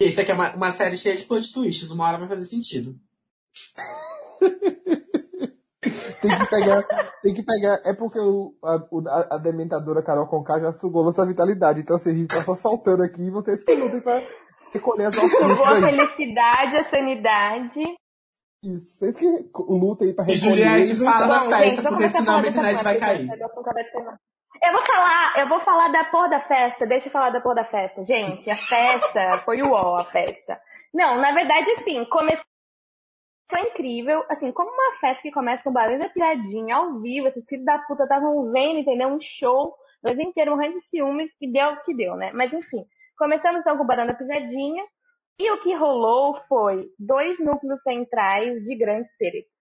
Esse 0.00 0.22
aqui 0.22 0.30
é 0.30 0.34
uma, 0.34 0.54
uma 0.56 0.70
série 0.70 0.96
cheia 0.96 1.16
de 1.16 1.24
plot 1.24 1.52
twists, 1.52 1.90
uma 1.90 2.06
hora 2.08 2.16
vai 2.18 2.28
fazer 2.28 2.46
sentido. 2.46 2.98
Tem 6.20 6.30
que 6.38 6.46
pegar, 6.48 6.82
tem 7.22 7.34
que 7.34 7.42
pegar. 7.42 7.80
É 7.84 7.94
porque 7.94 8.18
o, 8.18 8.54
a, 8.62 9.34
a, 9.36 9.38
dementadora 9.38 10.02
Carol 10.02 10.26
Conká 10.26 10.60
já 10.60 10.72
sugou 10.72 11.04
nossa 11.04 11.26
vitalidade. 11.26 11.80
Então, 11.80 11.96
assim, 11.96 12.10
a 12.10 12.14
gente 12.14 12.34
tá 12.34 12.42
só 12.42 12.54
saltando 12.54 13.02
aqui 13.02 13.22
e 13.22 13.30
vocês 13.30 13.62
que 13.62 13.74
lutem 13.74 14.00
pra 14.00 14.22
recolher 14.72 15.06
as 15.06 15.16
nossas 15.16 15.30
Sugou 15.30 15.64
a 15.64 15.80
felicidade, 15.80 16.76
a 16.76 16.84
sanidade. 16.84 17.82
Isso. 18.62 18.98
Vocês 18.98 19.14
que 19.14 19.26
lutem 19.68 20.08
aí 20.08 20.14
pra 20.14 20.24
E 20.24 20.34
recolher. 20.34 20.64
Juliette 20.64 20.96
fala 20.96 21.26
então. 21.26 21.28
da 21.28 21.56
festa, 21.56 21.82
gente, 21.82 21.88
porque 21.88 22.08
senão 22.08 22.36
a 22.36 22.40
internet 22.40 22.84
vai 22.84 22.98
cair. 22.98 23.28
Eu 24.62 24.72
vou 24.72 24.82
falar, 24.82 25.38
eu 25.38 25.48
vou 25.48 25.60
falar 25.60 25.88
da 25.92 26.04
porra 26.04 26.30
da 26.30 26.40
festa. 26.40 26.86
Deixa 26.86 27.08
eu 27.08 27.12
falar 27.12 27.30
da 27.30 27.40
porra 27.40 27.56
da 27.56 27.64
festa. 27.64 28.04
Gente, 28.04 28.50
a 28.50 28.56
festa 28.56 29.38
foi 29.44 29.62
o 29.62 29.72
ó, 29.72 29.96
a 29.96 30.04
festa. 30.04 30.58
Não, 30.94 31.20
na 31.20 31.32
verdade, 31.32 31.70
assim, 31.72 32.04
começou 32.06 32.44
incrível. 33.60 34.24
Assim, 34.28 34.52
como 34.52 34.70
uma 34.70 34.98
festa 35.00 35.22
que 35.22 35.30
começa 35.30 35.62
com 35.62 35.72
barulho 35.72 35.98
da 35.98 36.08
piradinha, 36.08 36.76
ao 36.76 37.00
vivo, 37.00 37.28
esses 37.28 37.44
filhos 37.46 37.64
da 37.64 37.78
puta 37.78 38.04
estavam 38.04 38.50
vendo, 38.50 38.80
entendeu? 38.80 39.08
Um 39.08 39.20
show, 39.20 39.74
nós 40.02 40.18
inteiro 40.18 40.52
morrendo 40.52 40.78
de 40.78 40.86
ciúmes, 40.86 41.30
e 41.40 41.50
deu 41.50 41.70
o 41.70 41.82
que 41.82 41.94
deu, 41.94 42.16
né? 42.16 42.30
Mas 42.32 42.52
enfim, 42.52 42.84
começamos 43.16 43.60
então 43.60 43.76
com 43.76 43.84
o 43.84 43.86
da 43.86 44.14
pisadinha. 44.14 44.84
E 45.38 45.50
o 45.50 45.60
que 45.62 45.74
rolou 45.74 46.40
foi 46.48 46.86
dois 46.98 47.38
núcleos 47.40 47.82
centrais 47.82 48.62
de 48.62 48.76
grandes 48.76 49.10
tretas. 49.16 49.52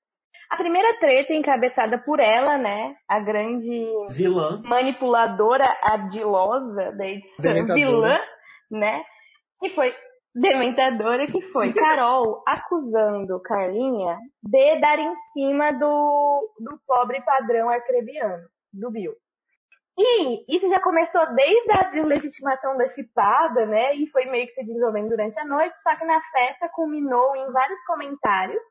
A 0.49 0.55
primeira 0.55 0.99
treta 0.99 1.33
encabeçada 1.33 1.97
por 1.97 2.19
ela, 2.19 2.59
né? 2.59 2.95
A 3.07 3.19
grande 3.19 3.87
Vilã. 4.11 4.61
manipuladora 4.63 5.65
ardilosa 5.81 6.91
da 6.91 7.07
edição, 7.07 7.75
vilã, 7.75 8.19
né? 8.69 9.03
Que 9.59 9.69
foi 9.69 9.95
dementadora, 10.33 11.27
que 11.27 11.41
foi 11.51 11.71
Carol 11.73 12.43
acusando 12.47 13.41
Carlinha 13.41 14.17
de 14.41 14.79
dar 14.79 14.99
em 14.99 15.13
cima 15.33 15.71
do, 15.73 16.53
do 16.59 16.79
pobre 16.87 17.21
padrão 17.21 17.69
arcrebiano, 17.69 18.47
do 18.71 18.91
Bill. 18.91 19.13
E 19.95 20.55
isso 20.55 20.67
já 20.69 20.79
começou 20.81 21.35
desde 21.35 21.71
a 21.71 21.83
deslegitimação 21.83 22.75
da 22.77 22.87
chipada, 22.87 23.65
né? 23.67 23.95
E 23.95 24.07
foi 24.07 24.25
meio 24.25 24.47
que 24.47 24.53
se 24.53 24.65
desenvolvendo 24.65 25.09
durante 25.09 25.37
a 25.37 25.45
noite, 25.45 25.75
só 25.83 25.95
que 25.95 26.03
na 26.03 26.19
festa 26.31 26.67
culminou 26.69 27.35
em 27.35 27.51
vários 27.51 27.79
comentários, 27.85 28.61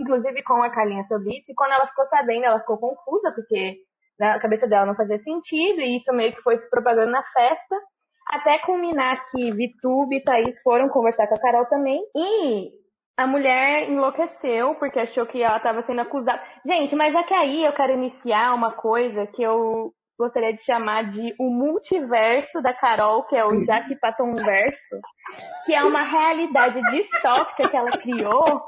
inclusive 0.00 0.42
com 0.42 0.62
a 0.62 0.70
Carlinha 0.70 1.04
sobre 1.04 1.36
isso, 1.36 1.52
e 1.52 1.54
quando 1.54 1.72
ela 1.72 1.86
ficou 1.86 2.06
sabendo, 2.06 2.46
ela 2.46 2.60
ficou 2.60 2.78
confusa, 2.78 3.30
porque 3.32 3.76
na 4.18 4.38
cabeça 4.38 4.66
dela 4.66 4.86
não 4.86 4.94
fazia 4.94 5.18
sentido, 5.18 5.82
e 5.82 5.98
isso 5.98 6.10
meio 6.14 6.34
que 6.34 6.40
foi 6.40 6.56
se 6.56 6.68
propagando 6.70 7.10
na 7.10 7.22
festa, 7.24 7.76
até 8.26 8.58
culminar 8.58 9.24
que 9.30 9.50
Vitube 9.52 10.16
e 10.16 10.22
Thaís 10.22 10.60
foram 10.62 10.88
conversar 10.88 11.26
com 11.26 11.34
a 11.34 11.40
Carol 11.40 11.66
também, 11.66 12.00
e 12.14 12.70
a 13.16 13.26
mulher 13.26 13.88
enlouqueceu, 13.90 14.74
porque 14.76 14.98
achou 14.98 15.26
que 15.26 15.42
ela 15.42 15.58
estava 15.58 15.82
sendo 15.82 16.00
acusada. 16.00 16.42
Gente, 16.64 16.96
mas 16.96 17.14
é 17.14 17.22
que 17.22 17.34
aí 17.34 17.64
eu 17.64 17.72
quero 17.72 17.92
iniciar 17.92 18.54
uma 18.54 18.72
coisa 18.72 19.26
que 19.26 19.42
eu 19.42 19.92
gostaria 20.18 20.52
de 20.52 20.62
chamar 20.62 21.10
de 21.10 21.34
o 21.38 21.50
multiverso 21.50 22.60
da 22.60 22.74
Carol, 22.74 23.24
que 23.24 23.36
é 23.36 23.44
o 23.44 23.64
Jaque 23.64 23.96
Paton 23.96 24.34
Verso, 24.34 25.00
que 25.64 25.74
é 25.74 25.82
uma 25.82 26.02
realidade 26.02 26.80
distópica 26.90 27.68
que 27.68 27.76
ela 27.76 27.90
criou 27.92 28.62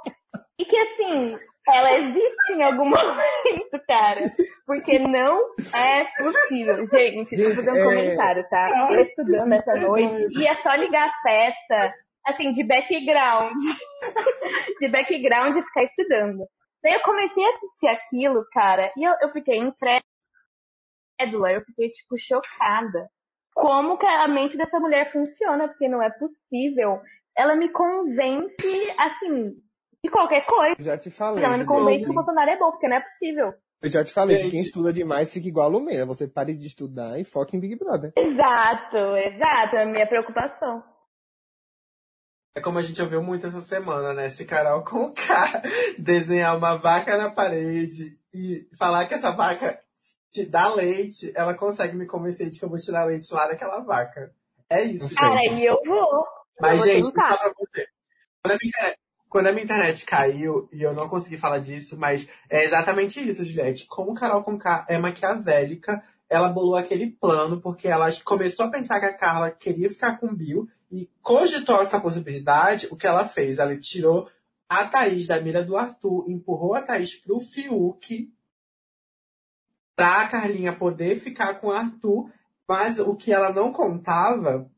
e 0.58 0.64
que, 0.64 0.76
assim, 0.76 1.36
ela 1.68 1.92
existe 1.92 2.52
em 2.52 2.62
algum 2.62 2.84
momento, 2.90 3.80
cara. 3.86 4.32
Porque 4.66 4.98
não 4.98 5.40
é 5.74 6.04
possível. 6.16 6.86
Gente, 6.86 7.36
Gente, 7.36 7.68
um 7.70 7.76
é- 7.76 7.84
comentário, 7.84 8.48
tá? 8.48 8.88
Eu 8.90 9.00
estudando 9.00 9.52
essa 9.52 9.74
noite 9.76 10.26
e 10.30 10.46
é 10.46 10.54
só 10.56 10.74
ligar 10.74 11.06
a 11.06 11.22
festa, 11.22 11.94
assim, 12.26 12.52
de 12.52 12.64
background. 12.64 13.54
de 14.80 14.88
background 14.88 15.56
e 15.56 15.62
ficar 15.62 15.84
estudando. 15.84 16.46
Daí 16.82 16.94
eu 16.94 17.02
comecei 17.02 17.44
a 17.44 17.50
assistir 17.50 17.88
aquilo, 17.88 18.44
cara, 18.52 18.92
e 18.96 19.04
eu, 19.04 19.14
eu 19.22 19.30
fiquei 19.30 19.56
incrédula, 19.56 20.02
eu 21.52 21.62
fiquei, 21.64 21.90
tipo, 21.90 22.18
chocada. 22.18 23.08
Como 23.54 23.98
que 23.98 24.06
a 24.06 24.26
mente 24.26 24.56
dessa 24.56 24.80
mulher 24.80 25.12
funciona, 25.12 25.68
porque 25.68 25.86
não 25.86 26.02
é 26.02 26.10
possível. 26.10 27.00
Ela 27.36 27.54
me 27.54 27.68
convence, 27.68 28.94
assim, 28.98 29.54
de 30.04 30.10
qualquer 30.10 30.44
coisa. 30.46 30.76
Eu 30.78 30.84
já 30.84 30.98
te 30.98 31.10
falei. 31.10 31.44
Ela 31.44 31.56
me 31.56 31.64
convence 31.64 32.04
que 32.04 32.10
o 32.10 32.14
Bolsonaro 32.14 32.50
é 32.50 32.58
bom, 32.58 32.70
porque 32.72 32.88
não 32.88 32.96
é 32.96 33.00
possível. 33.00 33.54
Eu 33.82 33.90
já 33.90 34.04
te 34.04 34.12
falei, 34.12 34.36
que 34.36 34.42
Gente. 34.44 34.52
quem 34.52 34.60
estuda 34.62 34.92
demais 34.92 35.32
fica 35.32 35.48
igual 35.48 35.66
a 35.66 35.70
Lumena. 35.70 36.06
Você 36.06 36.28
pare 36.28 36.54
de 36.54 36.66
estudar 36.66 37.18
e 37.18 37.24
foca 37.24 37.56
em 37.56 37.60
Big 37.60 37.76
Brother. 37.76 38.12
Exato, 38.16 38.96
exato, 39.16 39.76
é 39.76 39.82
a 39.82 39.86
minha 39.86 40.06
preocupação. 40.06 40.84
É 42.54 42.60
como 42.60 42.78
a 42.78 42.82
gente 42.82 43.00
ouviu 43.00 43.22
muito 43.22 43.46
essa 43.46 43.60
semana, 43.60 44.12
né? 44.12 44.26
Esse 44.26 44.44
Carol 44.44 44.84
com 44.84 45.12
K 45.12 45.62
desenhar 45.98 46.56
uma 46.56 46.76
vaca 46.76 47.16
na 47.16 47.30
parede 47.30 48.18
e 48.32 48.68
falar 48.78 49.06
que 49.06 49.14
essa 49.14 49.30
vaca 49.30 49.80
te 50.32 50.44
dá 50.44 50.72
leite, 50.72 51.32
ela 51.34 51.54
consegue 51.54 51.96
me 51.96 52.06
convencer 52.06 52.50
de 52.50 52.58
que 52.58 52.64
eu 52.64 52.68
vou 52.68 52.78
tirar 52.78 53.04
leite 53.04 53.32
lá 53.32 53.48
daquela 53.48 53.80
vaca. 53.80 54.32
É 54.70 54.82
isso. 54.82 55.14
Cara, 55.16 55.44
e 55.44 55.66
eu 55.66 55.78
vou. 55.84 56.24
Mas, 56.60 56.72
eu 56.72 56.78
vou 56.78 56.86
gente, 56.86 57.02
vou 57.04 57.14
falar 57.14 57.38
pra 57.38 57.52
você. 57.56 57.86
Quando 58.42 58.54
a, 58.54 58.58
minha 58.62 58.94
quando 59.32 59.46
a 59.46 59.52
minha 59.52 59.64
internet 59.64 60.04
caiu, 60.04 60.68
e 60.70 60.82
eu 60.82 60.92
não 60.92 61.08
consegui 61.08 61.38
falar 61.38 61.60
disso, 61.60 61.96
mas 61.96 62.28
é 62.50 62.66
exatamente 62.66 63.18
isso, 63.18 63.42
Juliette. 63.42 63.86
Como 63.86 64.12
Carol 64.12 64.42
Conká 64.42 64.84
é 64.86 64.98
maquiavélica, 64.98 66.04
ela 66.28 66.50
bolou 66.50 66.76
aquele 66.76 67.12
plano, 67.12 67.58
porque 67.58 67.88
ela 67.88 68.10
começou 68.24 68.66
a 68.66 68.70
pensar 68.70 69.00
que 69.00 69.06
a 69.06 69.16
Carla 69.16 69.50
queria 69.50 69.88
ficar 69.88 70.18
com 70.18 70.26
o 70.26 70.36
Bill, 70.36 70.68
e 70.90 71.08
cogitou 71.22 71.80
essa 71.80 71.98
possibilidade, 71.98 72.88
o 72.90 72.96
que 72.96 73.06
ela 73.06 73.24
fez? 73.24 73.58
Ela 73.58 73.74
tirou 73.78 74.28
a 74.68 74.84
Thaís 74.84 75.26
da 75.26 75.40
mira 75.40 75.64
do 75.64 75.78
Arthur, 75.78 76.26
empurrou 76.28 76.74
a 76.74 76.82
Thaís 76.82 77.14
pro 77.14 77.40
Fiuk, 77.40 78.30
pra 79.96 80.28
Carlinha 80.28 80.76
poder 80.76 81.18
ficar 81.18 81.54
com 81.54 81.68
o 81.68 81.72
Arthur, 81.72 82.30
mas 82.68 82.98
o 82.98 83.16
que 83.16 83.32
ela 83.32 83.50
não 83.50 83.72
contava 83.72 84.70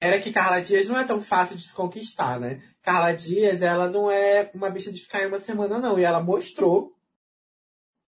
era 0.00 0.20
que 0.20 0.32
Carla 0.32 0.60
Dias 0.60 0.86
não 0.86 0.98
é 0.98 1.04
tão 1.04 1.20
fácil 1.20 1.56
de 1.56 1.62
se 1.62 1.74
conquistar, 1.74 2.40
né? 2.40 2.62
Carla 2.82 3.12
Dias, 3.12 3.60
ela 3.60 3.88
não 3.88 4.10
é 4.10 4.50
uma 4.54 4.70
bicha 4.70 4.90
de 4.90 5.02
ficar 5.02 5.22
em 5.22 5.26
uma 5.26 5.38
semana, 5.38 5.78
não. 5.78 5.98
E 5.98 6.04
ela 6.04 6.22
mostrou 6.22 6.96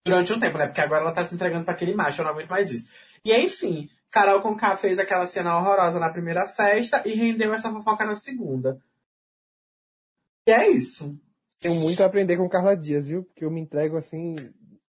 durante 0.06 0.32
um 0.32 0.40
tempo, 0.40 0.58
né? 0.58 0.68
Porque 0.68 0.82
agora 0.82 1.02
ela 1.02 1.14
tá 1.14 1.28
se 1.28 1.34
entregando 1.34 1.66
pra 1.66 1.74
aquele 1.74 1.96
macho, 1.96 2.22
eu 2.22 2.26
não 2.26 2.32
aguento 2.32 2.50
mais 2.50 2.70
isso. 2.70 2.88
E 3.26 3.36
enfim, 3.36 3.90
Carol 4.12 4.42
Conká 4.42 4.78
fez 4.78 5.00
aquela 5.00 5.26
cena 5.26 5.58
horrorosa 5.58 6.00
na 6.00 6.12
primeira 6.12 6.46
festa 6.48 7.02
e 7.06 7.14
rendeu 7.14 7.54
essa 7.54 7.72
fofoca 7.72 8.06
na 8.06 8.16
segunda. 8.16 8.80
E 10.48 10.52
é 10.52 10.68
isso. 10.70 11.18
Tenho 11.60 11.76
muito 11.76 12.02
a 12.02 12.06
aprender 12.06 12.38
com 12.38 12.50
Carla 12.50 12.76
Dias, 12.76 13.08
viu? 13.08 13.24
Porque 13.24 13.46
eu 13.46 13.52
me 13.52 13.62
entrego 13.62 13.98
assim, 13.98 14.36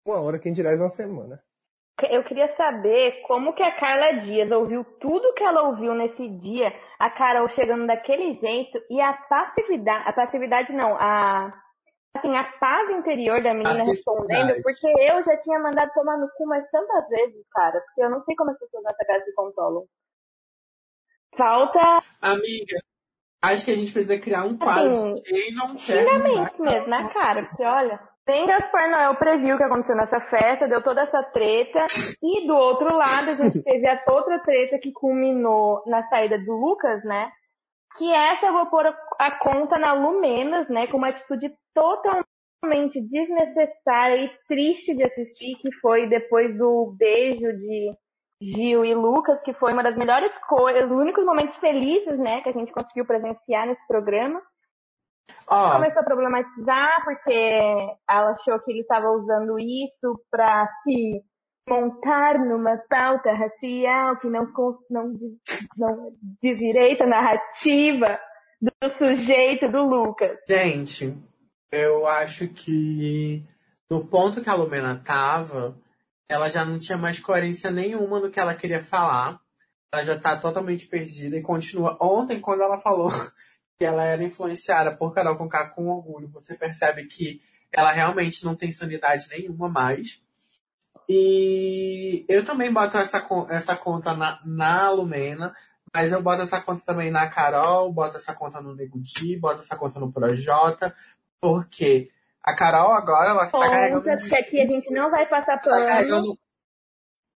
uma 0.05 0.19
hora, 0.19 0.39
quem 0.39 0.53
dirá 0.53 0.75
uma 0.75 0.89
semana. 0.89 1.41
Eu 2.09 2.23
queria 2.23 2.47
saber 2.49 3.21
como 3.27 3.53
que 3.53 3.63
a 3.63 3.75
Carla 3.75 4.19
Dias 4.19 4.51
ouviu 4.51 4.83
tudo 4.99 5.33
que 5.33 5.43
ela 5.43 5.63
ouviu 5.63 5.93
nesse 5.93 6.27
dia, 6.27 6.73
a 6.99 7.09
Carol 7.09 7.47
chegando 7.49 7.87
daquele 7.87 8.33
jeito 8.33 8.79
e 8.89 9.01
a 9.01 9.13
passividade, 9.13 10.07
a 10.07 10.13
passividade 10.13 10.73
não, 10.73 10.95
a 10.95 11.53
assim, 12.15 12.35
a 12.35 12.43
paz 12.59 12.89
interior 12.89 13.41
da 13.41 13.53
menina 13.53 13.83
respondendo, 13.83 14.61
porque 14.63 14.87
eu 14.87 15.23
já 15.23 15.37
tinha 15.37 15.59
mandado 15.59 15.91
tomar 15.93 16.17
no 16.17 16.29
cu 16.35 16.45
mais 16.45 16.69
tantas 16.69 17.07
vezes, 17.09 17.45
cara, 17.51 17.79
porque 17.81 18.03
eu 18.03 18.09
não 18.09 18.23
sei 18.23 18.35
como 18.35 18.51
as 18.51 18.59
pessoas 18.59 18.83
nessa 18.83 19.05
casa 19.05 19.23
se 19.25 19.33
controlam. 19.33 19.85
Falta 21.37 21.99
Amiga, 22.21 22.77
acho 23.41 23.63
que 23.63 23.71
a 23.71 23.75
gente 23.75 23.93
precisa 23.93 24.19
criar 24.19 24.43
um 24.43 24.57
quadro. 24.57 24.91
Assim, 24.91 25.23
Quem 25.23 25.53
não 25.53 25.75
quer. 25.75 26.03
xingamentos 26.03 26.59
mesmo 26.59 26.87
na 26.87 27.09
cara, 27.13 27.45
porque 27.45 27.63
olha, 27.63 28.10
nem 28.27 28.45
Gaspar 28.45 28.89
Noel 28.89 29.15
previu 29.15 29.55
o 29.55 29.57
que 29.57 29.63
aconteceu 29.63 29.95
nessa 29.95 30.19
festa, 30.21 30.67
deu 30.67 30.81
toda 30.81 31.01
essa 31.01 31.23
treta, 31.23 31.85
e 32.21 32.47
do 32.47 32.55
outro 32.55 32.95
lado 32.95 33.29
a 33.31 33.35
gente 33.35 33.61
teve 33.63 33.87
a 33.87 34.01
outra 34.07 34.39
treta 34.39 34.77
que 34.79 34.91
culminou 34.91 35.83
na 35.87 36.07
saída 36.07 36.37
do 36.37 36.53
Lucas, 36.53 37.03
né? 37.03 37.31
Que 37.97 38.13
essa 38.13 38.45
eu 38.47 38.53
vou 38.53 38.67
pôr 38.67 38.85
a- 39.19 39.31
conta 39.31 39.77
na 39.77 39.93
Lumenas, 39.93 40.69
né? 40.69 40.87
Com 40.87 40.97
uma 40.97 41.09
atitude 41.09 41.53
totalmente 41.73 43.01
desnecessária 43.01 44.17
e 44.25 44.31
triste 44.47 44.95
de 44.95 45.03
assistir, 45.03 45.55
que 45.55 45.71
foi 45.81 46.07
depois 46.07 46.55
do 46.57 46.95
beijo 46.97 47.51
de 47.57 47.91
Gil 48.41 48.85
e 48.85 48.93
Lucas, 48.95 49.41
que 49.41 49.53
foi 49.53 49.73
uma 49.73 49.83
das 49.83 49.95
melhores 49.97 50.35
coisas, 50.47 50.89
os 50.89 50.97
únicos 50.97 51.25
momentos 51.25 51.57
felizes, 51.57 52.17
né, 52.17 52.41
que 52.41 52.49
a 52.49 52.53
gente 52.53 52.71
conseguiu 52.71 53.05
presenciar 53.05 53.67
nesse 53.67 53.85
programa 53.87 54.41
Ó, 55.47 55.73
começou 55.73 56.01
a 56.01 56.05
problematizar 56.05 57.03
porque 57.03 57.97
ela 58.09 58.31
achou 58.31 58.59
que 58.59 58.71
ele 58.71 58.81
estava 58.81 59.09
usando 59.11 59.59
isso 59.59 60.21
para 60.29 60.67
se 60.83 61.21
montar 61.67 62.39
numa 62.39 62.77
pauta 62.89 63.31
racial 63.33 64.17
que 64.17 64.29
não, 64.29 64.47
não, 64.89 65.13
não 65.77 66.11
diz 66.41 66.57
direito 66.57 67.03
a 67.03 67.07
narrativa 67.07 68.19
do 68.61 68.89
sujeito 68.91 69.69
do 69.69 69.83
Lucas. 69.83 70.39
Gente, 70.47 71.17
eu 71.71 72.07
acho 72.07 72.47
que 72.47 73.43
no 73.89 74.05
ponto 74.05 74.41
que 74.41 74.49
a 74.49 74.53
Lumena 74.53 75.01
tava, 75.03 75.75
ela 76.29 76.49
já 76.49 76.63
não 76.63 76.79
tinha 76.79 76.97
mais 76.97 77.19
coerência 77.19 77.69
nenhuma 77.71 78.19
no 78.19 78.29
que 78.29 78.39
ela 78.39 78.55
queria 78.55 78.81
falar. 78.81 79.39
Ela 79.93 80.05
já 80.05 80.17
tá 80.17 80.37
totalmente 80.37 80.87
perdida 80.87 81.35
e 81.35 81.41
continua. 81.41 81.97
Ontem, 81.99 82.39
quando 82.39 82.61
ela 82.61 82.79
falou 82.79 83.09
que 83.81 83.85
ela 83.85 84.03
era 84.03 84.23
influenciada 84.23 84.95
por 84.95 85.11
Carol 85.11 85.35
Conká 85.35 85.65
com 85.65 85.87
orgulho, 85.87 86.27
você 86.27 86.53
percebe 86.53 87.05
que 87.05 87.41
ela 87.71 87.91
realmente 87.91 88.45
não 88.45 88.55
tem 88.55 88.71
sanidade 88.71 89.27
nenhuma 89.31 89.67
mais. 89.67 90.21
E 91.09 92.23
eu 92.29 92.45
também 92.45 92.71
boto 92.71 92.95
essa, 92.99 93.27
essa 93.49 93.75
conta 93.75 94.13
na, 94.13 94.39
na 94.45 94.91
Lumena, 94.91 95.55
mas 95.91 96.11
eu 96.11 96.21
boto 96.21 96.43
essa 96.43 96.61
conta 96.61 96.83
também 96.85 97.09
na 97.09 97.27
Carol, 97.27 97.91
boto 97.91 98.17
essa 98.17 98.35
conta 98.35 98.61
no 98.61 98.75
Nego 98.75 98.99
Di, 98.99 99.35
boto 99.35 99.61
essa 99.61 99.75
conta 99.75 99.99
no 99.99 100.11
Projota, 100.11 100.93
porque 101.41 102.11
a 102.43 102.55
Carol 102.55 102.91
agora 102.91 103.31
ela 103.31 103.47
tá 103.47 103.67
carregando 103.67 104.11
um 104.11 104.29
que 104.29 104.35
aqui 104.35 104.61
a 104.61 104.67
gente 104.67 104.93
não 104.93 105.09
vai 105.09 105.25
passar 105.27 105.57
tá 105.59 105.71
pano. 105.71 105.85
carregando, 105.87 106.39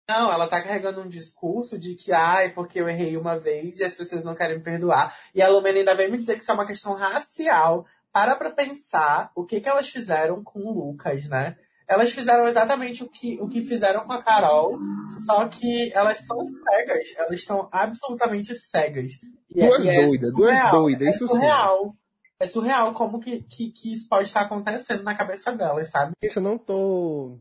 Não, 0.08 0.32
ela 0.32 0.48
tá 0.48 0.60
carregando 0.60 1.00
um 1.00 1.08
discurso 1.08 1.78
de 1.78 1.94
que, 1.94 2.12
ai, 2.12 2.50
porque 2.50 2.80
eu 2.80 2.88
errei 2.88 3.16
uma 3.16 3.38
vez 3.38 3.78
e 3.78 3.84
as 3.84 3.94
pessoas 3.94 4.24
não 4.24 4.34
querem 4.34 4.58
me 4.58 4.62
perdoar. 4.62 5.16
E 5.34 5.40
a 5.40 5.48
Lumena 5.48 5.78
ainda 5.78 5.94
vem 5.94 6.10
me 6.10 6.18
dizer 6.18 6.36
que 6.36 6.42
isso 6.42 6.50
é 6.50 6.54
uma 6.54 6.66
questão 6.66 6.94
racial. 6.94 7.86
Para 8.12 8.36
pra 8.36 8.50
pensar 8.50 9.30
o 9.34 9.44
que 9.44 9.60
que 9.60 9.68
elas 9.68 9.88
fizeram 9.88 10.42
com 10.44 10.60
o 10.60 10.72
Lucas, 10.72 11.28
né? 11.28 11.56
Elas 11.88 12.12
fizeram 12.12 12.46
exatamente 12.46 13.02
o 13.02 13.08
que, 13.08 13.38
o 13.40 13.48
que 13.48 13.62
fizeram 13.62 14.04
com 14.04 14.12
a 14.12 14.22
Carol, 14.22 14.78
só 15.26 15.46
que 15.48 15.92
elas 15.94 16.18
são 16.18 16.38
cegas. 16.44 17.08
Elas 17.16 17.40
estão 17.40 17.68
absolutamente 17.72 18.54
cegas. 18.54 19.12
E, 19.50 19.66
Duas 19.66 19.84
e 19.84 19.88
é 19.88 20.06
doidas, 20.06 20.32
duas 20.32 20.48
surreal, 20.50 20.72
doidas, 20.72 21.08
é 21.08 21.10
isso 21.10 21.26
sim. 21.26 21.34
surreal. 21.34 21.94
É 22.40 22.46
surreal 22.46 22.92
como 22.92 23.20
que, 23.20 23.42
que, 23.42 23.70
que 23.70 23.92
isso 23.94 24.08
pode 24.08 24.26
estar 24.26 24.42
acontecendo 24.42 25.02
na 25.02 25.14
cabeça 25.14 25.52
delas, 25.52 25.90
sabe? 25.90 26.12
Gente, 26.22 26.36
eu 26.36 26.42
não 26.42 26.58
tô. 26.58 27.38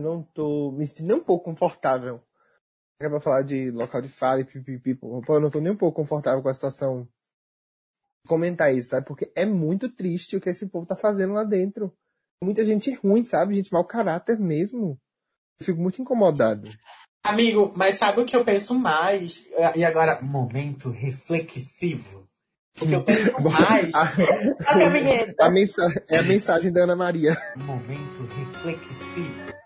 Não 0.00 0.22
tô 0.22 0.72
me 0.72 0.86
sentindo 0.86 1.08
nem 1.08 1.16
um 1.18 1.24
pouco 1.24 1.44
confortável. 1.44 2.22
É 3.00 3.08
pra 3.08 3.20
falar 3.20 3.42
de 3.42 3.70
local 3.70 4.00
de 4.00 4.08
fala 4.08 4.40
e 4.40 4.44
pipipi. 4.44 4.94
Pô, 4.94 5.22
eu 5.28 5.40
não 5.40 5.50
tô 5.50 5.60
nem 5.60 5.72
um 5.72 5.76
pouco 5.76 5.96
confortável 5.96 6.42
com 6.42 6.48
a 6.48 6.54
situação. 6.54 7.06
Comentar 8.26 8.74
isso, 8.74 8.90
sabe? 8.90 9.06
Porque 9.06 9.30
é 9.34 9.44
muito 9.44 9.88
triste 9.90 10.36
o 10.36 10.40
que 10.40 10.48
esse 10.50 10.66
povo 10.66 10.86
tá 10.86 10.96
fazendo 10.96 11.32
lá 11.34 11.44
dentro. 11.44 11.92
Muita 12.42 12.64
gente 12.64 12.92
ruim, 12.94 13.22
sabe? 13.22 13.54
Gente 13.54 13.72
mau 13.72 13.84
caráter 13.84 14.38
mesmo. 14.38 14.98
Eu 15.58 15.66
fico 15.66 15.80
muito 15.80 16.00
incomodado. 16.00 16.70
Amigo, 17.24 17.72
mas 17.76 17.96
sabe 17.96 18.20
o 18.20 18.24
que 18.26 18.34
eu 18.34 18.44
penso 18.44 18.74
mais? 18.74 19.46
E 19.76 19.84
agora, 19.84 20.22
momento 20.22 20.90
reflexivo. 20.90 22.26
O 22.80 22.86
que 22.86 22.94
eu 22.94 23.04
penso 23.04 23.32
mais 23.40 23.94
a, 23.94 24.04
a 24.04 25.46
a 25.46 25.50
mensa- 25.50 26.04
é 26.08 26.18
a 26.18 26.22
mensagem 26.22 26.72
da 26.72 26.84
Ana 26.84 26.96
Maria. 26.96 27.36
momento 27.56 28.22
reflexivo. 28.34 29.59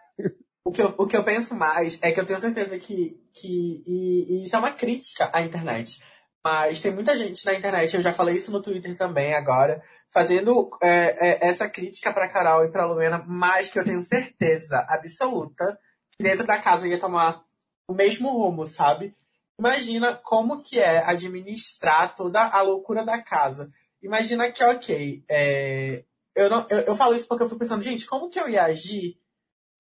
O 0.67 0.73
que, 0.73 0.81
eu, 0.81 0.95
o 0.97 1.07
que 1.07 1.17
eu 1.17 1.23
penso 1.23 1.55
mais 1.55 1.99
é 2.03 2.11
que 2.11 2.19
eu 2.19 2.25
tenho 2.25 2.41
certeza 2.41 2.79
que, 2.79 3.21
que 3.35 3.83
e, 3.87 4.27
e 4.31 4.45
isso 4.45 4.57
é 4.57 4.59
uma 4.59 4.73
crítica 4.73 5.31
à 5.33 5.43
internet. 5.43 6.03
Mas 6.43 6.81
tem 6.81 6.91
muita 6.91 7.17
gente 7.17 7.45
na 7.45 7.55
internet, 7.55 7.95
eu 7.95 8.03
já 8.03 8.13
falei 8.13 8.37
isso 8.37 8.51
no 8.51 8.63
Twitter 8.63 8.97
também 8.97 9.35
agora, 9.35 9.83
fazendo 10.11 10.71
é, 10.83 11.47
é, 11.47 11.49
essa 11.49 11.69
crítica 11.69 12.13
pra 12.13 12.29
Carol 12.29 12.65
e 12.65 12.71
pra 12.71 12.87
Lumena, 12.87 13.23
mas 13.27 13.69
que 13.69 13.79
eu 13.79 13.85
tenho 13.85 14.01
certeza 14.01 14.85
absoluta 14.89 15.79
que 16.13 16.23
dentro 16.23 16.47
da 16.47 16.59
casa 16.59 16.89
ia 16.89 16.99
tomar 16.99 17.45
o 17.89 17.93
mesmo 17.93 18.31
rumo, 18.31 18.65
sabe? 18.65 19.15
Imagina 19.59 20.15
como 20.15 20.63
que 20.63 20.79
é 20.79 20.99
administrar 20.99 22.15
toda 22.15 22.43
a 22.43 22.63
loucura 22.63 23.05
da 23.05 23.23
casa. 23.23 23.71
Imagina 24.03 24.51
que, 24.51 24.65
ok, 24.65 25.25
é, 25.29 26.05
eu, 26.35 26.51
não, 26.51 26.67
eu, 26.71 26.81
eu 26.81 26.97
falo 26.97 27.15
isso 27.15 27.27
porque 27.29 27.43
eu 27.43 27.49
fico 27.49 27.61
pensando, 27.61 27.83
gente, 27.83 28.07
como 28.07 28.29
que 28.29 28.39
eu 28.39 28.49
ia 28.49 28.65
agir 28.65 29.19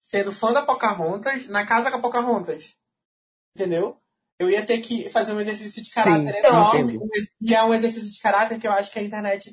sendo 0.04 0.32
fã 0.32 0.52
da 0.52 0.64
Pocahontas 0.64 1.48
na 1.48 1.64
casa 1.64 1.90
com 1.90 1.96
a 1.96 2.02
Pocahontas? 2.02 2.76
Entendeu? 3.56 3.96
Eu 4.38 4.50
ia 4.50 4.64
ter 4.64 4.78
que 4.78 5.08
fazer 5.08 5.32
um 5.32 5.40
exercício 5.40 5.82
de 5.82 5.90
caráter 5.90 6.34
Sim, 6.34 6.46
enorme, 6.46 6.98
e 7.40 7.54
é 7.54 7.64
um 7.64 7.72
exercício 7.72 8.12
de 8.12 8.20
caráter 8.20 8.60
que 8.60 8.66
eu 8.66 8.72
acho 8.72 8.92
que 8.92 8.98
a 8.98 9.02
internet 9.02 9.50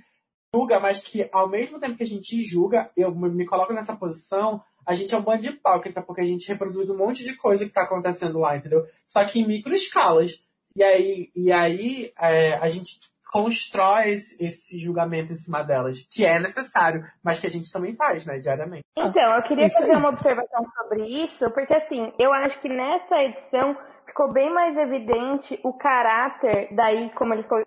julga, 0.54 0.80
mas 0.80 1.00
que 1.00 1.30
ao 1.32 1.48
mesmo 1.48 1.80
tempo 1.80 1.96
que 1.96 2.04
a 2.04 2.08
gente 2.08 2.44
julga, 2.44 2.92
eu 2.98 3.16
me 3.16 3.30
me 3.30 3.46
coloco 3.46 3.72
nessa 3.72 3.96
posição, 3.96 4.62
a 4.86 4.94
gente 4.94 5.16
é 5.16 5.18
um 5.18 5.22
bando 5.22 5.44
de 5.44 5.50
hipócrita, 5.50 6.02
porque 6.02 6.22
a 6.22 6.26
gente 6.26 6.48
reproduz 6.48 6.90
um 6.90 6.98
monte 6.98 7.24
de 7.24 7.36
coisa 7.38 7.66
que 7.66 7.72
tá 7.72 7.84
acontecendo 7.84 8.40
lá, 8.40 8.58
entendeu? 8.58 8.86
Só 9.08 9.24
que 9.24 9.40
em 9.40 9.48
micro 9.48 9.74
escalas. 9.74 10.44
E 10.76 10.84
aí, 10.84 11.32
e 11.36 11.52
aí 11.52 12.12
é, 12.20 12.56
a 12.56 12.68
gente 12.68 13.00
constrói 13.32 14.10
esse, 14.10 14.44
esse 14.44 14.78
julgamento 14.78 15.32
em 15.32 15.38
cima 15.38 15.64
delas, 15.64 16.06
que 16.12 16.26
é 16.26 16.38
necessário, 16.40 17.04
mas 17.24 17.40
que 17.40 17.48
a 17.48 17.50
gente 17.50 17.72
também 17.72 17.94
faz, 17.96 18.26
né, 18.26 18.40
diariamente. 18.40 18.84
Então, 18.98 19.34
eu 19.36 19.42
queria 19.44 19.66
Isso 19.68 19.76
fazer 19.76 19.92
aí. 19.92 19.98
uma 19.98 20.10
observação 20.10 20.66
sobre 20.66 21.06
isso, 21.06 21.50
porque 21.52 21.74
assim, 21.74 22.12
eu 22.20 22.34
acho 22.34 22.60
que 22.60 22.68
nessa 22.70 23.16
edição 23.24 23.78
ficou 24.06 24.32
bem 24.34 24.54
mais 24.54 24.76
evidente 24.78 25.60
o 25.64 25.74
caráter, 25.74 26.68
daí 26.76 27.10
como 27.12 27.34
eles 27.34 27.46
co- 27.48 27.64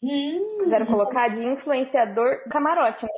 quiseram 0.00 0.86
colocar, 0.86 1.28
de 1.28 1.44
influenciador 1.44 2.42
do 2.44 2.50
camarote, 2.50 3.04
né? 3.04 3.10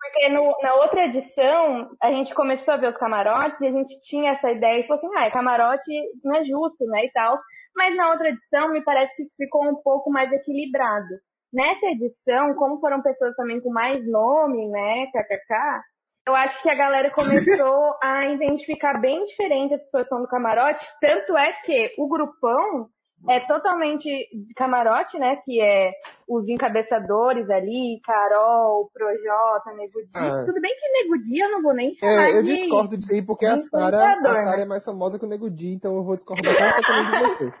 Porque 0.00 0.28
no- 0.30 0.56
na 0.62 0.74
outra 0.76 1.04
edição, 1.04 1.90
a 2.02 2.10
gente 2.10 2.34
começou 2.34 2.72
a 2.74 2.76
ver 2.78 2.88
os 2.88 2.96
camarotes 2.96 3.60
e 3.60 3.66
a 3.66 3.70
gente 3.70 4.00
tinha 4.00 4.32
essa 4.32 4.50
ideia 4.50 4.80
e 4.80 4.86
falou 4.86 4.96
assim, 4.96 5.10
ah, 5.18 5.26
é 5.26 5.30
camarote 5.30 5.90
não 6.24 6.34
é 6.36 6.44
justo, 6.44 6.84
né, 6.86 7.04
e 7.04 7.12
tal. 7.12 7.36
Mas 7.76 7.94
na 7.94 8.10
outra 8.10 8.30
edição, 8.30 8.70
me 8.70 8.82
parece 8.82 9.14
que 9.14 9.24
ficou 9.36 9.62
um 9.68 9.76
pouco 9.76 10.10
mais 10.10 10.32
equilibrado. 10.32 11.06
Nessa 11.52 11.86
edição, 11.86 12.54
como 12.54 12.80
foram 12.80 13.02
pessoas 13.02 13.34
também 13.36 13.60
com 13.60 13.70
mais 13.70 14.06
nome, 14.08 14.68
né, 14.68 15.06
kkk, 15.12 15.82
eu 16.26 16.34
acho 16.34 16.62
que 16.62 16.70
a 16.70 16.74
galera 16.74 17.10
começou 17.70 17.94
a 18.02 18.26
identificar 18.26 18.98
bem 19.00 19.24
diferente 19.26 19.74
as 19.74 19.82
pessoas 19.82 20.04
que 20.04 20.08
são 20.08 20.22
do 20.22 20.28
camarote, 20.28 20.86
tanto 21.00 21.36
é 21.36 21.52
que 21.64 21.92
o 21.98 22.08
grupão 22.08 22.88
é 23.28 23.40
totalmente 23.40 24.08
de 24.08 24.54
camarote, 24.54 25.18
né, 25.18 25.36
que 25.44 25.60
é 25.60 25.92
os 26.28 26.48
encabeçadores 26.48 27.50
ali, 27.50 28.00
Carol, 28.04 28.90
Projota, 28.94 29.72
Nego 29.76 30.00
Di. 30.02 30.10
Ah. 30.14 30.44
Tudo 30.46 30.60
bem 30.60 30.74
que 30.78 30.88
Nego 30.90 31.22
Di 31.22 31.38
eu 31.38 31.50
não 31.50 31.62
vou 31.62 31.74
nem 31.74 31.94
chamar 31.94 32.28
É, 32.30 32.38
eu 32.38 32.42
de... 32.42 32.54
discordo 32.54 32.96
disso 32.96 33.12
aí, 33.12 33.22
porque 33.22 33.44
a 33.46 33.58
Sara 33.58 34.16
né? 34.20 34.62
é 34.62 34.64
mais 34.64 34.84
famosa 34.84 35.18
que 35.18 35.24
o 35.24 35.28
Nego 35.28 35.50
Di, 35.50 35.72
então 35.74 35.94
eu 35.96 36.02
vou 36.04 36.16
discordar 36.16 36.54
completamente 36.54 37.10
de 37.10 37.50
você. 37.50 37.52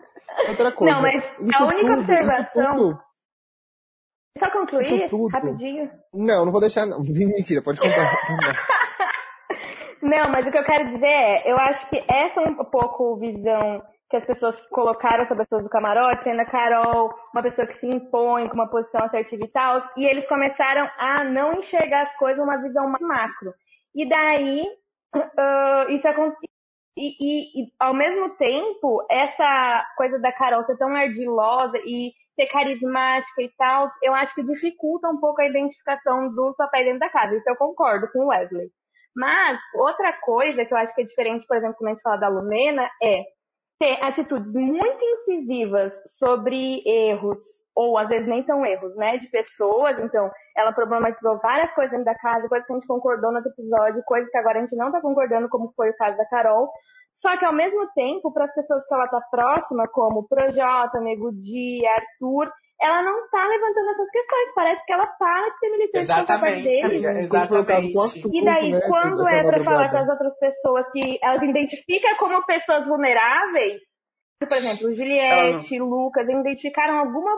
Outra 0.48 0.72
coisa. 0.72 0.94
Não, 0.94 1.02
mas 1.02 1.24
a 1.60 1.64
única 1.64 1.80
tudo, 1.88 1.98
observação- 2.00 2.76
tudo, 2.76 3.02
Só 4.38 4.50
concluir 4.50 5.10
rapidinho? 5.32 5.90
não, 6.14 6.44
não 6.46 6.52
vou 6.52 6.60
deixar 6.60 6.86
não. 6.86 7.00
Mentira, 7.04 7.60
pode 7.62 7.80
contar. 7.80 8.10
Não, 10.02 10.30
mas 10.30 10.46
o 10.46 10.50
que 10.50 10.56
eu 10.56 10.64
quero 10.64 10.90
dizer 10.94 11.06
é, 11.06 11.52
eu 11.52 11.58
acho 11.58 11.86
que 11.90 12.02
essa 12.08 12.40
é 12.40 12.48
um 12.48 12.54
pouco 12.64 13.16
visão 13.16 13.82
que 14.10 14.16
as 14.16 14.24
pessoas 14.24 14.66
colocaram 14.66 15.24
sobre 15.24 15.44
as 15.44 15.48
pessoas 15.48 15.62
do 15.62 15.70
camarote, 15.70 16.24
sendo 16.24 16.40
a 16.40 16.44
Carol 16.44 17.14
uma 17.32 17.42
pessoa 17.42 17.66
que 17.66 17.76
se 17.76 17.86
impõe 17.86 18.48
com 18.48 18.54
uma 18.54 18.68
posição 18.68 19.04
assertiva 19.04 19.44
e 19.44 19.48
tal, 19.48 19.88
e 19.96 20.04
eles 20.04 20.26
começaram 20.26 20.90
a 20.98 21.22
não 21.22 21.54
enxergar 21.54 22.02
as 22.02 22.16
coisas 22.16 22.38
numa 22.38 22.60
visão 22.60 22.92
macro. 23.00 23.54
E 23.94 24.08
daí, 24.08 24.66
ah, 25.14 25.86
isso 25.88 26.08
acontece. 26.08 26.50
E, 26.96 27.14
e, 27.20 27.62
e, 27.62 27.72
ao 27.78 27.94
mesmo 27.94 28.30
tempo, 28.30 29.06
essa 29.08 29.86
coisa 29.96 30.18
da 30.18 30.32
Carol 30.32 30.64
ser 30.64 30.76
tão 30.76 30.92
ardilosa 30.94 31.78
e 31.86 32.12
ser 32.34 32.46
carismática 32.46 33.42
e 33.42 33.48
tal, 33.56 33.88
eu 34.02 34.12
acho 34.12 34.34
que 34.34 34.42
dificulta 34.42 35.08
um 35.08 35.18
pouco 35.18 35.40
a 35.40 35.46
identificação 35.46 36.34
dos 36.34 36.56
papéis 36.56 36.86
dentro 36.86 37.00
da 37.00 37.08
casa. 37.08 37.36
Isso 37.36 37.48
eu 37.48 37.56
concordo 37.56 38.08
com 38.12 38.24
o 38.24 38.28
Wesley. 38.28 38.70
Mas, 39.14 39.60
outra 39.74 40.12
coisa 40.20 40.64
que 40.64 40.74
eu 40.74 40.78
acho 40.78 40.94
que 40.94 41.02
é 41.02 41.04
diferente, 41.04 41.46
por 41.46 41.56
exemplo, 41.56 41.76
quando 41.78 41.88
a 41.88 41.92
gente 41.92 42.02
fala 42.02 42.16
da 42.16 42.28
Lumena, 42.28 42.90
é 43.02 43.22
ter 43.80 43.98
atitudes 44.04 44.52
muito 44.52 45.02
incisivas 45.02 45.98
sobre 46.18 46.82
erros, 46.86 47.42
ou 47.74 47.96
às 47.96 48.08
vezes 48.08 48.28
nem 48.28 48.44
são 48.44 48.64
erros, 48.64 48.94
né, 48.94 49.16
de 49.16 49.26
pessoas. 49.28 49.98
Então, 49.98 50.30
ela 50.54 50.70
problematizou 50.70 51.38
várias 51.38 51.72
coisas 51.72 51.90
dentro 51.90 52.04
da 52.04 52.14
casa, 52.14 52.46
coisas 52.46 52.66
que 52.66 52.72
a 52.74 52.76
gente 52.76 52.86
concordou 52.86 53.30
no 53.30 53.38
outro 53.38 53.50
episódio, 53.52 54.02
coisas 54.04 54.30
que 54.30 54.36
agora 54.36 54.58
a 54.58 54.62
gente 54.62 54.76
não 54.76 54.92
tá 54.92 55.00
concordando, 55.00 55.48
como 55.48 55.72
foi 55.74 55.88
o 55.88 55.96
caso 55.96 56.18
da 56.18 56.26
Carol. 56.26 56.70
Só 57.16 57.34
que, 57.38 57.44
ao 57.44 57.54
mesmo 57.54 57.90
tempo, 57.94 58.30
para 58.32 58.44
as 58.44 58.54
pessoas 58.54 58.86
que 58.86 58.94
ela 58.94 59.08
tá 59.08 59.20
próxima, 59.30 59.88
como 59.88 60.28
Projota, 60.28 61.00
Nego 61.00 61.32
Di, 61.32 61.80
Arthur, 61.86 62.52
ela 62.82 63.02
não 63.02 63.28
tá 63.28 63.46
levantando 63.46 63.90
essas 63.90 64.10
questões. 64.10 64.54
Parece 64.54 64.84
que 64.86 64.92
ela 64.92 65.06
para 65.06 65.48
de 65.50 65.58
ser 65.58 65.70
militante 65.70 66.06
contra 66.06 66.22
a 66.22 66.26
parte 66.26 66.46
Exatamente, 66.46 66.62
deles. 66.64 66.84
amiga, 66.84 67.08
o 67.10 67.18
exatamente. 67.18 68.28
E 68.32 68.44
daí, 68.44 68.70
né, 68.72 68.80
quando 68.88 69.20
essa 69.22 69.34
é 69.36 69.44
pra 69.44 69.64
falar 69.64 69.90
com 69.90 69.96
as 69.98 70.08
outras 70.08 70.38
pessoas 70.38 70.86
que 70.92 71.18
elas 71.22 71.42
identificam 71.42 72.16
como 72.16 72.44
pessoas 72.46 72.86
vulneráveis, 72.86 73.80
por 74.40 74.56
exemplo, 74.56 74.94
Juliette, 74.94 75.78
Lucas, 75.78 76.26
identificaram 76.28 76.98
alguma 77.00 77.36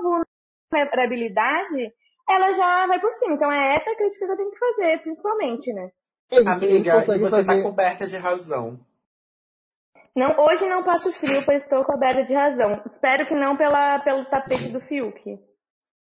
vulnerabilidade, 0.70 1.92
ela 2.28 2.52
já 2.52 2.86
vai 2.86 3.00
por 3.00 3.12
cima. 3.14 3.34
Então 3.34 3.50
é 3.50 3.76
essa 3.76 3.90
a 3.90 3.96
crítica 3.96 4.26
que 4.26 4.32
eu 4.32 4.36
tenho 4.36 4.50
que 4.50 4.58
fazer, 4.58 5.02
principalmente, 5.02 5.72
né? 5.72 5.90
Amiga, 6.46 7.04
e 7.14 7.18
você 7.18 7.44
tá 7.44 7.44
fazer- 7.52 7.62
coberta 7.62 8.06
de 8.06 8.16
razão. 8.16 8.78
Não, 10.14 10.36
hoje 10.38 10.68
não 10.68 10.84
passo 10.84 11.10
frio, 11.12 11.42
pois 11.44 11.62
estou 11.62 11.84
coberta 11.84 12.22
de 12.24 12.34
razão. 12.34 12.82
Espero 12.92 13.26
que 13.26 13.34
não 13.34 13.56
pela, 13.56 13.98
pelo 14.00 14.24
tapete 14.26 14.68
do 14.68 14.80
Fiuk. 14.80 15.38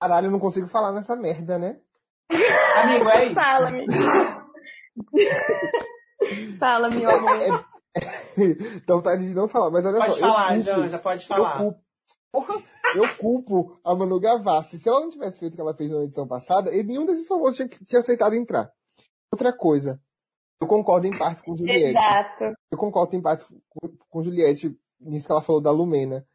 Caralho, 0.01 0.27
eu 0.27 0.31
não 0.31 0.39
consigo 0.39 0.67
falar 0.67 0.91
nessa 0.91 1.15
merda, 1.15 1.59
né? 1.59 1.79
Amigo, 2.83 3.09
é 3.09 3.25
isso. 3.25 3.35
Fala-me. 3.35 3.85
Fala, 6.59 6.89
meu 6.89 7.09
amor. 7.09 7.65
Dá 8.87 8.95
vontade 8.95 9.27
de 9.27 9.35
não 9.35 9.47
falar, 9.47 9.69
mas 9.69 9.85
olha 9.85 9.97
Pode 9.99 10.13
só. 10.13 10.19
falar, 10.19 10.57
eu 10.57 10.63
culpo, 10.63 10.81
Janja, 10.81 10.99
pode 10.99 11.23
eu 11.23 11.27
falar. 11.27 11.57
culpo, 11.57 11.79
Porra, 12.31 12.55
eu 12.95 13.17
culpo 13.17 13.79
a 13.83 13.93
Manu 13.93 14.19
Gavassi. 14.19 14.79
Se 14.79 14.89
ela 14.89 15.01
não 15.01 15.09
tivesse 15.09 15.39
feito 15.39 15.53
o 15.53 15.55
que 15.55 15.61
ela 15.61 15.75
fez 15.75 15.91
na 15.91 16.03
edição 16.03 16.27
passada, 16.27 16.73
e 16.73 16.83
nenhum 16.83 17.05
desses 17.05 17.27
famosos 17.27 17.57
tinha, 17.57 17.67
tinha 17.67 17.99
aceitado 17.99 18.33
entrar. 18.33 18.71
Outra 19.31 19.55
coisa, 19.55 19.99
eu 20.61 20.67
concordo 20.67 21.07
em 21.07 21.17
partes 21.17 21.43
com 21.43 21.57
Juliette. 21.57 21.97
Exato. 21.97 22.53
Eu 22.71 22.77
concordo 22.77 23.15
em 23.15 23.21
partes 23.21 23.47
com, 23.47 23.89
com 24.09 24.21
Juliette 24.21 24.79
nisso 24.99 25.25
que 25.25 25.31
ela 25.31 25.41
falou 25.41 25.59
da 25.59 25.71
Lumena. 25.71 26.25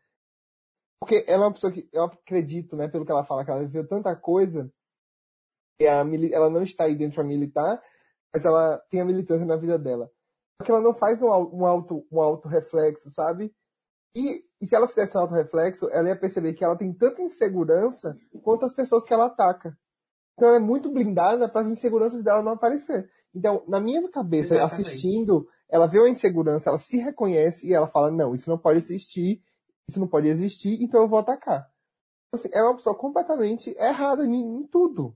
Porque 1.01 1.25
ela 1.29 1.45
é 1.45 1.47
uma 1.47 1.53
pessoa 1.53 1.73
que 1.73 1.89
eu 1.93 2.03
acredito, 2.03 2.75
né, 2.75 2.89
pelo 2.89 3.05
que 3.05 3.12
ela 3.12 3.25
fala, 3.25 3.45
que 3.45 3.51
ela 3.51 3.61
viveu 3.61 3.87
tanta 3.87 4.17
coisa, 4.17 4.69
a, 5.81 6.05
ela 6.33 6.51
não 6.51 6.62
está 6.62 6.85
aí 6.85 6.97
dentro 6.97 7.17
para 7.17 7.25
militar, 7.25 7.81
mas 8.35 8.45
ela 8.45 8.79
tem 8.91 9.01
a 9.01 9.05
militância 9.05 9.47
na 9.47 9.57
vida 9.57 9.79
dela. 9.79 10.11
Porque 10.59 10.73
ela 10.73 10.81
não 10.81 10.95
faz 10.95 11.23
um, 11.23 11.29
um 11.29 11.65
auto, 11.65 12.05
um 12.11 12.21
auto 12.21 12.49
reflexo, 12.49 13.11
sabe? 13.11 13.55
E, 14.17 14.43
e 14.61 14.67
se 14.67 14.75
ela 14.75 14.89
fizesse 14.89 15.17
um 15.17 15.21
auto 15.21 15.35
reflexo, 15.35 15.89
ela 15.91 16.09
ia 16.09 16.19
perceber 16.19 16.55
que 16.55 16.65
ela 16.65 16.77
tem 16.77 16.93
tanta 16.93 17.23
insegurança 17.23 18.19
quanto 18.43 18.65
as 18.65 18.73
pessoas 18.73 19.05
que 19.05 19.12
ela 19.12 19.27
ataca. 19.27 19.79
Então 20.33 20.49
ela 20.49 20.57
é 20.57 20.61
muito 20.61 20.91
blindada 20.91 21.49
para 21.49 21.61
as 21.61 21.69
inseguranças 21.69 22.25
dela 22.25 22.43
não 22.43 22.53
aparecer. 22.53 23.11
Então, 23.37 23.62
na 23.68 23.79
minha 23.79 24.09
cabeça, 24.09 24.55
Exatamente. 24.55 24.88
assistindo, 24.88 25.46
ela 25.68 25.87
vê 25.87 25.99
uma 25.99 26.09
insegurança, 26.09 26.70
ela 26.70 26.79
se 26.79 26.96
reconhece 26.96 27.68
e 27.68 27.75
ela 27.75 27.87
fala, 27.87 28.11
não, 28.11 28.35
isso 28.35 28.49
não 28.49 28.57
pode 28.57 28.79
existir, 28.79 29.42
isso 29.87 30.01
não 30.01 30.09
pode 30.09 30.27
existir, 30.27 30.83
então 30.83 31.03
eu 31.03 31.09
vou 31.09 31.18
atacar. 31.18 31.68
Assim, 32.33 32.49
é 32.51 32.62
uma 32.62 32.77
pessoa 32.77 32.96
completamente 32.96 33.77
errada 33.79 34.25
em, 34.25 34.35
em 34.35 34.66
tudo. 34.66 35.14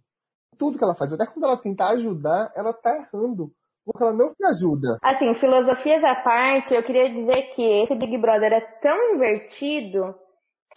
Tudo 0.58 0.76
que 0.76 0.84
ela 0.84 0.94
faz. 0.94 1.14
Até 1.14 1.24
quando 1.24 1.44
ela 1.44 1.56
tenta 1.56 1.86
ajudar, 1.86 2.52
ela 2.54 2.74
tá 2.74 2.94
errando. 2.94 3.50
Porque 3.86 4.02
ela 4.02 4.12
não 4.12 4.34
te 4.34 4.44
ajuda. 4.44 4.98
Assim, 5.02 5.34
filosofias 5.34 6.04
à 6.04 6.14
parte, 6.14 6.74
eu 6.74 6.82
queria 6.82 7.08
dizer 7.08 7.54
que 7.54 7.62
esse 7.62 7.94
Big 7.94 8.18
Brother 8.18 8.52
é 8.52 8.60
tão 8.82 9.14
invertido 9.14 10.14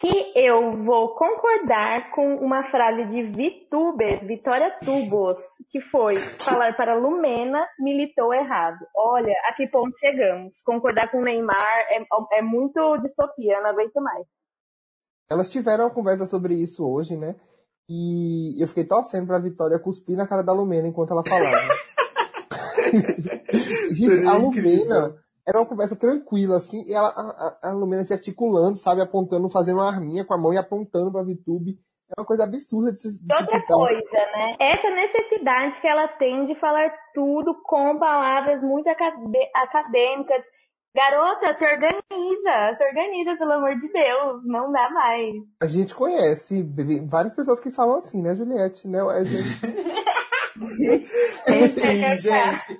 que 0.03 0.33
eu 0.35 0.83
vou 0.83 1.15
concordar 1.15 2.11
com 2.11 2.35
uma 2.35 2.69
frase 2.69 3.05
de 3.05 3.23
VTuber, 3.23 4.27
Vitória 4.27 4.77
Tubos, 4.83 5.39
que 5.69 5.79
foi 5.79 6.17
falar 6.17 6.75
para 6.75 6.93
Lumena 6.93 7.65
militou 7.79 8.33
errado. 8.33 8.85
Olha, 8.93 9.33
a 9.45 9.53
que 9.53 9.65
ponto 9.65 9.97
chegamos. 9.97 10.61
Concordar 10.61 11.09
com 11.09 11.19
o 11.19 11.23
Neymar 11.23 11.87
é, 11.87 12.03
é 12.37 12.41
muito 12.41 12.97
distopia, 12.97 13.61
não 13.61 13.69
aguento 13.69 13.95
mais. 14.01 14.27
Elas 15.31 15.49
tiveram 15.49 15.85
uma 15.85 15.93
conversa 15.93 16.25
sobre 16.25 16.53
isso 16.55 16.85
hoje, 16.85 17.15
né? 17.15 17.37
E 17.87 18.61
eu 18.61 18.67
fiquei 18.67 18.83
torcendo 18.83 19.27
pra 19.27 19.39
Vitória 19.39 19.79
cuspir 19.79 20.17
na 20.17 20.27
cara 20.27 20.43
da 20.43 20.51
Lumena 20.51 20.85
enquanto 20.85 21.11
ela 21.11 21.23
falava. 21.25 21.73
Gente, 23.89 24.27
a 24.27 24.37
incrível. 24.37 24.83
Lumena 24.83 25.22
era 25.47 25.59
uma 25.59 25.65
conversa 25.67 25.95
tranquila, 25.95 26.57
assim, 26.57 26.83
e 26.87 26.93
ela, 26.93 27.09
a, 27.09 27.67
a- 27.67 27.69
a 27.69 27.73
Lumena 27.73 28.03
se 28.03 28.13
articulando, 28.13 28.77
sabe, 28.77 29.01
apontando, 29.01 29.49
fazendo 29.49 29.77
uma 29.79 29.89
arminha 29.89 30.23
com 30.25 30.33
a 30.33 30.37
mão 30.37 30.53
e 30.53 30.57
apontando 30.57 31.11
pra 31.11 31.23
Vitube. 31.23 31.77
É 32.15 32.19
uma 32.21 32.25
coisa 32.27 32.43
absurda 32.43 32.91
de 32.91 33.01
se, 33.01 33.07
de 33.09 33.15
se 33.17 33.41
outra 33.41 33.57
escutar. 33.57 33.73
coisa, 33.75 34.01
né? 34.35 34.55
Essa 34.59 34.89
necessidade 34.89 35.81
que 35.81 35.87
ela 35.87 36.07
tem 36.09 36.45
de 36.45 36.55
falar 36.59 36.93
tudo 37.13 37.55
com 37.63 37.97
palavras 37.97 38.61
muito 38.61 38.87
acadêmicas. 38.87 40.43
Garota, 40.95 41.55
se 41.55 41.65
organiza, 41.65 42.77
se 42.77 42.83
organiza, 42.83 43.35
pelo 43.37 43.53
amor 43.53 43.73
de 43.79 43.91
Deus, 43.91 44.41
não 44.45 44.71
dá 44.71 44.91
mais. 44.91 45.33
A 45.59 45.65
gente 45.65 45.95
conhece 45.95 46.61
várias 47.09 47.33
pessoas 47.33 47.59
que 47.59 47.71
falam 47.71 47.95
assim, 47.97 48.21
né, 48.21 48.35
Juliette? 48.35 48.87
Né? 48.87 49.01
A 49.01 49.23
gente- 49.23 49.63
Enfim, 51.47 52.15
gente, 52.15 52.79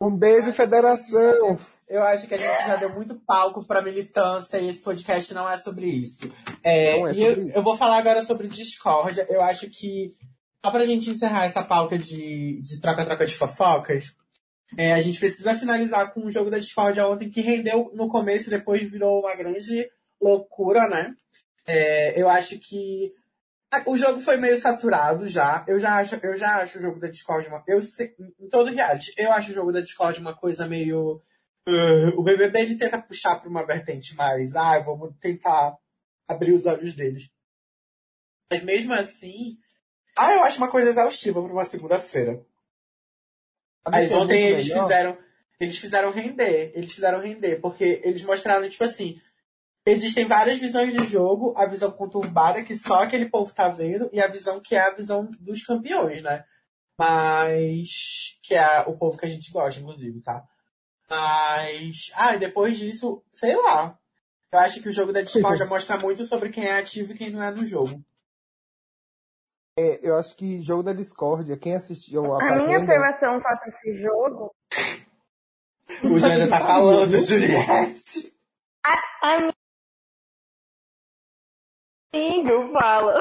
Um 0.00 0.10
beijo, 0.16 0.52
federação! 0.52 1.58
eu 1.88 2.02
acho 2.04 2.26
que 2.28 2.34
a 2.34 2.38
gente 2.38 2.66
já 2.66 2.76
deu 2.76 2.88
muito 2.90 3.16
palco 3.26 3.64
pra 3.66 3.82
militância 3.82 4.58
e 4.58 4.68
esse 4.68 4.80
podcast 4.80 5.34
não 5.34 5.48
é 5.50 5.58
sobre 5.58 5.86
isso. 5.88 6.30
É, 6.62 6.98
Não 6.98 7.08
é 7.08 7.10
e 7.10 7.14
sobre 7.16 7.40
eu, 7.42 7.46
isso. 7.48 7.58
eu 7.58 7.62
vou 7.62 7.76
falar 7.76 7.98
agora 7.98 8.22
sobre 8.22 8.46
discórdia. 8.48 9.26
Eu 9.28 9.42
acho 9.42 9.68
que, 9.68 10.14
só 10.64 10.70
pra 10.70 10.84
gente 10.84 11.10
encerrar 11.10 11.44
essa 11.46 11.62
pauta 11.64 11.98
de 11.98 12.62
de 12.62 12.80
troca-troca 12.80 13.26
de 13.26 13.36
fofocas, 13.36 14.14
é, 14.78 14.92
a 14.92 15.00
gente 15.00 15.18
precisa 15.18 15.54
finalizar 15.56 16.14
com 16.14 16.20
o 16.24 16.30
jogo 16.30 16.48
da 16.50 16.58
discórdia 16.60 17.06
ontem, 17.08 17.28
que 17.28 17.40
rendeu 17.40 17.90
no 17.92 18.08
começo 18.08 18.46
e 18.48 18.50
depois 18.56 18.88
virou 18.88 19.20
uma 19.20 19.34
grande 19.34 19.90
loucura, 20.22 20.86
né? 20.88 21.14
É, 21.66 22.20
eu 22.20 22.28
acho 22.28 22.56
que 22.58 23.12
a- 23.12 23.19
o 23.86 23.96
jogo 23.96 24.20
foi 24.20 24.36
meio 24.36 24.56
saturado 24.56 25.28
já. 25.28 25.64
Eu 25.66 25.78
já 25.78 25.96
acho, 25.96 26.16
eu 26.16 26.36
já 26.36 26.56
acho 26.56 26.78
o 26.78 26.82
jogo 26.82 26.98
da 26.98 27.08
Discord 27.08 27.46
uma. 27.48 27.62
Eu 27.66 27.82
sei, 27.82 28.14
em 28.38 28.48
todo 28.48 28.72
reality, 28.72 29.12
eu 29.16 29.30
acho 29.30 29.50
o 29.50 29.54
jogo 29.54 29.72
da 29.72 29.80
Discord 29.80 30.20
uma 30.20 30.34
coisa 30.34 30.66
meio. 30.66 31.22
uh, 31.68 32.08
o 32.16 32.22
BBB 32.22 32.60
ele 32.60 32.76
tenta 32.76 33.00
puxar 33.00 33.36
pra 33.36 33.48
uma 33.48 33.64
vertente 33.64 34.14
mais. 34.16 34.56
Ah, 34.56 34.78
vamos 34.80 35.14
tentar 35.20 35.76
abrir 36.26 36.52
os 36.52 36.66
olhos 36.66 36.94
deles. 36.94 37.30
Mas 38.50 38.62
mesmo 38.62 38.92
assim. 38.92 39.56
Ah, 40.16 40.32
eu 40.34 40.42
acho 40.42 40.58
uma 40.58 40.70
coisa 40.70 40.90
exaustiva 40.90 41.40
pra 41.42 41.52
uma 41.52 41.64
segunda-feira. 41.64 42.44
Mas 43.88 44.10
é 44.10 44.16
ontem 44.16 44.48
eles 44.48 44.68
melhor? 44.68 44.82
fizeram. 44.82 45.18
Eles 45.60 45.78
fizeram 45.78 46.10
render. 46.10 46.72
Eles 46.74 46.92
fizeram 46.92 47.20
render. 47.20 47.60
Porque 47.60 48.00
eles 48.04 48.22
mostraram, 48.22 48.68
tipo 48.68 48.82
assim. 48.82 49.20
Existem 49.86 50.26
várias 50.26 50.58
visões 50.58 50.92
de 50.92 51.06
jogo, 51.06 51.54
a 51.56 51.64
visão 51.64 51.90
conturbada 51.90 52.62
que 52.62 52.76
só 52.76 53.02
aquele 53.02 53.30
povo 53.30 53.52
tá 53.52 53.68
vendo, 53.68 54.10
e 54.12 54.20
a 54.20 54.28
visão 54.28 54.60
que 54.60 54.74
é 54.74 54.80
a 54.80 54.90
visão 54.90 55.30
dos 55.40 55.62
campeões, 55.62 56.22
né? 56.22 56.44
Mas. 56.98 58.38
Que 58.42 58.54
é 58.54 58.80
o 58.80 58.96
povo 58.96 59.16
que 59.16 59.24
a 59.24 59.28
gente 59.28 59.50
gosta, 59.50 59.80
inclusive, 59.80 60.20
tá? 60.20 60.44
Mas. 61.08 62.10
Ah, 62.14 62.34
e 62.34 62.38
depois 62.38 62.78
disso, 62.78 63.22
sei 63.32 63.56
lá. 63.56 63.98
Eu 64.52 64.58
acho 64.58 64.82
que 64.82 64.88
o 64.88 64.92
jogo 64.92 65.12
da 65.12 65.22
Discord 65.22 65.64
mostra 65.64 65.96
muito 65.96 66.24
sobre 66.24 66.50
quem 66.50 66.66
é 66.66 66.78
ativo 66.78 67.12
e 67.12 67.16
quem 67.16 67.30
não 67.30 67.42
é 67.42 67.50
no 67.50 67.64
jogo. 67.64 68.04
É, 69.78 70.06
eu 70.06 70.16
acho 70.16 70.36
que 70.36 70.60
jogo 70.60 70.82
da 70.82 70.92
discórdia, 70.92 71.56
quem 71.56 71.74
assistiu 71.74 72.34
a 72.34 72.36
A 72.36 72.44
minha 72.44 72.58
Fazenda... 72.58 72.78
observação 72.80 73.40
só 73.40 73.56
pra 73.56 73.68
esse 73.68 73.94
jogo. 73.94 74.54
O 76.04 76.18
Jean 76.18 76.36
já 76.36 76.48
tá 76.48 76.60
falando, 76.60 77.16
Juliette. 77.18 78.34
A 78.84 78.96
amigo 82.12 82.72
fala. 82.72 83.20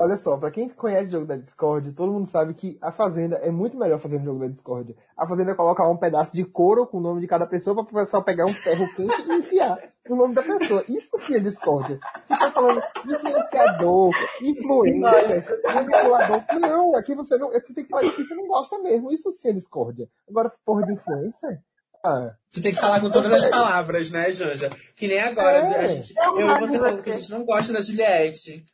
Olha 0.00 0.16
só, 0.16 0.36
pra 0.36 0.50
quem 0.50 0.68
conhece 0.68 1.08
o 1.08 1.12
jogo 1.12 1.26
da 1.26 1.36
Discord, 1.36 1.92
todo 1.92 2.12
mundo 2.12 2.26
sabe 2.26 2.54
que 2.54 2.78
a 2.80 2.92
Fazenda 2.92 3.36
é 3.36 3.50
muito 3.50 3.76
melhor 3.76 3.98
fazendo 3.98 4.24
jogo 4.24 4.38
da 4.38 4.46
Discord. 4.46 4.96
A 5.16 5.26
Fazenda 5.26 5.54
coloca 5.54 5.86
um 5.88 5.96
pedaço 5.96 6.32
de 6.32 6.44
couro 6.44 6.86
com 6.86 6.98
o 6.98 7.00
nome 7.00 7.20
de 7.20 7.26
cada 7.26 7.46
pessoa 7.46 7.74
pra 7.84 8.00
pessoa 8.00 8.22
pegar 8.22 8.44
um 8.44 8.52
ferro 8.52 8.86
quente 8.94 9.22
e 9.22 9.32
enfiar 9.32 9.78
o 10.08 10.14
nome 10.14 10.34
da 10.34 10.42
pessoa. 10.42 10.84
Isso 10.88 11.16
sim 11.18 11.34
é 11.34 11.40
Discord. 11.40 11.98
Fica 12.28 12.50
falando 12.52 12.82
influenciador, 13.04 14.12
influencer, 14.40 15.60
manipulador. 15.64 16.44
Não, 16.60 16.96
aqui 16.96 17.14
você 17.14 17.36
não. 17.36 17.50
Você 17.50 17.74
tem 17.74 17.84
que 17.84 17.90
falar 17.90 18.10
que 18.10 18.24
você 18.24 18.34
não 18.34 18.46
gosta 18.46 18.78
mesmo. 18.78 19.10
Isso 19.10 19.32
sim 19.32 19.48
é 19.48 19.52
Discord. 19.52 20.08
Agora, 20.28 20.52
porra 20.64 20.84
de 20.84 20.92
influencer? 20.92 21.60
Tu 22.52 22.62
tem 22.62 22.72
que 22.74 22.80
falar 22.80 23.00
com 23.00 23.10
todas 23.10 23.32
as 23.32 23.48
palavras, 23.50 24.10
né, 24.10 24.30
Janja? 24.32 24.70
Que 24.96 25.06
nem 25.06 25.20
agora, 25.20 25.58
É. 25.58 25.84
a 25.84 25.86
gente, 25.86 26.12
Eu 26.16 26.38
eu 26.40 26.56
e 26.56 26.60
você 26.60 26.72
de 26.72 26.78
falando 26.78 27.02
que 27.02 27.10
a 27.10 27.12
gente 27.14 27.30
não 27.30 27.44
gosta 27.44 27.72
da 27.72 27.80
Juliette. 27.80 28.64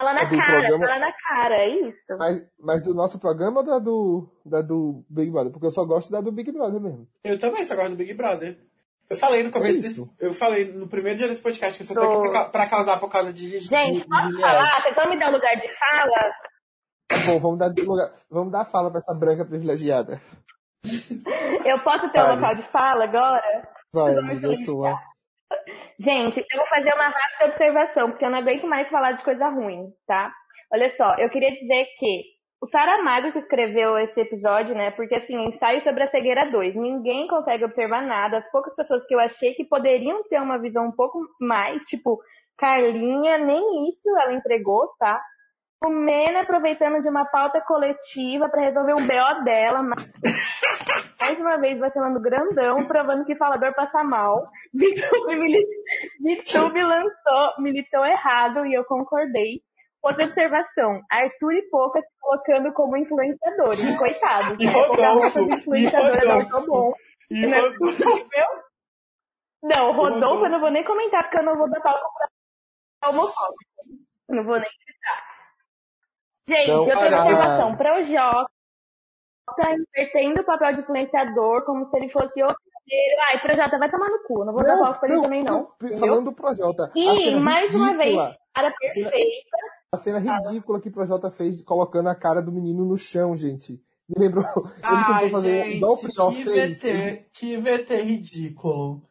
Fala 0.00 0.14
na 0.14 0.20
É 0.20 0.26
cara, 0.30 0.60
programa- 0.60 0.86
fala 0.86 0.98
na 1.00 1.12
cara, 1.12 1.54
é 1.56 1.68
isso. 1.88 2.16
mas, 2.18 2.46
mas 2.58 2.82
do 2.82 2.94
nosso 2.94 3.18
programa 3.18 3.60
ou 3.60 3.66
da 3.66 3.78
do, 3.78 4.28
da 4.46 4.62
do 4.62 5.04
Big 5.10 5.30
Brother? 5.30 5.50
Porque 5.52 5.66
eu 5.66 5.70
só 5.72 5.84
gosto 5.84 6.10
da 6.10 6.20
do 6.20 6.30
Big 6.32 6.50
Brother 6.52 6.80
mesmo. 6.80 7.06
Eu 7.24 7.38
também 7.38 7.64
só 7.64 7.74
gosto 7.74 7.90
do 7.90 7.96
Big 7.96 8.14
Brother. 8.14 8.58
Eu 9.10 9.16
falei 9.16 9.42
no 9.42 9.50
começo 9.50 9.78
É 9.78 9.82
desse. 9.82 9.92
isso. 9.94 10.10
Eu 10.20 10.32
falei 10.34 10.70
no 10.72 10.86
primeiro 10.88 11.18
dia 11.18 11.28
desse 11.28 11.42
podcast 11.42 11.76
que 11.76 11.82
eu 11.82 11.86
só 11.88 11.94
tô 11.94 12.00
Tô- 12.00 12.12
aqui 12.12 12.22
por 12.28 12.32
ca- 12.32 12.44
pra 12.50 12.68
causar 12.68 13.00
por 13.00 13.10
causa 13.10 13.32
de, 13.32 13.50
de, 13.50 13.58
Gente, 13.58 14.02
de 14.02 14.06
posso 14.06 14.22
Juliette. 14.22 14.40
falar? 14.42 14.82
Tentando 14.82 15.10
me 15.10 15.18
dar 15.18 15.30
lugar 15.30 15.54
de 15.56 15.68
fala? 15.68 16.32
Tá 17.08 17.16
bom, 17.26 17.38
vamos 17.40 17.58
dar, 17.58 17.72
lugar, 17.84 18.12
vamos 18.30 18.52
dar 18.52 18.64
fala 18.66 18.90
pra 18.90 18.98
essa 18.98 19.14
branca 19.14 19.44
privilegiada. 19.44 20.20
Eu 21.64 21.78
posso 21.80 22.08
ter 22.10 22.20
um 22.20 22.24
Vale. 22.24 22.36
local 22.36 22.54
de 22.54 22.62
fala 22.64 23.04
agora? 23.04 23.68
Vai, 23.92 24.16
amiga, 24.16 24.48
lá. 24.48 24.64
sua. 24.64 24.98
Gente, 25.98 26.44
eu 26.50 26.58
vou 26.58 26.66
fazer 26.68 26.92
uma 26.94 27.08
rápida 27.08 27.46
observação, 27.46 28.10
porque 28.10 28.24
eu 28.24 28.30
não 28.30 28.38
aguento 28.38 28.66
mais 28.66 28.88
falar 28.88 29.12
de 29.12 29.24
coisa 29.24 29.48
ruim, 29.48 29.90
tá? 30.06 30.32
Olha 30.72 30.90
só, 30.90 31.14
eu 31.16 31.30
queria 31.30 31.50
dizer 31.50 31.86
que 31.98 32.22
o 32.60 32.66
Saramago 32.66 33.32
que 33.32 33.38
escreveu 33.38 33.96
esse 33.98 34.20
episódio, 34.20 34.74
né? 34.74 34.90
Porque 34.90 35.14
assim, 35.14 35.46
ensaio 35.46 35.80
sobre 35.80 36.02
a 36.02 36.10
cegueira 36.10 36.50
2. 36.50 36.74
Ninguém 36.74 37.26
consegue 37.28 37.64
observar 37.64 38.02
nada. 38.02 38.38
As 38.38 38.50
poucas 38.50 38.74
pessoas 38.74 39.06
que 39.06 39.14
eu 39.14 39.20
achei 39.20 39.54
que 39.54 39.64
poderiam 39.64 40.22
ter 40.24 40.40
uma 40.40 40.58
visão 40.58 40.86
um 40.86 40.92
pouco 40.92 41.20
mais, 41.40 41.84
tipo, 41.84 42.20
Carlinha, 42.58 43.38
nem 43.38 43.88
isso 43.88 44.08
ela 44.18 44.34
entregou, 44.34 44.88
tá? 44.98 45.20
O 45.84 45.90
Mena 45.90 46.40
aproveitando 46.40 47.00
de 47.02 47.08
uma 47.08 47.24
pauta 47.26 47.60
coletiva 47.60 48.48
para 48.48 48.62
resolver 48.62 48.94
um 48.94 49.06
BO 49.06 49.44
dela, 49.44 49.80
mas 49.82 50.10
mais 51.20 51.38
uma 51.38 51.56
vez 51.58 51.78
vacilando 51.78 52.20
grandão, 52.20 52.84
provando 52.86 53.24
que 53.24 53.36
falador 53.36 53.72
passa 53.74 54.02
mal. 54.02 54.48
Vitube, 54.74 55.36
mili- 55.36 55.66
Vitube 56.20 56.82
lançou, 56.82 57.54
militou 57.62 58.04
errado 58.04 58.66
e 58.66 58.74
eu 58.74 58.84
concordei. 58.84 59.62
Outra 60.02 60.24
observação, 60.24 61.00
Arthur 61.10 61.52
e 61.54 61.62
Pouca 61.70 62.00
se 62.00 62.08
colocando 62.20 62.72
como 62.72 62.96
influenciadores, 62.96 63.96
coitados. 63.98 64.56
E 64.60 64.66
né? 64.66 64.72
Rodolfo, 64.72 65.32
como 65.38 65.54
influenciadora 65.54 66.24
e 66.24 66.26
não 66.28 66.34
Rodolfo. 66.40 66.66
tô 66.66 66.72
bom. 66.72 66.92
E 67.30 67.46
Não 67.46 67.58
é. 67.66 67.68
Não, 69.62 69.92
Rodolfo 69.92 70.44
eu 70.46 70.50
não 70.50 70.60
vou 70.60 70.70
nem 70.70 70.84
comentar, 70.84 71.22
porque 71.24 71.38
eu 71.38 71.42
não 71.44 71.56
vou 71.56 71.68
dar 71.70 71.80
palco 71.80 72.00
pra 73.00 73.10
homofóbico. 73.10 73.64
Não 74.28 74.44
vou 74.44 74.58
nem 74.58 74.68
citar. 74.70 75.27
Gente, 76.48 76.68
Não, 76.68 76.78
eu 76.78 76.84
tenho 76.84 76.98
olha, 76.98 77.20
observação. 77.22 77.76
Projota 77.76 78.48
invertendo 79.96 80.40
o 80.40 80.44
papel 80.44 80.72
de 80.72 80.80
influenciador 80.80 81.64
como 81.64 81.88
se 81.88 81.96
ele 81.96 82.08
fosse 82.08 82.42
o 82.42 82.46
primeiro. 82.46 83.20
Ai, 83.28 83.40
Projota, 83.40 83.78
vai 83.78 83.90
tomar 83.90 84.08
no 84.08 84.22
cu. 84.24 84.44
Não 84.44 84.52
vou 84.52 84.62
dar 84.62 84.78
palco 84.78 85.00
pra 85.00 85.10
ele 85.10 85.20
também, 85.22 85.42
não. 85.44 85.68
entendeu? 85.82 85.98
Falando 85.98 86.24
do 86.26 86.32
Projota. 86.32 86.90
E, 86.94 87.34
mais 87.36 87.74
uma 87.74 87.88
vez, 87.96 88.10
ridícula, 88.14 88.36
cara 88.54 88.74
perfeita. 88.78 89.56
A 89.92 89.96
cena 89.96 90.18
ridícula 90.18 90.80
que 90.80 90.88
o 90.88 90.92
Projota 90.92 91.30
fez 91.30 91.62
colocando 91.62 92.08
a 92.08 92.14
cara 92.14 92.42
do 92.42 92.52
menino 92.52 92.84
no 92.84 92.96
chão, 92.96 93.34
gente. 93.34 93.80
Me 94.08 94.24
lembrou. 94.26 94.44
Ele 94.80 94.82
Ai, 94.82 95.14
tentou 95.14 95.30
fazer 95.30 95.62
gente, 95.64 95.76
igual 95.76 95.92
o 95.94 95.98
Prior 95.98 96.30
que 96.32 96.44
fez. 96.44 96.78
VT, 96.78 97.26
que 97.32 97.56
VT 97.58 97.96
ridículo. 98.02 99.02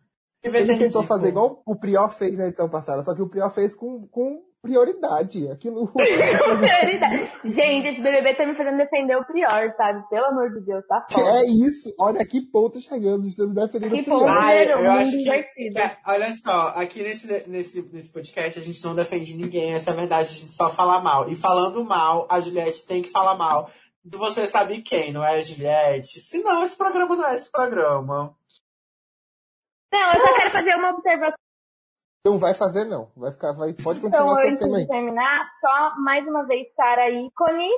Que 0.41 0.49
VT 0.49 0.57
Ele 0.59 0.67
tentou 0.67 1.01
ridículo. 1.01 1.03
fazer 1.07 1.27
igual 1.29 1.61
o 1.65 1.75
Prior 1.75 2.09
fez 2.09 2.37
na 2.37 2.47
edição 2.47 2.69
passada, 2.69 3.03
só 3.03 3.13
que 3.13 3.21
o 3.21 3.29
Prior 3.29 3.49
fez 3.51 3.75
com, 3.75 4.07
com 4.07 4.43
prioridade. 4.67 5.49
Aquilo. 5.49 5.87
Prioridade. 5.95 7.31
Gente, 7.45 7.87
esse 7.87 8.01
BBB 8.01 8.35
tá 8.35 8.45
me 8.45 8.55
fazendo 8.55 8.77
defender 8.77 9.15
o 9.17 9.25
Prior, 9.25 9.73
sabe? 9.75 10.07
Pelo 10.09 10.25
amor 10.25 10.49
de 10.51 10.65
Deus, 10.65 10.85
tá 10.87 11.05
foda. 11.09 11.29
é 11.39 11.45
isso. 11.45 11.93
Olha 11.99 12.25
que 12.25 12.41
ponto 12.41 12.79
chegamos. 12.79 13.27
Estamos 13.27 13.55
defendendo 13.55 13.91
Que 13.93 14.01
o 14.01 14.03
Prior. 14.03 14.19
ponto. 14.19 14.29
Ai, 14.29 14.71
eu 14.71 14.91
acho 14.91 15.11
que. 15.11 15.21
invertido. 15.21 15.79
é, 15.79 15.97
olha 16.05 16.35
só, 16.35 16.67
aqui 16.75 17.01
nesse, 17.01 17.49
nesse, 17.49 17.81
nesse 17.93 18.11
podcast 18.11 18.59
a 18.59 18.61
gente 18.63 18.83
não 18.83 18.93
defende 18.95 19.35
ninguém, 19.35 19.73
essa 19.73 19.91
é 19.91 19.93
a 19.93 19.95
verdade, 19.95 20.29
a 20.29 20.33
gente 20.33 20.51
só 20.51 20.69
fala 20.69 20.99
mal. 20.99 21.29
E 21.29 21.35
falando 21.35 21.83
mal, 21.83 22.27
a 22.29 22.39
Juliette 22.39 22.85
tem 22.85 23.01
que 23.01 23.09
falar 23.09 23.35
mal. 23.35 23.69
Você 24.05 24.47
sabe 24.47 24.81
quem, 24.81 25.11
não 25.11 25.23
é 25.23 25.35
a 25.37 25.41
Juliette? 25.41 26.19
Se 26.19 26.41
não, 26.41 26.63
esse 26.63 26.77
programa 26.77 27.15
não 27.15 27.25
é 27.27 27.35
esse 27.35 27.51
programa. 27.51 28.35
Não, 29.91 30.13
eu 30.13 30.21
só 30.21 30.35
quero 30.35 30.51
fazer 30.51 30.75
uma 30.75 30.91
observação 30.91 31.37
Não 32.27 32.37
vai 32.37 32.53
fazer, 32.53 32.85
não. 32.85 33.09
Vai 33.15 33.31
ficar, 33.31 33.53
vai, 33.53 33.73
pode 33.73 33.99
continuar 33.99 34.35
seu 34.37 34.49
antes 34.49 34.63
tema 34.63 34.75
de 34.75 34.81
aí. 34.81 34.87
terminar. 34.87 35.49
Só 35.61 35.95
mais 36.01 36.27
uma 36.27 36.45
vez, 36.45 36.67
Sara 36.75 37.09
ícone. 37.09 37.69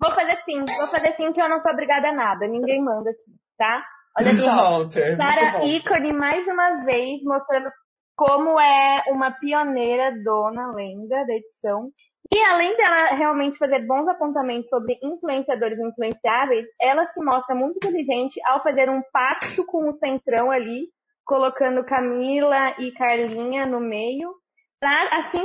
Vou 0.00 0.12
fazer 0.12 0.32
assim, 0.32 0.64
vou 0.76 0.88
fazer 0.88 1.08
assim 1.08 1.32
que 1.32 1.40
eu 1.40 1.48
não 1.48 1.60
sou 1.62 1.72
obrigada 1.72 2.08
a 2.08 2.12
nada. 2.12 2.46
Ninguém 2.46 2.82
manda 2.82 3.10
aqui, 3.10 3.32
tá? 3.56 3.84
Olha 4.18 4.36
só. 4.36 4.90
Sara 4.90 5.64
ícone, 5.64 6.12
mais 6.12 6.46
uma 6.46 6.84
vez, 6.84 7.22
mostrando 7.22 7.70
como 8.16 8.60
é 8.60 9.04
uma 9.08 9.30
pioneira 9.32 10.12
dona 10.22 10.72
lenda 10.72 11.24
da 11.26 11.34
edição. 11.34 11.90
E 12.32 12.40
além 12.44 12.76
dela 12.76 13.14
realmente 13.16 13.58
fazer 13.58 13.86
bons 13.86 14.08
apontamentos 14.08 14.68
sobre 14.68 14.98
influenciadores 15.02 15.78
influenciáveis, 15.78 16.66
ela 16.80 17.06
se 17.08 17.22
mostra 17.22 17.54
muito 17.54 17.76
inteligente 17.76 18.40
ao 18.46 18.62
fazer 18.62 18.88
um 18.88 19.02
pacto 19.12 19.64
com 19.66 19.90
o 19.90 19.98
Centrão 19.98 20.50
ali, 20.50 20.88
colocando 21.24 21.84
Camila 21.84 22.74
e 22.78 22.92
Carlinha 22.92 23.66
no 23.66 23.80
meio, 23.80 24.34
para 24.80 25.20
assim 25.20 25.44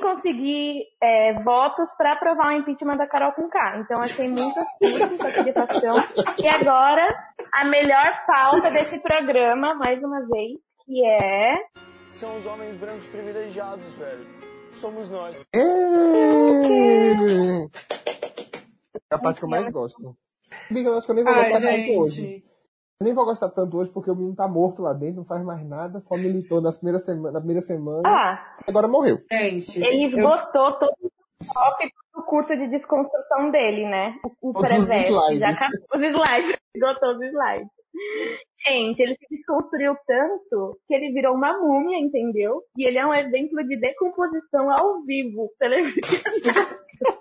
conseguir 0.00 0.84
é, 1.00 1.34
votos 1.42 1.92
para 1.96 2.14
aprovar 2.14 2.48
o 2.48 2.52
impeachment 2.52 2.96
da 2.96 3.06
Carol 3.06 3.32
com 3.32 3.48
K. 3.48 3.78
Então 3.78 4.00
achei 4.00 4.28
muito 4.28 4.58
astuto 4.58 5.04
essa 5.04 5.18
qualificação. 5.18 5.96
E 6.38 6.48
agora, 6.48 7.06
a 7.52 7.64
melhor 7.64 8.24
pauta 8.26 8.70
desse 8.70 9.02
programa, 9.02 9.74
mais 9.74 10.02
uma 10.02 10.26
vez, 10.26 10.58
que 10.84 11.04
é 11.04 11.54
São 12.08 12.36
os 12.36 12.46
homens 12.46 12.76
brancos 12.76 13.06
privilegiados, 13.08 13.94
velho. 13.94 14.26
Somos 14.72 15.10
nós. 15.10 15.44
É 19.12 19.14
a 19.14 19.18
parte 19.18 19.40
que 19.40 19.44
eu 19.44 19.48
mais 19.48 19.68
gosto. 19.70 20.16
Bem, 20.70 20.84
Eu 20.84 20.96
acho 20.96 21.06
que 21.06 21.12
eu 21.12 21.16
nem 21.16 21.24
vou 21.24 21.34
Ai, 21.34 21.50
gostar 21.50 21.68
tanto 21.68 21.98
hoje. 21.98 22.44
Eu 23.00 23.06
nem 23.06 23.14
vou 23.14 23.24
gostar 23.24 23.48
tanto 23.48 23.78
hoje 23.78 23.90
porque 23.90 24.10
o 24.10 24.14
menino 24.14 24.36
tá 24.36 24.46
morto 24.46 24.82
lá 24.82 24.92
dentro, 24.92 25.16
não 25.16 25.24
faz 25.24 25.42
mais 25.42 25.66
nada, 25.66 26.00
só 26.00 26.16
militou 26.18 26.60
nas 26.60 26.76
primeiras 26.76 27.02
sema- 27.02 27.30
na 27.30 27.38
primeira 27.40 27.62
semana, 27.62 28.02
ah, 28.04 28.56
agora 28.68 28.86
morreu. 28.86 29.16
Gente, 29.32 29.78
ele 29.82 30.04
eu- 30.04 30.08
esgotou 30.08 30.72
todo 30.78 30.92
o 31.00 31.54
tópico 31.54 31.96
do 32.14 32.22
curso 32.24 32.54
de 32.54 32.68
desconstrução 32.68 33.50
dele, 33.50 33.86
né? 33.86 34.16
O, 34.42 34.52
slides. 34.52 35.38
já 35.38 35.48
acabou 35.48 35.78
os 35.96 36.02
slides, 36.14 36.58
esgotou 36.76 37.10
os 37.14 37.22
slides. 37.22 37.68
Gente, 38.68 39.00
ele 39.00 39.16
se 39.16 39.26
desconstruiu 39.34 39.96
tanto 40.06 40.78
que 40.86 40.94
ele 40.94 41.10
virou 41.14 41.34
uma 41.34 41.58
múmia, 41.58 41.98
entendeu? 41.98 42.60
E 42.76 42.86
ele 42.86 42.98
é 42.98 43.06
um 43.06 43.14
exemplo 43.14 43.66
de 43.66 43.80
decomposição 43.80 44.70
ao 44.70 45.00
vivo. 45.06 45.48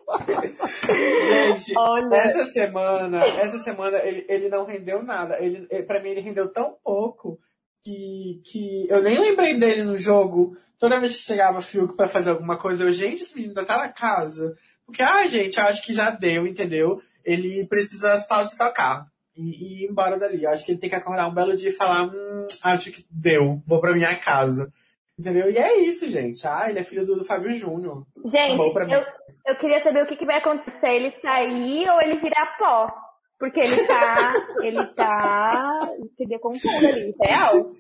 Gente, 1.27 1.73
Olha. 1.77 2.15
essa 2.15 2.45
semana, 2.51 3.23
essa 3.23 3.59
semana 3.59 3.97
ele, 3.99 4.25
ele 4.29 4.49
não 4.49 4.65
rendeu 4.65 5.03
nada. 5.03 5.37
Ele, 5.39 5.67
ele- 5.69 5.83
pra 5.83 5.99
mim, 5.99 6.09
ele 6.09 6.21
rendeu 6.21 6.47
tão 6.51 6.75
pouco 6.83 7.39
que, 7.83 8.41
que 8.45 8.87
eu 8.89 9.01
nem 9.01 9.19
lembrei 9.19 9.55
dele 9.57 9.83
no 9.83 9.97
jogo. 9.97 10.57
Toda 10.77 10.99
vez 10.99 11.15
que 11.17 11.23
chegava 11.23 11.61
Fiuk 11.61 11.95
pra 11.95 12.07
fazer 12.07 12.29
alguma 12.31 12.57
coisa, 12.57 12.83
eu, 12.83 12.91
gente, 12.91 13.21
esse 13.23 13.35
menino 13.35 13.51
ainda 13.51 13.65
tá 13.65 13.77
na 13.77 13.89
casa. 13.89 14.55
Porque, 14.85 15.01
ah, 15.03 15.25
gente, 15.27 15.57
eu 15.59 15.65
acho 15.65 15.83
que 15.85 15.93
já 15.93 16.09
deu, 16.09 16.47
entendeu? 16.47 17.01
Ele 17.23 17.65
precisa 17.67 18.17
só 18.17 18.43
se 18.43 18.57
tocar 18.57 19.05
e, 19.35 19.41
e 19.81 19.83
ir 19.83 19.89
embora 19.89 20.17
dali. 20.17 20.43
Eu 20.43 20.49
acho 20.51 20.65
que 20.65 20.71
ele 20.71 20.79
tem 20.79 20.89
que 20.89 20.95
acordar 20.95 21.27
um 21.27 21.33
belo 21.33 21.55
dia 21.55 21.69
e 21.69 21.73
falar, 21.73 22.05
hum, 22.07 22.47
acho 22.63 22.91
que 22.91 23.05
deu, 23.11 23.61
vou 23.67 23.79
pra 23.81 23.93
minha 23.93 24.15
casa. 24.15 24.71
Entendeu? 25.19 25.51
E 25.51 25.57
é 25.57 25.79
isso, 25.81 26.07
gente. 26.07 26.47
Ah, 26.47 26.69
ele 26.69 26.79
é 26.79 26.83
filho 26.83 27.05
do, 27.05 27.17
do 27.17 27.25
Fábio 27.25 27.53
Júnior. 27.53 28.05
Gente, 28.23 28.57
mim. 28.57 28.93
eu, 28.93 29.03
eu 29.47 29.55
queria 29.57 29.83
saber 29.83 30.01
o 30.01 30.07
que, 30.07 30.15
que 30.15 30.25
vai 30.25 30.37
acontecer. 30.37 30.87
Ele 30.87 31.11
sair 31.21 31.89
ou 31.89 32.01
ele 32.01 32.21
virar 32.21 32.55
pó? 32.57 32.89
Porque 33.37 33.59
ele 33.59 33.85
tá. 33.85 34.33
ele 34.63 34.85
tá. 34.95 35.91
se 36.15 36.25
decompondo 36.25 36.87
ali, 36.87 37.13
é 37.21 37.27
real. 37.27 37.71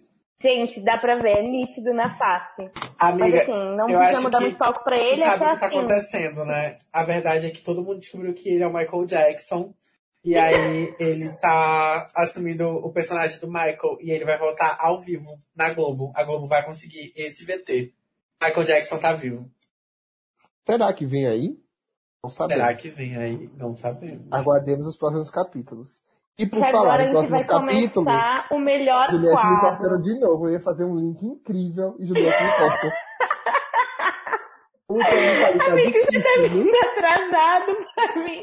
Gente, 0.41 0.81
dá 0.81 0.97
pra 0.97 1.17
ver, 1.17 1.37
é 1.37 1.41
nítido 1.41 1.93
na 1.93 2.15
face. 2.17 2.71
Mas 2.97 3.13
Amiga, 3.13 3.41
assim, 3.41 3.75
não 3.75 3.89
eu 3.89 3.99
precisa 3.99 4.19
acho 4.19 4.29
dar 4.29 4.39
muito 4.39 4.57
palco 4.57 4.83
pra 4.85 4.97
ele, 4.97 5.21
é 5.21 5.25
sabe 5.25 5.43
o 5.43 5.49
que 5.49 5.59
tá 5.59 5.67
assim. 5.67 5.77
acontecendo, 5.77 6.45
né? 6.45 6.77
A 6.93 7.03
verdade 7.03 7.47
é 7.47 7.49
que 7.49 7.61
todo 7.61 7.83
mundo 7.83 7.99
descobriu 7.99 8.33
que 8.33 8.47
ele 8.47 8.63
é 8.63 8.67
o 8.67 8.73
Michael 8.73 9.05
Jackson. 9.05 9.73
E 10.23 10.35
aí 10.37 10.93
ele 10.99 11.31
tá 11.37 12.07
assumindo 12.13 12.67
o 12.67 12.91
personagem 12.91 13.39
do 13.39 13.47
Michael 13.47 13.97
e 14.01 14.11
ele 14.11 14.25
vai 14.25 14.37
voltar 14.37 14.77
ao 14.79 14.99
vivo 14.99 15.37
na 15.55 15.73
Globo. 15.73 16.11
A 16.15 16.23
Globo 16.23 16.45
vai 16.45 16.63
conseguir 16.65 17.13
esse 17.15 17.45
VT. 17.45 17.93
Michael 18.41 18.65
Jackson 18.65 18.97
tá 18.99 19.13
vivo. 19.13 19.49
Será 20.65 20.93
que 20.93 21.05
vem 21.05 21.25
aí? 21.27 21.57
Não 22.23 22.29
sabemos. 22.29 22.61
Será 22.63 22.75
que 22.75 22.89
vem 22.89 23.17
aí? 23.17 23.49
Não 23.55 23.73
sabemos. 23.73 24.27
Aguardemos 24.31 24.87
os 24.87 24.97
próximos 24.97 25.29
capítulos. 25.29 26.03
E 26.37 26.45
por 26.45 26.63
Que 26.63 26.71
falar 26.71 27.01
em 27.01 27.11
próximos 27.11 27.45
capítulos, 27.45 28.13
o 28.51 28.59
melhor 28.59 29.09
Juliette 29.09 29.35
me 29.45 29.59
quadro. 29.59 29.77
cortando 29.77 30.01
de 30.01 30.19
novo. 30.19 30.47
Eu 30.47 30.53
ia 30.53 30.59
fazer 30.61 30.85
um 30.85 30.95
link 30.95 31.21
incrível 31.25 31.95
e 31.99 32.05
Juliette 32.05 32.43
me 32.43 32.57
corta. 32.57 32.93
Puta 34.87 35.05
que 35.05 35.39
pariu, 35.39 35.57
tá 35.59 35.75
difícil, 35.75 36.49
viu? 36.49 36.71
Tá 36.71 36.89
atrasado 36.91 37.75
pra 37.95 38.23
mim. 38.23 38.41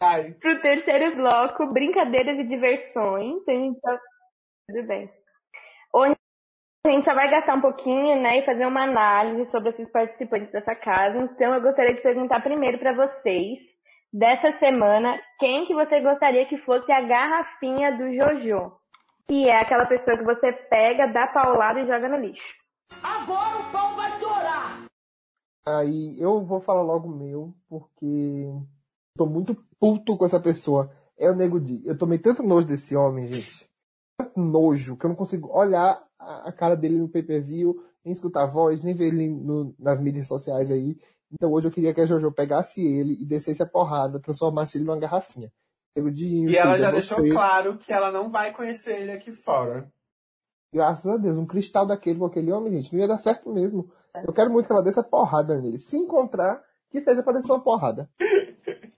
Ai, 0.00 0.32
Pro 0.32 0.60
terceiro 0.60 1.16
bloco, 1.16 1.72
brincadeiras 1.72 2.38
e 2.38 2.44
diversões. 2.44 3.42
Tá... 3.82 4.00
Tudo 4.68 4.86
bem. 4.86 5.10
Onde 5.94 6.16
a 6.86 6.90
gente 6.90 7.04
só 7.04 7.14
vai 7.14 7.30
gastar 7.30 7.54
um 7.54 7.60
pouquinho, 7.60 8.20
né, 8.20 8.38
e 8.38 8.44
fazer 8.44 8.66
uma 8.66 8.82
análise 8.82 9.50
sobre 9.50 9.70
esses 9.70 9.90
participantes 9.90 10.52
dessa 10.52 10.74
casa. 10.74 11.18
Então, 11.18 11.54
eu 11.54 11.60
gostaria 11.60 11.94
de 11.94 12.02
perguntar 12.02 12.40
primeiro 12.40 12.78
para 12.78 12.92
vocês, 12.92 13.58
dessa 14.12 14.52
semana, 14.52 15.20
quem 15.38 15.66
que 15.66 15.74
você 15.74 16.00
gostaria 16.00 16.46
que 16.46 16.58
fosse 16.58 16.90
a 16.92 17.00
garrafinha 17.00 17.96
do 17.96 18.12
Jojo? 18.14 18.72
Que 19.28 19.48
é 19.48 19.60
aquela 19.60 19.86
pessoa 19.86 20.16
que 20.16 20.24
você 20.24 20.52
pega, 20.52 21.08
dá 21.08 21.26
paulada 21.26 21.80
e 21.80 21.86
joga 21.86 22.08
no 22.08 22.16
lixo. 22.16 22.54
Aí 25.66 26.20
eu 26.20 26.44
vou 26.44 26.60
falar 26.60 26.82
logo 26.82 27.08
o 27.08 27.16
meu, 27.16 27.52
porque 27.68 28.52
tô 29.16 29.26
muito 29.26 29.56
puto 29.80 30.16
com 30.16 30.24
essa 30.24 30.38
pessoa. 30.40 30.90
É 31.18 31.30
o 31.30 31.34
Nego 31.34 31.58
Di. 31.60 31.80
Eu 31.84 31.96
tomei 31.96 32.18
tanto 32.18 32.42
nojo 32.42 32.66
desse 32.66 32.94
homem, 32.96 33.32
gente. 33.32 33.66
Tanto 34.18 34.38
nojo, 34.40 34.96
que 34.96 35.06
eu 35.06 35.08
não 35.10 35.16
consigo 35.16 35.48
olhar 35.56 36.02
a 36.18 36.48
a 36.48 36.52
cara 36.52 36.74
dele 36.76 36.98
no 36.98 37.08
pay-per-view, 37.08 37.74
nem 38.04 38.12
escutar 38.12 38.44
a 38.44 38.46
voz, 38.46 38.82
nem 38.82 38.94
ver 38.94 39.08
ele 39.08 39.28
no- 39.28 39.74
nas 39.78 40.00
mídias 40.00 40.26
sociais 40.28 40.70
aí. 40.70 40.96
Então 41.32 41.52
hoje 41.52 41.68
eu 41.68 41.72
queria 41.72 41.92
que 41.92 42.00
a 42.00 42.06
Jojo 42.06 42.32
pegasse 42.32 42.80
ele 42.84 43.14
e 43.20 43.24
descesse 43.24 43.62
a 43.62 43.66
porrada, 43.66 44.18
transformasse 44.20 44.78
ele 44.78 44.84
numa 44.84 44.98
garrafinha. 44.98 45.52
Nego 45.96 46.10
Di, 46.10 46.46
e 46.46 46.56
ela 46.56 46.78
já 46.78 46.90
deixou 46.90 47.18
você- 47.18 47.28
claro 47.30 47.76
que 47.78 47.92
ela 47.92 48.10
não 48.12 48.30
vai 48.30 48.52
conhecer 48.52 49.00
ele 49.00 49.12
aqui 49.12 49.30
fora. 49.32 49.90
Graças 50.72 51.06
a 51.06 51.16
Deus, 51.16 51.36
um 51.38 51.46
cristal 51.46 51.86
daquele 51.86 52.18
com 52.18 52.26
aquele 52.26 52.52
homem, 52.52 52.72
gente, 52.74 52.92
não 52.92 53.00
ia 53.00 53.08
dar 53.08 53.18
certo 53.18 53.50
mesmo. 53.52 53.90
Eu 54.26 54.32
quero 54.32 54.50
muito 54.50 54.66
que 54.66 54.72
ela 54.72 54.82
desça 54.82 55.02
porrada 55.02 55.60
nele. 55.60 55.78
Se 55.78 55.96
encontrar, 55.96 56.62
que 56.90 57.00
seja 57.02 57.22
pra 57.22 57.32
descer 57.34 57.52
uma 57.52 57.60
porrada. 57.62 58.08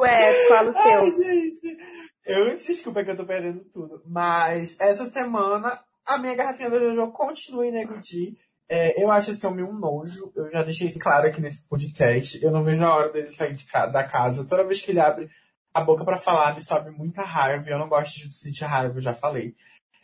Ué, 0.00 0.48
fala 0.48 0.70
o 0.70 0.72
seu. 0.74 0.82
Ai, 1.00 1.10
gente. 1.10 1.76
Eu, 2.24 2.50
desculpa 2.56 3.02
que 3.04 3.10
eu 3.10 3.16
tô 3.16 3.24
perdendo 3.26 3.64
tudo. 3.72 4.02
Mas 4.06 4.76
essa 4.78 5.06
semana, 5.06 5.80
a 6.06 6.18
minha 6.18 6.34
garrafinha 6.34 6.70
do 6.70 6.78
Jojo 6.78 7.10
continua 7.12 7.66
em 7.66 7.72
Nego 7.72 7.98
Di. 8.00 8.36
É, 8.70 9.02
eu 9.02 9.10
acho 9.10 9.30
esse 9.30 9.46
homem 9.46 9.64
um 9.64 9.72
nojo. 9.72 10.30
Eu 10.36 10.50
já 10.50 10.62
deixei 10.62 10.86
isso 10.86 10.98
claro 10.98 11.26
aqui 11.26 11.40
nesse 11.40 11.66
podcast. 11.66 12.42
Eu 12.42 12.50
não 12.50 12.62
vejo 12.62 12.82
a 12.84 12.94
hora 12.94 13.12
dele 13.12 13.32
sair 13.32 13.54
de 13.54 13.64
ca- 13.64 13.86
da 13.86 14.04
casa. 14.04 14.44
Toda 14.46 14.64
vez 14.66 14.80
que 14.82 14.90
ele 14.90 15.00
abre 15.00 15.30
a 15.72 15.80
boca 15.82 16.04
pra 16.04 16.16
falar, 16.18 16.54
me 16.54 16.60
sobe 16.62 16.90
muita 16.90 17.22
raiva. 17.22 17.66
E 17.66 17.72
eu 17.72 17.78
não 17.78 17.88
gosto 17.88 18.14
de 18.18 18.32
sentir 18.34 18.64
raiva, 18.64 18.98
eu 18.98 19.02
já 19.02 19.14
falei. 19.14 19.54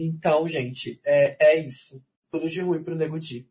Então, 0.00 0.48
gente, 0.48 0.98
é, 1.04 1.36
é 1.52 1.56
isso. 1.58 2.02
Tudo 2.32 2.48
de 2.48 2.60
ruim 2.62 2.82
pro 2.82 2.96
Nego 2.96 3.20
Di. 3.20 3.46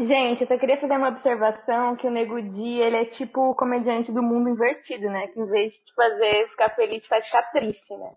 Gente, 0.00 0.42
eu 0.42 0.46
só 0.46 0.56
queria 0.56 0.80
fazer 0.80 0.96
uma 0.96 1.08
observação 1.08 1.96
que 1.96 2.06
o 2.06 2.10
Nego 2.10 2.40
Di, 2.40 2.78
ele 2.78 2.96
é 2.96 3.04
tipo 3.04 3.50
o 3.50 3.54
comediante 3.54 4.12
do 4.12 4.22
mundo 4.22 4.48
invertido, 4.48 5.10
né? 5.10 5.26
Que 5.26 5.40
em 5.40 5.46
vez 5.46 5.72
de 5.72 5.78
te 5.78 5.94
fazer 5.94 6.48
ficar 6.50 6.70
feliz, 6.76 7.02
te 7.02 7.08
faz 7.08 7.26
ficar 7.26 7.42
triste, 7.50 7.96
né? 7.96 8.12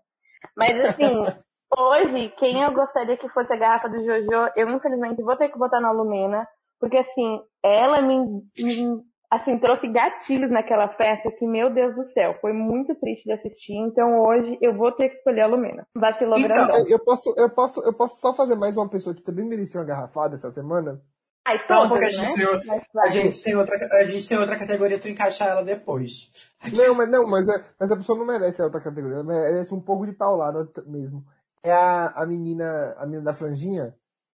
Mas 0.56 0.78
assim, 0.78 1.12
hoje, 1.76 2.28
quem 2.38 2.62
eu 2.62 2.72
gostaria 2.72 3.16
que 3.16 3.28
fosse 3.30 3.52
a 3.52 3.56
garrafa 3.56 3.88
do 3.88 3.96
Jojo, 4.04 4.52
eu 4.54 4.70
infelizmente 4.70 5.22
vou 5.22 5.36
ter 5.36 5.48
que 5.48 5.58
botar 5.58 5.80
na 5.80 5.90
Lumena, 5.90 6.46
porque 6.78 6.98
assim, 6.98 7.40
ela 7.64 8.00
me, 8.00 8.16
me 8.58 9.02
assim, 9.28 9.58
trouxe 9.58 9.88
gatilhos 9.88 10.52
naquela 10.52 10.88
festa 10.90 11.32
que, 11.32 11.44
meu 11.46 11.68
Deus 11.68 11.96
do 11.96 12.04
céu, 12.04 12.36
foi 12.40 12.52
muito 12.52 12.94
triste 12.94 13.24
de 13.24 13.32
assistir. 13.32 13.74
Então 13.74 14.20
hoje 14.20 14.56
eu 14.60 14.76
vou 14.76 14.92
ter 14.92 15.08
que 15.08 15.16
escolher 15.16 15.40
a 15.40 15.46
Lumena. 15.46 15.84
Vacilou 15.96 16.38
Então, 16.38 16.48
grandão. 16.48 16.86
eu 16.88 17.02
posso, 17.04 17.34
eu 17.36 17.50
posso, 17.50 17.80
eu 17.84 17.92
posso 17.92 18.20
só 18.20 18.32
fazer 18.32 18.54
mais 18.54 18.76
uma 18.76 18.88
pessoa 18.88 19.16
que 19.16 19.22
também 19.22 19.44
merecia 19.44 19.80
uma 19.80 19.86
garrafada 19.86 20.36
essa 20.36 20.50
semana? 20.52 21.00
Ai, 21.44 21.58
Não, 21.68 21.88
todas, 21.88 21.88
porque 21.88 22.04
a 22.04 22.08
né? 22.08 22.12
gente, 22.12 22.34
tem, 22.36 22.46
outra- 22.46 22.80
a, 23.02 23.06
gente 23.08 23.42
tem 23.42 23.56
outra, 23.56 23.88
a 23.98 24.04
gente 24.04 24.28
tem 24.28 24.38
outra 24.38 24.56
categoria, 24.58 24.98
tu 24.98 25.08
encaixar 25.08 25.48
ela 25.48 25.64
depois. 25.64 26.30
Não, 26.72 26.94
mas 26.94 27.10
não, 27.10 27.26
mas, 27.26 27.48
é- 27.48 27.64
mas 27.80 27.90
a 27.90 27.96
pessoa 27.96 28.16
não 28.18 28.24
merece 28.26 28.62
a 28.62 28.66
outra 28.66 28.80
categoria, 28.80 29.16
ela 29.16 29.24
merece 29.24 29.74
um 29.74 29.80
pouco 29.80 30.06
de 30.06 30.12
paulada 30.12 30.68
mesmo. 30.86 31.24
É 31.62 31.72
a, 31.72 32.08
a 32.14 32.26
menina, 32.26 32.94
a 32.98 33.04
menina 33.06 33.24
da 33.24 33.34
franjinha, 33.34 33.94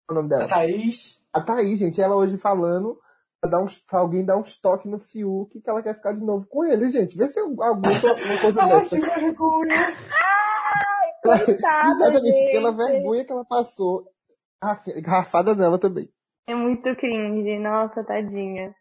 qual 0.08 0.18
é 0.18 0.20
o 0.20 0.24
nome 0.24 0.34
A 0.34 0.38
dela? 0.38 0.50
Thaís, 0.50 1.20
A 1.34 1.42
Thaís, 1.42 1.80
gente, 1.80 2.02
ela 2.02 2.16
hoje 2.16 2.38
falando 2.38 2.98
pra, 3.42 3.50
dar 3.52 3.60
uns, 3.62 3.78
pra 3.80 4.00
alguém 4.00 4.24
dar 4.24 4.38
uns 4.38 4.58
toques 4.58 4.90
no 4.90 5.00
Fiuk 5.00 5.60
que 5.60 5.70
ela 5.70 5.84
quer 5.84 5.96
ficar 5.96 6.14
de 6.14 6.22
novo 6.24 6.46
com 6.48 6.64
ele, 6.64 6.90
gente. 6.90 7.18
Vê 7.18 7.28
se 7.28 7.38
eu 7.40 7.48
aguento 7.62 8.04
uma 8.06 8.40
coisa 8.42 8.60
Ai, 8.64 8.70
dessa. 8.70 8.96
que 8.96 9.02
vergonha! 9.02 9.94
Coitada, 11.22 11.90
Exatamente, 11.92 12.38
gente. 12.38 12.52
pela 12.52 12.72
vergonha 12.72 13.26
que 13.26 13.32
ela 13.32 13.46
passou, 13.46 14.06
garrafada 15.02 15.54
nela 15.56 15.78
também. 15.80 16.10
É 16.48 16.54
muito 16.56 16.84
cringe, 16.96 17.58
nossa, 17.60 18.04
tadinha. 18.04 18.76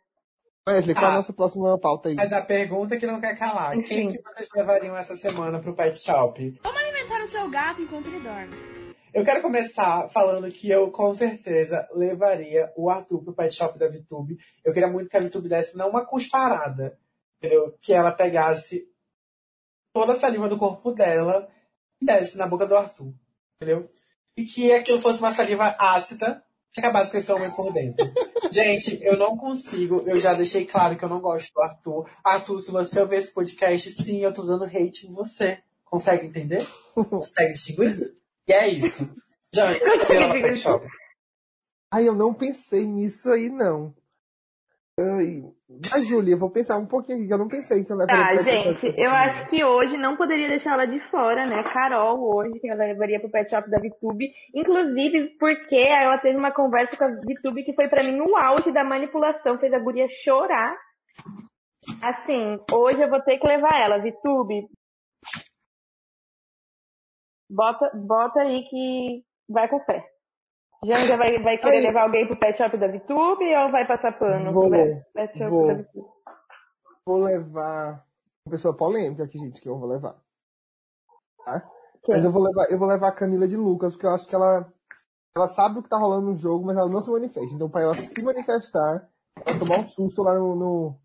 Wesley, 0.69 0.95
qual 0.95 1.05
é 1.05 1.09
a 1.09 1.13
Ah. 1.13 1.17
nossa 1.17 1.33
próxima 1.33 1.79
pauta 1.79 2.09
aí? 2.09 2.15
Mas 2.15 2.33
a 2.33 2.41
pergunta 2.43 2.97
que 2.97 3.07
não 3.07 3.21
quer 3.21 3.37
calar, 3.37 3.73
quem 3.83 4.07
Enfim. 4.07 4.17
que 4.17 4.23
vocês 4.23 4.49
levariam 4.55 4.97
essa 4.97 5.15
semana 5.17 5.59
pro 5.61 5.75
pet 5.75 5.97
shop? 5.99 6.61
alimentar 6.65 7.23
o 7.23 7.27
seu 7.27 7.49
gato 7.51 7.83
enquanto 7.83 8.07
ele 8.07 8.21
dorme. 8.21 8.57
Eu 9.13 9.25
quero 9.25 9.43
começar 9.43 10.09
falando 10.09 10.51
que 10.51 10.71
eu, 10.71 10.91
com 10.91 11.13
certeza, 11.13 11.87
levaria 11.93 12.73
o 12.77 12.89
Arthur 12.89 13.23
pro 13.23 13.35
pet 13.35 13.55
shop 13.55 13.79
da 13.79 13.89
VTube. 13.89 14.39
Eu 14.65 14.73
queria 14.73 14.89
muito 14.89 15.09
que 15.11 15.17
a 15.17 15.21
VTube 15.21 15.49
desse 15.49 15.77
não 15.77 15.91
uma 15.91 16.05
cusparada, 16.07 16.97
entendeu? 17.39 17.77
Que 17.81 17.93
ela 17.93 18.13
pegasse 18.13 18.89
toda 19.93 20.13
a 20.13 20.19
saliva 20.19 20.49
do 20.49 20.57
corpo 20.57 20.93
dela 20.93 21.49
e 22.01 22.07
desse 22.07 22.39
na 22.39 22.47
boca 22.47 22.67
do 22.67 22.77
Arthur, 22.77 23.13
entendeu? 23.61 23.91
E 24.37 24.45
que 24.45 24.73
aquilo 24.73 25.01
fosse 25.01 25.19
uma 25.21 25.33
saliva 25.33 25.77
ácida 25.79 26.43
que 26.73 26.81
acabasse 26.81 27.11
com 27.11 27.19
esse 27.19 27.31
homem 27.31 27.51
por 27.51 27.73
dentro. 27.73 28.11
Gente, 28.51 28.99
eu 29.03 29.17
não 29.17 29.37
consigo, 29.37 30.03
eu 30.07 30.19
já 30.19 30.35
deixei 30.35 30.65
claro 30.65 30.97
que 30.97 31.05
eu 31.05 31.09
não 31.09 31.21
gosto 31.21 31.53
do 31.53 31.63
Arthur. 31.63 32.11
Arthur, 32.25 32.59
se 32.61 32.71
você 32.71 33.01
ouvir 33.01 33.17
esse 33.17 33.33
podcast, 33.33 33.91
sim, 33.91 34.21
eu 34.21 34.33
tô 34.33 34.43
dando 34.43 34.65
hate 34.65 35.07
em 35.07 35.13
você. 35.13 35.63
Consegue 35.85 36.27
entender? 36.27 36.67
Consegue 36.95 37.53
distinguir? 37.53 38.15
E 38.49 38.53
é 38.53 38.69
isso. 38.69 39.09
Jane, 39.55 39.79
você 39.99 40.19
leva 40.19 40.33
pet 40.33 40.57
shop. 40.57 40.87
Ai, 41.93 42.09
eu 42.09 42.15
não 42.15 42.33
pensei 42.33 42.87
nisso 42.87 43.31
aí, 43.31 43.51
não. 43.51 43.95
Ai, 45.01 45.43
Mas, 45.91 46.07
Júlia, 46.07 46.35
eu 46.35 46.39
vou 46.39 46.51
pensar 46.51 46.77
um 46.77 46.87
pouquinho 46.87 47.17
aqui, 47.19 47.27
que 47.27 47.33
eu 47.33 47.39
não 47.39 47.49
pensei 47.49 47.83
que 47.83 47.91
eu 47.91 47.97
levaria 47.97 48.25
Tá, 48.25 48.35
pro 48.35 48.45
pet 48.45 48.81
gente, 48.81 49.01
eu 49.01 49.11
acho 49.11 49.49
que 49.49 49.65
hoje 49.65 49.97
não 49.97 50.19
poderia 50.19 50.49
deixar 50.49 50.75
ela 50.75 50.85
de 50.85 51.01
fora, 51.09 51.47
né? 51.47 51.63
Carol, 51.73 52.37
hoje, 52.37 52.61
que 52.61 52.69
ela 52.69 52.85
levaria 52.85 53.19
pro 53.19 53.31
pet 53.31 53.49
shop 53.49 53.71
da 53.71 53.79
VTube. 53.79 54.31
Inclusive, 54.55 55.31
porque 55.39 55.77
ela 55.77 56.19
teve 56.19 56.37
uma 56.37 56.53
conversa 56.53 56.95
com 56.97 57.05
a 57.05 57.09
VTube 57.09 57.65
que 57.65 57.75
foi 57.75 57.89
pra 57.89 58.03
mim 58.03 58.21
o 58.21 58.37
auge 58.37 58.71
da 58.71 58.85
manipulação, 58.85 59.59
fez 59.59 59.73
a 59.73 59.79
guria 59.79 60.07
chorar. 60.11 60.77
Assim, 62.03 62.59
hoje 62.71 63.03
eu 63.03 63.09
vou 63.09 63.23
ter 63.23 63.39
que 63.39 63.47
levar 63.47 63.81
ela, 63.81 63.99
VTube. 63.99 64.69
Bota, 67.51 67.91
bota 67.95 68.41
aí 68.41 68.63
que 68.65 69.25
vai 69.49 69.69
com 69.69 69.81
fé. 69.85 70.12
Janja 70.85 71.17
vai, 71.17 71.39
vai 71.39 71.59
querer 71.59 71.77
Aí. 71.77 71.83
levar 71.83 72.03
alguém 72.03 72.27
pro 72.27 72.37
pet 72.37 72.59
shop 72.59 72.77
da 72.77 72.89
VTube 72.89 73.55
ou 73.55 73.71
vai 73.71 73.87
passar 73.87 74.19
pano 74.19 74.53
Vou, 74.53 74.69
pro 74.69 75.03
pet 75.15 75.39
shop 75.39 75.51
vou. 75.51 75.67
da 75.69 75.75
VTube? 75.75 76.07
Vou 77.07 77.23
levar 77.23 78.05
uma 78.45 78.51
pessoa 78.51 78.77
polêmica 78.77 79.25
aqui, 79.25 79.39
gente, 79.39 79.61
que 79.61 79.69
eu 79.69 79.79
vou 79.79 79.89
levar. 79.89 80.17
Tá? 81.45 81.61
Quem? 82.03 82.15
Mas 82.15 82.25
eu 82.25 82.33
vou 82.33 82.43
levar, 82.43 82.71
eu 82.71 82.79
vou 82.79 82.89
levar 82.89 83.09
a 83.09 83.15
Camila 83.15 83.47
de 83.47 83.57
Lucas, 83.57 83.93
porque 83.93 84.07
eu 84.07 84.11
acho 84.11 84.27
que 84.27 84.35
ela, 84.35 84.73
ela 85.37 85.47
sabe 85.47 85.79
o 85.79 85.83
que 85.83 85.89
tá 85.89 85.97
rolando 85.97 86.27
no 86.29 86.35
jogo, 86.35 86.67
mas 86.67 86.77
ela 86.77 86.89
não 86.89 87.01
se 87.01 87.11
manifesta. 87.11 87.55
Então, 87.55 87.71
pra 87.71 87.83
ela 87.83 87.95
se 87.95 88.23
manifestar, 88.23 89.09
ela 89.45 89.59
tomar 89.59 89.79
um 89.79 89.87
susto 89.87 90.23
lá 90.23 90.35
no, 90.35 90.57
no, 90.57 90.99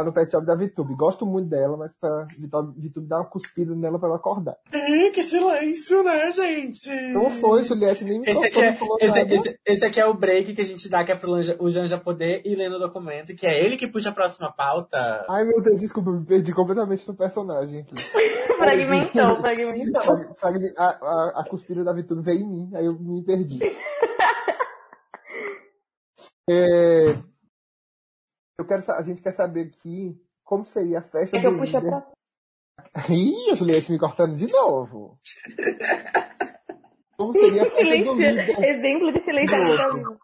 lá 0.00 0.04
no 0.04 0.12
pet 0.12 0.30
shop 0.32 0.44
da 0.46 0.54
VTube. 0.54 0.94
Gosto 0.94 1.24
muito 1.26 1.48
dela, 1.48 1.76
mas 1.76 1.94
pra 1.94 2.26
VTube, 2.38 3.06
dar 3.06 3.18
uma 3.18 3.26
cuspida 3.26 3.74
nela 3.74 3.98
pra 3.98 4.08
ela 4.08 4.16
acordar. 4.16 4.56
Ih, 4.72 5.10
que 5.10 5.22
silêncio, 5.22 6.02
né, 6.02 6.32
gente? 6.32 6.90
Não 7.12 7.30
foi, 7.30 7.62
Juliette, 7.64 8.04
nem 8.04 8.20
me 8.20 8.28
Esse 8.30 8.46
aqui, 8.46 8.54
tocou, 8.54 8.64
é, 8.64 8.70
não 8.70 8.76
falou 8.78 8.96
esse, 9.00 9.18
nada. 9.18 9.34
esse- 9.34 9.58
esse 9.66 9.86
aqui 9.86 10.00
é 10.00 10.06
o 10.06 10.14
break 10.14 10.54
que 10.54 10.62
a 10.62 10.64
gente 10.64 10.88
dá, 10.88 11.04
que 11.04 11.12
é 11.12 11.16
pro 11.16 11.30
Lanja- 11.30 11.56
o 11.60 11.70
Janja 11.70 11.98
poder 11.98 12.42
ir 12.44 12.56
lendo 12.56 12.76
o 12.76 12.78
documento, 12.80 13.34
que 13.34 13.46
é 13.46 13.62
ele 13.64 13.76
que 13.76 13.86
puxa 13.86 14.08
a 14.08 14.12
próxima 14.12 14.50
pauta. 14.52 15.24
Ai, 15.28 15.44
meu 15.44 15.60
Deus, 15.62 15.80
desculpa, 15.80 16.10
me 16.10 16.24
perdi 16.24 16.52
completamente 16.52 17.06
no 17.06 17.14
personagem 17.14 17.80
aqui. 17.80 17.94
Fragmentou, 18.60 19.36
fragmentou. 19.40 20.02
Frag- 20.02 20.38
fragme- 20.38 20.72
A, 20.76 20.84
a, 20.84 21.40
a 21.40 21.44
cuspida 21.48 21.82
da 21.84 21.92
VTube 21.92 22.22
veio 22.22 22.40
em 22.40 22.48
mim, 22.50 22.70
aí 22.74 22.86
eu 22.86 22.98
me 22.98 23.22
perdi. 23.24 23.58
É, 26.48 27.14
eu 28.60 28.66
quero, 28.66 28.82
a 28.92 29.02
gente 29.02 29.22
quer 29.22 29.32
saber 29.32 29.66
aqui 29.68 30.20
como 30.44 30.64
seria 30.64 30.98
a 30.98 31.02
festa 31.02 31.36
É 31.36 31.40
que 31.40 31.46
eu 31.46 31.52
do 31.52 31.58
puxo 31.58 31.78
líder. 31.78 31.90
pra 31.90 32.06
Ih, 33.08 33.50
a 33.52 33.54
Juliette 33.54 33.92
me 33.92 33.98
cortando 33.98 34.34
de 34.36 34.50
novo. 34.50 35.18
Como 37.16 37.32
seria 37.34 37.62
a 37.62 37.70
festa 37.70 38.04
do 38.04 38.14
líder? 38.14 38.64
Exemplo 38.64 39.12
de 39.12 39.22
silêncio. 39.24 40.18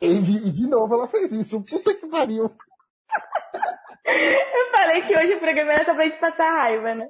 E 0.00 0.18
de, 0.20 0.52
de 0.52 0.66
novo 0.68 0.94
ela 0.94 1.08
fez 1.08 1.32
isso. 1.32 1.62
Puta 1.64 1.94
que 1.94 2.06
pariu. 2.06 2.50
Eu 4.06 4.70
falei 4.70 5.00
que 5.00 5.16
hoje 5.16 5.34
o 5.34 5.40
programa 5.40 5.72
era 5.72 5.84
só 5.86 5.94
pra 5.94 6.04
gente 6.04 6.20
passar 6.20 6.44
raiva, 6.44 6.94
né? 6.94 7.08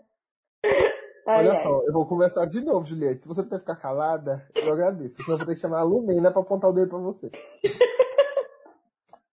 Olha 1.26 1.52
ai. 1.52 1.62
só, 1.62 1.82
eu 1.86 1.92
vou 1.92 2.06
começar 2.06 2.46
de 2.46 2.60
novo, 2.60 2.86
Juliette. 2.86 3.22
Se 3.22 3.28
você 3.28 3.42
puder 3.42 3.60
ficar 3.60 3.76
calada, 3.76 4.46
eu 4.54 4.72
agradeço. 4.72 5.16
Senão 5.16 5.34
eu 5.34 5.38
vou 5.38 5.46
ter 5.46 5.54
que 5.54 5.60
chamar 5.60 5.80
a 5.80 5.82
Lumena 5.82 6.30
pra 6.30 6.42
apontar 6.42 6.70
o 6.70 6.72
dedo 6.72 6.90
pra 6.90 6.98
você. 6.98 7.30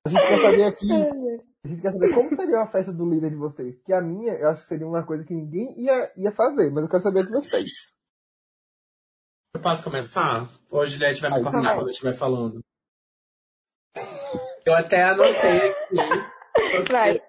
A 0.06 0.10
gente 0.10 0.28
quer 0.28 0.38
saber 0.38 0.64
aqui. 0.64 0.88
A 1.64 1.68
gente 1.68 1.82
quer 1.82 1.92
saber 1.92 2.14
como 2.16 2.36
seria 2.36 2.62
a 2.62 2.68
festa 2.68 2.92
do 2.92 3.08
líder 3.08 3.30
de 3.30 3.36
vocês. 3.36 3.80
Que 3.84 3.94
a 3.94 4.02
minha, 4.02 4.34
eu 4.34 4.50
acho 4.50 4.62
que 4.62 4.68
seria 4.68 4.88
uma 4.88 5.06
coisa 5.06 5.24
que 5.24 5.34
ninguém 5.34 5.80
ia, 5.80 6.12
ia 6.18 6.32
fazer, 6.32 6.72
mas 6.72 6.84
eu 6.84 6.90
quero 6.90 7.04
saber 7.04 7.24
de 7.24 7.32
vocês. 7.32 7.70
Eu 9.54 9.62
posso 9.62 9.84
começar? 9.84 10.50
Ou 10.72 10.82
a 10.82 10.88
Juliette 10.88 11.22
vai 11.22 11.30
me 11.30 11.36
Aí, 11.38 11.44
cortar 11.44 11.62
vai. 11.62 11.76
quando 11.76 11.88
eu 11.88 11.92
estiver 11.92 12.16
falando? 12.16 12.62
Eu 14.66 14.76
até 14.76 15.04
anotei 15.04 15.70
aqui. 15.70 16.92
Vai. 16.92 17.22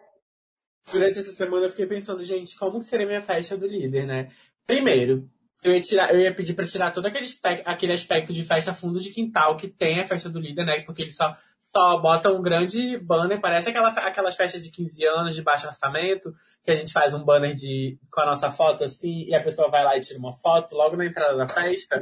Durante 0.91 1.19
essa 1.19 1.33
semana 1.35 1.67
eu 1.67 1.71
fiquei 1.71 1.87
pensando, 1.87 2.25
gente, 2.25 2.57
como 2.57 2.81
que 2.81 2.87
seria 2.87 3.07
minha 3.07 3.23
festa 3.23 3.55
do 3.57 3.67
líder, 3.67 4.07
né? 4.07 4.33
Primeiro, 4.67 5.29
eu 5.63 5.73
ia, 5.73 5.81
tirar, 5.81 6.15
eu 6.15 6.21
ia 6.21 6.35
pedir 6.35 6.55
pra 6.55 6.65
tirar 6.65 6.91
todo 6.91 7.07
aquele 7.07 7.25
aspecto, 7.25 7.69
aquele 7.69 7.93
aspecto 7.93 8.33
de 8.33 8.45
festa 8.45 8.73
fundo 8.73 8.99
de 8.99 9.13
quintal 9.13 9.57
que 9.57 9.69
tem 9.69 10.01
a 10.01 10.07
festa 10.07 10.31
do 10.31 10.41
líder, 10.41 10.65
né? 10.65 10.81
Porque 10.87 11.03
eles 11.03 11.17
só, 11.17 11.37
só 11.73 11.97
botam 11.99 12.37
um 12.37 12.43
grande 12.43 12.99
banner, 12.99 13.41
parece 13.41 13.71
aquela, 13.71 13.89
aquelas 13.89 14.37
festas 14.37 14.63
de 14.63 14.71
15 14.71 15.07
anos 15.07 15.35
de 15.35 15.41
baixo 15.41 15.67
orçamento, 15.67 16.35
que 16.63 16.71
a 16.71 16.75
gente 16.75 16.93
faz 16.93 17.15
um 17.15 17.25
banner 17.25 17.55
de, 17.55 17.99
com 18.11 18.21
a 18.21 18.27
nossa 18.27 18.51
foto 18.51 18.85
assim, 18.85 19.25
e 19.27 19.35
a 19.35 19.43
pessoa 19.43 19.71
vai 19.71 19.83
lá 19.83 19.97
e 19.97 20.01
tira 20.01 20.19
uma 20.19 20.35
foto 20.35 20.75
logo 20.75 20.97
na 20.97 21.07
entrada 21.07 21.35
da 21.35 21.49
festa. 21.49 22.01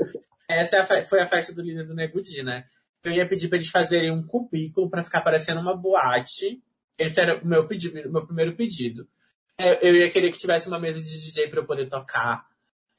Essa 0.48 0.76
é 0.76 0.80
a 0.80 1.04
foi 1.04 1.20
a 1.20 1.26
festa 1.26 1.54
do 1.54 1.62
líder 1.62 1.84
do 1.84 1.94
Nego 1.94 2.20
Di, 2.20 2.42
né? 2.42 2.64
Eu 3.04 3.12
ia 3.12 3.26
pedir 3.26 3.48
pra 3.48 3.56
eles 3.56 3.70
fazerem 3.70 4.10
um 4.10 4.26
cubículo 4.26 4.90
pra 4.90 5.04
ficar 5.04 5.20
parecendo 5.20 5.60
uma 5.60 5.76
boate. 5.76 6.60
Esse 6.98 7.20
era 7.20 7.38
o 7.38 7.46
meu 7.46 7.66
pedido, 7.66 8.10
meu 8.10 8.26
primeiro 8.26 8.56
pedido. 8.56 9.06
É, 9.56 9.88
Eu 9.88 9.94
ia 9.94 10.10
querer 10.10 10.32
que 10.32 10.38
tivesse 10.38 10.66
uma 10.66 10.80
mesa 10.80 11.00
de 11.00 11.08
DJ 11.08 11.48
pra 11.48 11.60
eu 11.60 11.64
poder 11.64 11.86
tocar. 11.86 12.44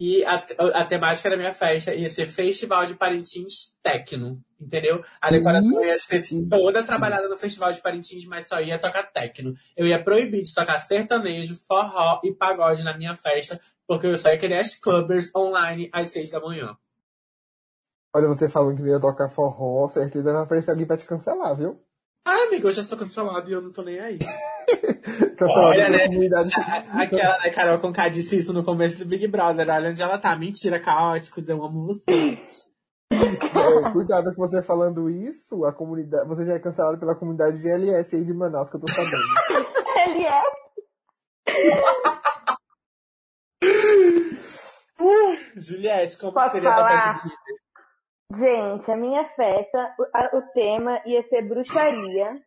E 0.03 0.25
a, 0.25 0.43
a 0.73 0.83
temática 0.83 1.29
da 1.29 1.37
minha 1.37 1.53
festa 1.53 1.93
ia 1.93 2.09
ser 2.09 2.25
Festival 2.25 2.87
de 2.87 2.95
Parintins 2.95 3.75
Tecno, 3.83 4.41
entendeu? 4.59 5.05
A 5.21 5.29
decoração 5.29 5.85
ia 5.85 5.99
ser 5.99 6.23
toda 6.49 6.83
trabalhada 6.83 7.29
no 7.29 7.37
Festival 7.37 7.71
de 7.71 7.79
Parintins, 7.79 8.25
mas 8.25 8.47
só 8.47 8.59
ia 8.59 8.79
tocar 8.79 9.11
tecno. 9.11 9.53
Eu 9.77 9.85
ia 9.85 10.03
proibir 10.03 10.41
de 10.41 10.55
tocar 10.55 10.79
sertanejo, 10.79 11.55
forró 11.67 12.19
e 12.23 12.33
pagode 12.33 12.83
na 12.83 12.97
minha 12.97 13.15
festa, 13.15 13.61
porque 13.85 14.07
eu 14.07 14.17
só 14.17 14.29
ia 14.29 14.39
querer 14.39 14.57
as 14.57 14.75
clubbers 14.75 15.29
online 15.35 15.87
às 15.93 16.09
seis 16.09 16.31
da 16.31 16.39
manhã. 16.39 16.75
Olha, 18.11 18.27
você 18.27 18.49
falando 18.49 18.77
que 18.77 18.89
ia 18.89 18.99
tocar 18.99 19.29
forró, 19.29 19.87
certeza 19.87 20.33
vai 20.33 20.41
aparecer 20.41 20.71
alguém 20.71 20.87
pra 20.87 20.97
te 20.97 21.05
cancelar, 21.05 21.55
viu? 21.55 21.79
Ah, 22.25 22.43
amigo, 22.47 22.67
eu 22.67 22.71
já 22.71 22.83
sou 22.83 22.97
cancelado 22.97 23.49
e 23.49 23.53
eu 23.53 23.61
não 23.61 23.71
tô 23.71 23.81
nem 23.81 23.99
aí. 23.99 24.19
Olha, 25.41 25.89
né? 25.89 26.05
comunidade. 26.07 26.51
A- 26.55 27.01
Aquela, 27.03 27.39
né, 27.39 27.49
Carol 27.49 27.79
Conká 27.79 28.09
disse 28.09 28.37
isso 28.37 28.53
no 28.53 28.63
começo 28.63 28.99
do 28.99 29.05
Big 29.05 29.27
Brother. 29.27 29.67
Olha 29.69 29.89
onde 29.89 30.01
ela 30.03 30.19
tá. 30.19 30.35
Mentira, 30.35 30.79
caóticos, 30.79 31.47
eu 31.49 31.63
amo 31.63 31.87
vocês. 31.87 32.69
É, 33.11 33.91
cuidado 33.91 34.33
com 34.35 34.47
você 34.47 34.61
falando 34.61 35.09
isso, 35.09 35.65
a 35.65 35.73
comunidade, 35.73 36.27
você 36.27 36.45
já 36.45 36.53
é 36.53 36.59
cancelado 36.59 36.99
pela 36.99 37.15
comunidade 37.15 37.57
GLS 37.61 38.15
aí 38.15 38.23
de 38.23 38.33
Manaus, 38.33 38.69
que 38.69 38.75
eu 38.77 38.81
tô 38.81 38.87
sabendo. 38.91 39.17
É. 40.01 40.41
Juliette, 45.55 46.17
como 46.17 46.33
Posso 46.33 46.51
seria 46.55 46.69
a 46.69 46.73
tua 46.73 46.87
falar? 46.87 47.13
festa 47.13 47.29
de 47.29 47.29
líder? 47.29 47.60
Gente, 48.35 48.91
a 48.91 48.95
minha 48.95 49.25
festa, 49.35 49.93
o, 49.99 50.03
a- 50.17 50.29
o 50.37 50.41
tema 50.53 51.01
ia 51.05 51.23
ser 51.27 51.41
bruxaria. 51.47 52.39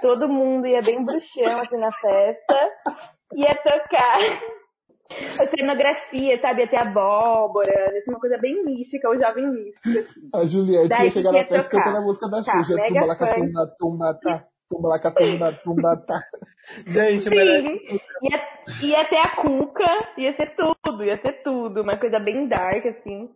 Todo 0.00 0.28
mundo 0.28 0.66
ia 0.66 0.80
bem 0.82 1.04
bruxão 1.04 1.58
assim 1.60 1.78
na 1.78 1.90
festa. 1.92 2.70
Ia 3.34 3.54
tocar 3.54 4.18
a 5.40 5.46
cenografia, 5.56 6.40
sabe? 6.40 6.62
Ia 6.62 6.68
ter 6.68 6.76
abóbora, 6.76 7.72
ia 7.94 8.02
ser 8.02 8.10
uma 8.10 8.20
coisa 8.20 8.38
bem 8.38 8.64
mística, 8.64 9.08
o 9.10 9.18
jovem 9.18 9.48
místico. 9.50 10.28
A 10.34 10.44
Juliette 10.44 10.88
Daí 10.88 11.04
ia 11.04 11.10
chegar 11.10 11.32
na 11.32 11.44
festa 11.44 11.70
tocar? 11.70 11.78
cantando 11.84 11.98
a 11.98 12.00
música 12.02 12.28
da 12.28 12.42
Tá, 12.42 12.52
Xuxa. 12.52 12.76
Tumba 12.88 13.06
lá, 13.06 13.16
funk. 13.16 13.34
tumba, 13.34 13.74
tumba, 13.78 14.14
tá. 14.22 14.44
Tumba 14.70 14.88
lá, 14.88 14.98
tumba, 14.98 15.52
tumba, 15.64 15.96
tá. 16.06 16.22
Gente, 16.86 17.28
melhor 17.28 17.60
Sim, 17.62 17.98
ia, 18.22 18.48
ia 18.82 19.04
ter 19.06 19.18
a 19.18 19.36
cuca, 19.36 20.08
ia 20.16 20.34
ser 20.36 20.54
tudo, 20.56 21.04
ia 21.04 21.20
ser 21.20 21.42
tudo, 21.42 21.82
uma 21.82 21.96
coisa 21.98 22.18
bem 22.18 22.46
dark, 22.48 22.86
assim. 22.86 23.28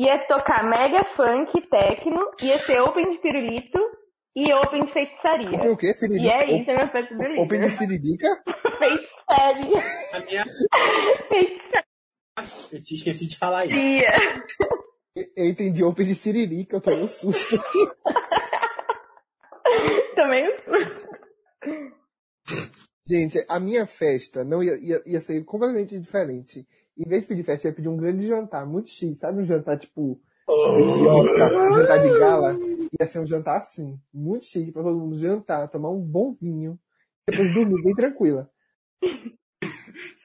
Ia 0.00 0.18
tocar 0.26 0.64
mega 0.64 1.04
funk, 1.14 1.60
techno, 1.68 2.30
ia 2.40 2.58
ser 2.60 2.80
open 2.80 3.10
de 3.10 3.18
pirulito 3.18 3.78
e 4.34 4.50
open 4.50 4.84
de 4.84 4.92
feitiçaria. 4.94 5.60
Tem 5.60 5.68
o 5.68 5.76
quê? 5.76 5.92
Siririca? 5.92 6.24
E 6.24 6.30
é 6.30 6.58
isso, 6.58 6.70
é 6.70 6.74
minha 6.74 6.90
festa 6.90 7.14
do 7.14 7.22
líder. 7.22 7.42
Open 7.42 7.60
de 7.60 7.68
Siririca? 7.68 8.42
Feitiçaria. 8.78 9.82
a 10.14 10.20
minha. 10.20 10.44
Feitiçaria. 11.28 11.84
Eu 12.72 12.80
te 12.80 12.94
esqueci 12.94 13.26
de 13.26 13.36
falar 13.36 13.66
isso. 13.66 13.76
Eu 15.36 15.46
entendi 15.46 15.84
Open 15.84 16.06
de 16.06 16.14
Siririca, 16.14 16.76
eu 16.76 16.80
tomei 16.80 17.02
um 17.02 17.06
susto. 17.06 17.60
Também. 20.16 20.48
Gente, 23.06 23.44
a 23.46 23.60
minha 23.60 23.86
festa 23.86 24.42
não 24.44 24.62
ia, 24.62 24.78
ia, 24.80 25.02
ia 25.04 25.20
ser 25.20 25.44
completamente 25.44 25.98
diferente. 25.98 26.66
Em 27.00 27.08
vez 27.08 27.22
de 27.22 27.28
pedir 27.28 27.44
festa, 27.44 27.66
eu 27.66 27.70
ia 27.70 27.76
pedir 27.76 27.88
um 27.88 27.96
grande 27.96 28.26
jantar, 28.26 28.66
muito 28.66 28.90
chique. 28.90 29.14
Sabe 29.16 29.40
um 29.40 29.44
jantar 29.46 29.78
tipo 29.78 30.20
de 30.46 31.06
Oscar, 31.06 31.52
um 31.52 31.72
jantar 31.72 31.98
de 32.02 32.18
gala? 32.18 32.58
Ia 33.00 33.06
ser 33.06 33.20
um 33.20 33.26
jantar 33.26 33.56
assim, 33.56 33.98
muito 34.12 34.44
chique, 34.44 34.70
pra 34.70 34.82
todo 34.82 34.98
mundo 34.98 35.16
jantar, 35.18 35.68
tomar 35.68 35.90
um 35.90 36.00
bom 36.00 36.34
vinho, 36.38 36.78
depois 37.26 37.54
dormir 37.54 37.82
bem 37.82 37.94
tranquila. 37.94 38.50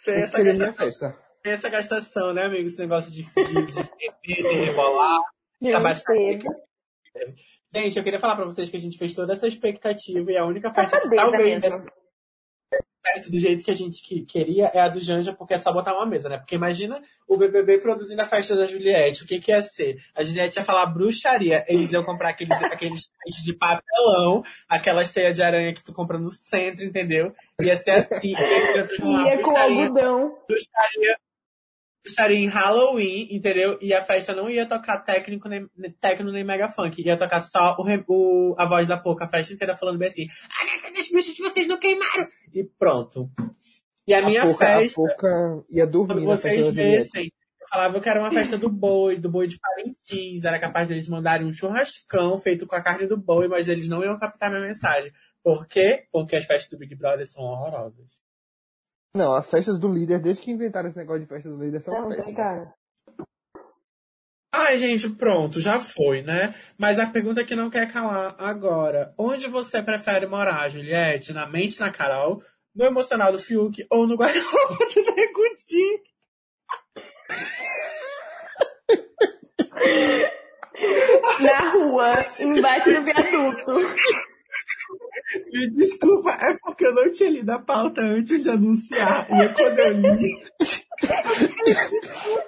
Sem 0.04 0.16
Essa 0.16 0.38
seria 0.38 0.52
a 0.52 0.56
minha 0.56 0.66
gastação, 0.68 0.86
festa. 1.12 1.18
sem 1.44 1.52
essa 1.54 1.70
gastação, 1.70 2.34
né, 2.34 2.44
amigo? 2.44 2.68
Esse 2.68 2.80
negócio 2.80 3.12
de, 3.12 3.24
de, 3.24 3.32
de, 3.66 3.84
de, 4.24 4.36
de 4.50 4.56
rebolar. 4.66 5.22
De 5.62 5.72
Tá 5.72 5.80
baixaria. 5.80 6.42
cedo. 6.42 6.56
Gente, 7.74 7.98
eu 7.98 8.04
queria 8.04 8.20
falar 8.20 8.36
pra 8.36 8.46
vocês 8.46 8.70
que 8.70 8.76
a 8.78 8.80
gente 8.80 8.98
fez 8.98 9.14
toda 9.14 9.34
essa 9.34 9.48
expectativa 9.48 10.32
e 10.32 10.38
a 10.38 10.46
única 10.46 10.74
festa 10.74 10.98
que 11.00 11.04
Safadeza 11.16 11.22
talvez 11.32 11.62
mesmo. 11.62 11.86
Certo 13.06 13.32
do 13.32 13.40
jeito 13.40 13.64
que 13.64 13.72
a 13.72 13.76
gente 13.76 14.02
que- 14.04 14.26
queria 14.26 14.72
é 14.74 14.80
a 14.80 14.90
do 14.90 15.00
Janja, 15.02 15.34
porque 15.34 15.54
é 15.54 15.58
só 15.58 15.72
botar 15.72 15.94
uma 15.94 16.06
mesa, 16.06 16.28
né? 16.30 16.38
Porque 16.38 16.56
imagina 16.56 17.02
o 17.28 17.38
BBB 17.38 17.80
produzindo 17.80 18.22
a 18.22 18.26
festa 18.28 18.56
da 18.56 18.66
Juliette. 18.66 19.24
O 19.24 19.28
que 19.28 19.40
que 19.40 19.52
ia 19.52 19.62
ser? 19.64 19.98
A 20.16 20.24
Juliette 20.24 20.58
ia 20.60 20.64
falar 20.66 20.86
bruxaria. 20.88 21.64
Eles 21.68 21.92
iam 21.92 22.04
comprar 22.04 22.30
aqueles, 22.30 22.50
aqueles 22.74 23.10
de 23.44 23.54
papelão, 23.54 24.44
aquelas 24.70 25.12
teias 25.12 25.36
de 25.36 25.44
aranha 25.44 25.74
que 25.74 25.84
tu 25.84 25.94
compra 25.94 26.18
no 26.18 26.30
centro, 26.32 26.86
entendeu? 26.86 27.34
Ia 27.62 27.76
ser 27.78 27.92
assim. 27.92 28.36
Eles 28.38 28.76
iam 28.76 28.88
transformar 28.88 29.28
Ia 29.36 29.42
com 29.42 29.58
algodão. 29.58 30.38
bruxaria, 30.48 31.18
bruxaria 32.06 32.38
em 32.38 32.48
Halloween, 32.48 33.28
entendeu? 33.32 33.78
E 33.82 33.94
a 33.94 34.02
festa 34.02 34.34
não 34.34 34.50
ia 34.50 34.66
tocar 34.68 35.00
técnico 35.04 35.50
nem, 35.50 35.68
técnico 36.00 36.32
nem 36.32 36.44
mega 36.44 36.70
funk. 36.70 37.02
Ia 37.06 37.18
tocar 37.18 37.40
só 37.42 37.76
o, 37.80 37.84
o- 38.08 38.56
a 38.58 38.66
voz 38.66 38.88
da 38.88 38.98
Pouca 38.98 39.26
a 39.26 39.28
festa 39.28 39.54
inteira 39.54 39.76
falando 39.76 39.98
bem 39.98 40.08
assim, 40.08 40.28
a 40.62 40.66
neta 40.66 40.94
das 40.94 41.10
bruxas 41.10 41.38
vocês 41.38 41.68
não 41.68 41.78
queimaram! 41.80 42.28
E 42.54 42.64
pronto. 42.64 43.30
E 44.08 44.14
a, 44.14 44.22
minha 44.24 44.44
a 44.44 44.46
pouca, 44.46 44.66
festa, 44.66 45.02
a 45.02 45.06
pouca 45.08 45.66
ia 45.70 45.84
quando 45.88 45.92
dormir 45.92 46.26
festa 46.26 46.50
vocês 46.50 46.66
vissem, 46.76 47.32
eu 47.60 47.68
falava 47.68 48.00
que 48.00 48.08
era 48.08 48.20
uma 48.20 48.32
festa 48.32 48.58
do 48.58 48.70
boi, 48.70 49.18
do 49.18 49.30
boi 49.32 49.48
de 49.48 49.58
Parintins, 49.60 50.44
era 50.44 50.60
capaz 50.60 50.88
deles 50.88 51.10
mandarem 51.10 51.48
um 51.48 51.52
churrascão 51.54 52.38
feito 52.38 52.68
com 52.68 52.76
a 52.76 52.82
carne 52.84 53.08
do 53.08 53.18
boi, 53.18 53.48
mas 53.48 53.68
eles 53.68 53.88
não 53.90 54.04
iam 54.04 54.18
captar 54.20 54.52
minha 54.52 54.62
mensagem. 54.62 55.12
Por 55.44 55.68
quê? 55.68 56.06
Porque 56.12 56.36
as 56.36 56.46
festas 56.46 56.70
do 56.70 56.78
Big 56.78 56.96
Brother 56.96 57.26
são 57.28 57.44
horrorosas. 57.44 58.06
Não, 59.16 59.34
as 59.34 59.50
festas 59.50 59.80
do 59.80 59.88
líder, 59.88 60.20
desde 60.20 60.44
que 60.44 60.52
inventaram 60.52 60.90
esse 60.90 60.98
negócio 60.98 61.22
de 61.22 61.28
festa 61.28 61.50
do 61.50 61.64
líder, 61.64 61.80
são 61.80 61.94
Não, 61.94 62.10
ligado? 62.10 62.70
Ai, 64.54 64.78
gente, 64.78 65.10
pronto, 65.10 65.62
já 65.62 65.80
foi, 65.80 66.22
né? 66.22 66.54
Mas 66.78 67.00
a 67.00 67.08
pergunta 67.08 67.46
que 67.46 67.56
não 67.56 67.70
quer 67.70 67.90
calar 67.90 68.36
agora. 68.38 69.14
Onde 69.18 69.48
você 69.48 69.82
prefere 69.82 70.28
morar, 70.28 70.68
Juliette? 70.70 71.32
Na 71.32 71.48
mente 71.48 71.80
da 71.80 71.90
Carol, 71.90 72.44
no 72.76 72.84
emocional 72.84 73.32
do 73.32 73.40
Fiuk 73.40 73.88
ou 73.90 74.06
no 74.06 74.18
guarda-roupa 74.18 74.86
do 74.94 75.16
Nego? 75.16 75.46
Na 81.40 81.72
rua, 81.72 82.26
embaixo 82.40 82.92
do 82.92 83.04
viaduto. 83.04 83.72
Me 85.52 85.70
desculpa, 85.72 86.32
é 86.32 86.58
porque 86.62 86.86
eu 86.86 86.94
não 86.94 87.12
tinha 87.12 87.30
lido 87.30 87.50
a 87.50 87.60
pauta 87.60 88.02
antes 88.02 88.44
de 88.44 88.50
anunciar. 88.50 89.28
E 89.30 89.54
quando 89.54 89.80
eu 89.80 89.92
li, 89.92 90.36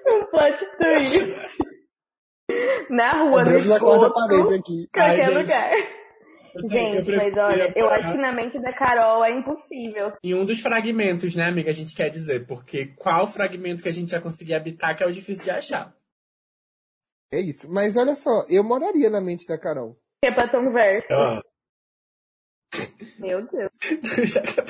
Um 0.07 0.25
plot 0.25 0.65
twist. 0.77 1.35
Na 2.89 3.23
rua, 3.23 3.43
no 3.43 3.57
esgoto, 3.57 4.13
parede 4.13 4.53
aqui. 4.55 4.87
Ai, 4.95 5.17
qualquer 5.17 5.25
gente, 5.25 5.37
lugar. 5.37 5.97
Gente, 6.65 7.11
mas 7.11 7.37
olha, 7.37 7.73
eu 7.75 7.89
acho 7.89 8.11
que 8.11 8.17
na 8.17 8.31
mente 8.31 8.59
da 8.59 8.73
Carol 8.73 9.23
é 9.23 9.31
impossível. 9.31 10.13
Em 10.23 10.33
um 10.33 10.45
dos 10.45 10.59
fragmentos, 10.59 11.35
né, 11.35 11.45
amiga, 11.45 11.69
a 11.69 11.73
gente 11.73 11.95
quer 11.95 12.09
dizer. 12.09 12.47
Porque 12.47 12.87
qual 12.95 13.27
fragmento 13.27 13.83
que 13.83 13.89
a 13.89 13.93
gente 13.93 14.11
já 14.11 14.21
conseguir 14.21 14.55
habitar 14.55 14.95
que 14.95 15.03
é 15.03 15.07
o 15.07 15.11
difícil 15.11 15.43
de 15.43 15.51
achar. 15.51 15.93
É 17.31 17.39
isso. 17.39 17.69
Mas 17.71 17.95
olha 17.95 18.15
só, 18.15 18.45
eu 18.49 18.63
moraria 18.63 19.09
na 19.09 19.21
mente 19.21 19.45
da 19.45 19.57
Carol. 19.59 19.97
Que 20.23 20.29
é 20.29 20.33
pra 20.33 20.49
Tom 20.49 20.71
Verso. 20.71 21.07
Ah. 21.11 21.41
Meu 23.19 23.47
Deus, 23.47 23.71
Já 24.31 24.41
que 24.41 24.59
é 24.59 24.63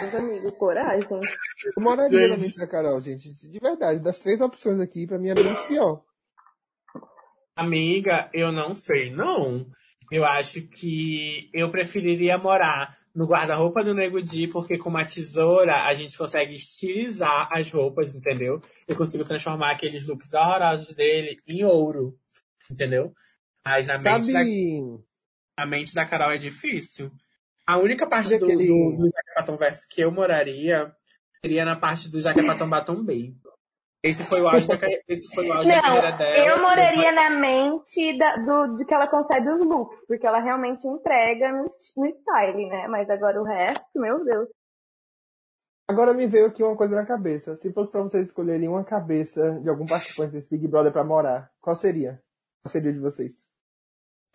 meus 0.00 0.14
amigos, 0.14 0.52
coragem. 0.58 1.08
Eu 1.10 1.82
moraria 1.82 2.18
Gente. 2.18 2.30
na 2.30 2.36
mente 2.36 2.58
da 2.58 2.66
Carol, 2.66 3.00
gente. 3.00 3.28
De 3.50 3.58
verdade, 3.58 4.00
das 4.00 4.18
três 4.18 4.40
opções 4.40 4.80
aqui, 4.80 5.06
pra 5.06 5.18
mim 5.18 5.30
é 5.30 5.34
menos 5.34 5.66
pior. 5.66 6.02
Amiga, 7.56 8.30
eu 8.32 8.52
não 8.52 8.74
sei, 8.74 9.10
não. 9.10 9.66
Eu 10.10 10.24
acho 10.24 10.62
que 10.62 11.50
eu 11.52 11.70
preferiria 11.70 12.38
morar 12.38 12.96
no 13.14 13.26
guarda-roupa 13.26 13.82
do 13.82 13.94
Nego 13.94 14.22
Di, 14.22 14.46
porque 14.46 14.78
com 14.78 14.88
uma 14.88 15.04
tesoura 15.04 15.84
a 15.84 15.92
gente 15.92 16.16
consegue 16.16 16.54
estilizar 16.54 17.48
as 17.52 17.70
roupas, 17.70 18.14
entendeu? 18.14 18.62
Eu 18.86 18.96
consigo 18.96 19.24
transformar 19.24 19.72
aqueles 19.72 20.06
looks 20.06 20.32
horrorosos 20.32 20.94
dele 20.94 21.40
em 21.46 21.64
ouro, 21.64 22.16
entendeu? 22.70 23.12
Mas 23.64 23.86
na 23.86 23.94
mente, 23.94 24.02
Sabe, 24.04 24.32
da, 24.32 24.40
na 25.58 25.66
mente 25.66 25.92
da 25.94 26.06
Carol 26.06 26.30
é 26.30 26.36
difícil. 26.36 27.10
A 27.66 27.76
única 27.78 28.06
parte 28.06 28.30
do, 28.38 28.44
aquele- 28.44 28.66
do, 28.68 28.96
do 28.96 29.10
Jaquepatão 29.10 29.56
Verso 29.56 29.88
que 29.90 30.00
eu 30.00 30.10
moraria 30.12 30.94
seria 31.42 31.64
na 31.64 31.74
parte 31.76 32.08
do 32.08 32.20
Jaquepatão 32.20 32.70
Batom 32.70 33.04
Bay. 33.04 33.34
Esse 34.00 34.22
foi 34.24 34.40
o 34.40 34.48
auge 34.48 34.68
da, 34.68 34.78
carre- 34.78 35.02
esse 35.08 35.28
foi 35.34 35.48
o 35.48 35.52
auge 35.52 35.68
da 35.68 35.74
Não, 35.76 35.82
carreira 35.82 36.12
dela. 36.12 36.46
eu 36.46 36.62
moraria 36.62 37.10
na 37.12 37.30
mente 37.30 38.16
da- 38.16 38.36
do, 38.36 38.76
de 38.76 38.84
que 38.84 38.94
ela 38.94 39.08
concebe 39.08 39.50
os 39.50 39.66
looks, 39.66 40.06
porque 40.06 40.24
ela 40.24 40.38
realmente 40.38 40.86
entrega 40.86 41.50
no, 41.50 41.64
no 41.64 42.06
style, 42.06 42.68
né? 42.68 42.86
Mas 42.86 43.10
agora 43.10 43.40
o 43.40 43.44
resto, 43.44 43.84
meu 43.96 44.24
Deus. 44.24 44.48
agora 45.88 46.14
me 46.14 46.28
veio 46.28 46.46
aqui 46.46 46.62
uma 46.62 46.76
coisa 46.76 46.94
na 46.94 47.04
cabeça. 47.04 47.56
Se 47.56 47.72
fosse 47.72 47.90
pra 47.90 48.02
vocês 48.02 48.28
escolherem 48.28 48.68
uma 48.68 48.84
cabeça 48.84 49.58
de 49.60 49.68
algum 49.68 49.84
participante 49.84 50.30
desse 50.32 50.48
Big 50.48 50.68
Brother 50.68 50.92
pra 50.92 51.02
morar, 51.02 51.50
qual 51.60 51.74
seria? 51.74 52.22
Qual 52.62 52.70
seria 52.70 52.92
de 52.92 53.00
vocês? 53.00 53.32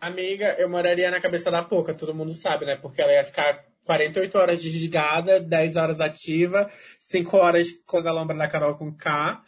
Amiga, 0.04 0.54
eu 0.58 0.68
moraria 0.68 1.10
na 1.10 1.18
cabeça 1.18 1.50
da 1.50 1.64
Poca, 1.64 1.94
todo 1.94 2.14
mundo 2.14 2.30
sabe, 2.30 2.66
né? 2.66 2.76
Porque 2.76 3.00
ela 3.00 3.14
ia 3.14 3.24
ficar 3.24 3.64
48 3.86 4.36
horas 4.36 4.62
desligada, 4.62 5.40
10 5.40 5.76
horas 5.76 5.98
ativa, 5.98 6.70
5 6.98 7.34
horas 7.38 7.68
quando 7.86 8.06
a 8.06 8.12
lombra 8.12 8.36
da 8.36 8.46
Carol 8.46 8.76
com 8.76 8.94
K 8.94 9.42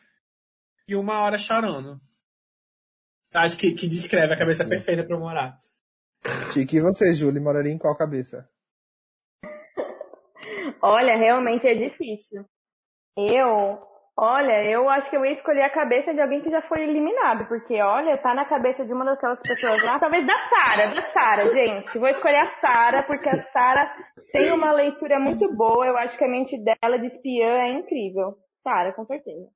e 0.88 0.96
uma 0.96 1.20
hora 1.20 1.36
chorando. 1.36 1.98
Acho 3.34 3.58
que, 3.58 3.72
que 3.72 3.86
descreve 3.86 4.32
a 4.32 4.38
cabeça 4.38 4.64
perfeita 4.64 5.04
pra 5.04 5.14
eu 5.14 5.20
morar. 5.20 5.58
Chique, 6.54 6.78
e 6.78 6.80
você, 6.80 7.12
Júlia, 7.12 7.38
moraria 7.38 7.72
em 7.72 7.78
qual 7.78 7.94
cabeça? 7.94 8.48
Olha, 10.80 11.18
realmente 11.18 11.68
é 11.68 11.74
difícil. 11.74 12.46
Eu, 13.14 13.78
olha, 14.16 14.64
eu 14.64 14.88
acho 14.88 15.10
que 15.10 15.16
eu 15.16 15.24
ia 15.24 15.32
escolher 15.32 15.62
a 15.62 15.72
cabeça 15.72 16.14
de 16.14 16.20
alguém 16.20 16.40
que 16.42 16.50
já 16.50 16.62
foi 16.62 16.82
eliminado, 16.82 17.46
porque, 17.46 17.80
olha, 17.80 18.16
tá 18.18 18.34
na 18.34 18.44
cabeça 18.44 18.84
de 18.84 18.92
uma 18.92 19.04
daquelas 19.04 19.40
pessoas 19.40 19.82
lá, 19.82 19.98
talvez 19.98 20.26
da 20.26 20.34
Sara, 20.48 20.94
da 20.94 21.02
Sara, 21.02 21.50
gente. 21.50 21.98
Vou 21.98 22.08
escolher 22.08 22.38
a 22.38 22.60
Sara, 22.60 23.02
porque 23.02 23.28
a 23.28 23.42
Sara 23.52 23.94
tem 24.32 24.50
uma 24.52 24.72
leitura 24.72 25.18
muito 25.18 25.52
boa, 25.54 25.86
eu 25.86 25.96
acho 25.98 26.16
que 26.16 26.24
a 26.24 26.28
mente 26.28 26.56
dela 26.62 26.98
de 26.98 27.06
espiã 27.06 27.58
é 27.58 27.72
incrível. 27.78 28.36
Sara, 28.62 28.92
com 28.92 29.04
certeza. 29.04 29.46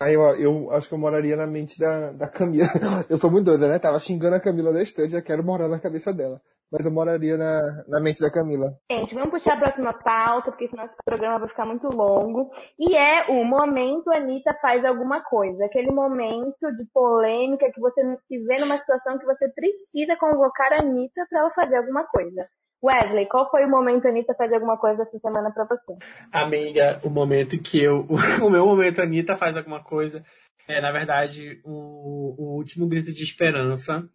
Aí 0.00 0.14
eu, 0.14 0.22
eu 0.36 0.70
acho 0.72 0.88
que 0.88 0.94
eu 0.94 0.98
moraria 0.98 1.36
na 1.36 1.46
mente 1.46 1.78
da, 1.78 2.10
da 2.12 2.26
Camila. 2.26 2.66
Eu 3.08 3.18
sou 3.18 3.30
muito 3.30 3.44
doida, 3.44 3.68
né? 3.68 3.78
Tava 3.78 3.98
xingando 3.98 4.34
a 4.34 4.40
Camila 4.40 4.72
da 4.72 4.82
estante, 4.82 5.12
já 5.12 5.20
quero 5.20 5.44
morar 5.44 5.68
na 5.68 5.78
cabeça 5.78 6.10
dela. 6.10 6.40
Mas 6.70 6.86
eu 6.86 6.92
moraria 6.92 7.36
na, 7.36 7.84
na 7.88 8.00
mente 8.00 8.20
da 8.20 8.30
Camila. 8.30 8.72
Gente, 8.90 9.14
vamos 9.14 9.30
puxar 9.30 9.54
a 9.54 9.60
próxima 9.60 9.92
pauta, 9.92 10.50
porque 10.50 10.68
senão 10.68 10.84
esse 10.84 10.96
programa 11.04 11.40
vai 11.40 11.48
ficar 11.48 11.66
muito 11.66 11.88
longo. 11.88 12.50
E 12.78 12.96
é 12.96 13.26
o 13.28 13.44
momento 13.44 14.10
Anitta 14.10 14.54
faz 14.60 14.84
alguma 14.84 15.22
coisa. 15.22 15.64
Aquele 15.64 15.90
momento 15.90 16.72
de 16.76 16.84
polêmica 16.92 17.70
que 17.72 17.80
você 17.80 18.02
se 18.28 18.38
vê 18.44 18.60
numa 18.60 18.76
situação 18.76 19.18
que 19.18 19.26
você 19.26 19.48
precisa 19.48 20.16
convocar 20.16 20.72
a 20.72 20.80
Anitta 20.80 21.26
para 21.28 21.40
ela 21.40 21.50
fazer 21.50 21.76
alguma 21.76 22.04
coisa. 22.04 22.46
Wesley, 22.82 23.26
qual 23.26 23.50
foi 23.50 23.66
o 23.66 23.68
momento 23.68 24.08
Anitta 24.08 24.34
faz 24.34 24.50
alguma 24.52 24.78
coisa 24.78 25.02
essa 25.02 25.18
semana 25.18 25.50
para 25.50 25.64
você? 25.64 25.98
Amiga, 26.32 26.98
o 27.04 27.10
momento 27.10 27.60
que 27.60 27.82
eu. 27.82 28.06
O 28.42 28.48
meu 28.48 28.64
momento 28.64 29.02
Anitta 29.02 29.36
faz 29.36 29.56
alguma 29.56 29.82
coisa 29.82 30.24
é, 30.70 30.80
na 30.80 30.92
verdade, 30.92 31.60
o, 31.64 32.34
o 32.38 32.56
último 32.56 32.86
grito 32.86 33.12
de 33.12 33.24
esperança 33.24 34.08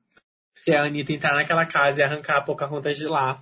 que 0.64 0.72
é 0.72 0.78
a 0.78 0.86
Anitta 0.86 1.12
entrar 1.12 1.36
naquela 1.36 1.66
casa 1.66 1.99
e 1.99 2.03
arrancar 2.03 2.38
a 2.38 2.41
Pocahontas 2.41 2.97
de 2.97 3.08
lá. 3.08 3.41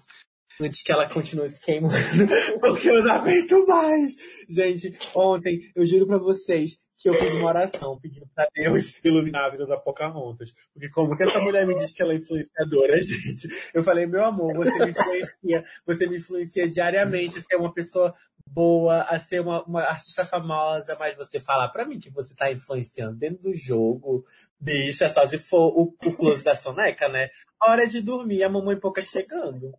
Antes 0.61 0.83
que 0.83 0.91
ela 0.91 1.09
continue 1.09 1.49
se 1.49 1.59
queimando, 1.59 1.95
porque 2.61 2.89
eu 2.89 3.03
não 3.03 3.13
aguento 3.13 3.65
mais. 3.65 4.15
Gente, 4.47 4.95
ontem, 5.15 5.71
eu 5.75 5.83
juro 5.83 6.05
pra 6.05 6.19
vocês 6.19 6.77
que 7.03 7.09
eu 7.09 7.15
fiz 7.15 7.33
uma 7.33 7.47
oração 7.47 7.99
pedindo 7.99 8.25
pra 8.33 8.47
Deus 8.55 8.97
iluminar 9.03 9.45
a 9.45 9.49
vida 9.49 9.67
da 9.67 9.77
Pocahontas. 9.77 10.53
Porque 10.73 10.89
como 10.89 11.17
que 11.17 11.23
essa 11.23 11.39
mulher 11.41 11.67
me 11.67 11.75
diz 11.75 11.91
que 11.91 12.01
ela 12.01 12.13
é 12.13 12.15
influenciadora, 12.15 12.97
gente? 13.03 13.49
Eu 13.73 13.83
falei, 13.83 14.05
meu 14.05 14.23
amor, 14.23 14.53
você 14.55 14.71
me 14.71 14.91
influencia, 14.91 15.65
você 15.85 16.07
me 16.07 16.15
influencia 16.15 16.69
diariamente 16.69 17.37
a 17.37 17.41
ser 17.41 17.57
uma 17.57 17.73
pessoa 17.73 18.13
boa, 18.47 19.01
a 19.03 19.17
ser 19.19 19.41
uma, 19.41 19.63
uma 19.63 19.81
artista 19.81 20.23
famosa, 20.25 20.95
mas 20.99 21.15
você 21.15 21.39
falar 21.39 21.69
pra 21.69 21.85
mim 21.85 21.99
que 21.99 22.09
você 22.09 22.35
tá 22.35 22.51
influenciando 22.51 23.15
dentro 23.17 23.43
do 23.43 23.53
jogo, 23.55 24.25
bicha, 24.59 25.09
só 25.09 25.25
se 25.25 25.39
for 25.39 25.69
o, 25.77 25.95
o 26.05 26.13
close 26.15 26.43
da 26.43 26.55
soneca, 26.55 27.07
né? 27.09 27.29
Hora 27.61 27.87
de 27.87 28.01
dormir, 28.01 28.43
a 28.43 28.49
mamãe 28.49 28.79
pouca 28.79 29.01
chegando. 29.01 29.73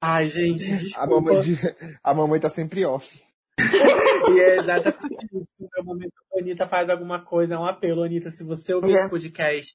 Ai, 0.00 0.28
gente, 0.28 0.64
desculpa. 0.76 1.00
A 1.02 1.06
mamãe, 1.06 1.38
de- 1.40 1.98
a 2.02 2.14
mamãe 2.14 2.40
tá 2.40 2.48
sempre 2.48 2.84
off. 2.84 3.20
E 3.58 4.40
é 4.40 4.56
exatamente 4.58 5.26
isso. 5.32 5.48
No 5.58 5.68
meu 5.74 5.84
momento, 5.84 6.12
a 6.34 6.38
Anitta 6.38 6.68
faz 6.68 6.88
alguma 6.90 7.24
coisa, 7.24 7.54
é 7.54 7.58
um 7.58 7.64
apelo, 7.64 8.02
Anitta, 8.04 8.30
se 8.30 8.44
você 8.44 8.74
ouvir 8.74 8.92
É. 8.94 8.98
esse 9.00 9.08
podcast, 9.08 9.74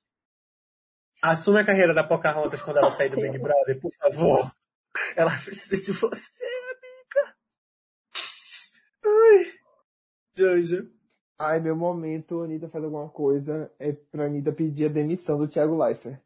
assume 1.22 1.60
a 1.60 1.66
carreira 1.66 1.94
da 1.94 2.04
Pocahontas 2.04 2.62
quando 2.62 2.78
ela 2.78 2.91
sair 2.91 3.10
do 3.10 3.18
Big 3.18 3.38
Brother, 3.39 3.80
por 3.82 3.91
favor. 4.00 4.52
Ela 5.16 5.32
precisa 5.44 5.76
de 5.76 5.91
você, 5.91 6.44
amiga. 6.46 7.36
Ai. 9.06 9.54
Jojo. 10.38 10.89
Ai, 11.39 11.59
meu 11.59 11.75
momento, 11.75 12.41
a 12.41 12.45
Anitta 12.45 12.69
faz 12.69 12.84
alguma 12.84 13.09
coisa, 13.09 13.71
é 13.79 13.91
pra 13.91 14.25
Anitta 14.25 14.51
pedir 14.51 14.86
a 14.86 14.89
demissão 14.89 15.38
do 15.38 15.47
Thiago 15.47 15.77
Leifert. 15.81 16.19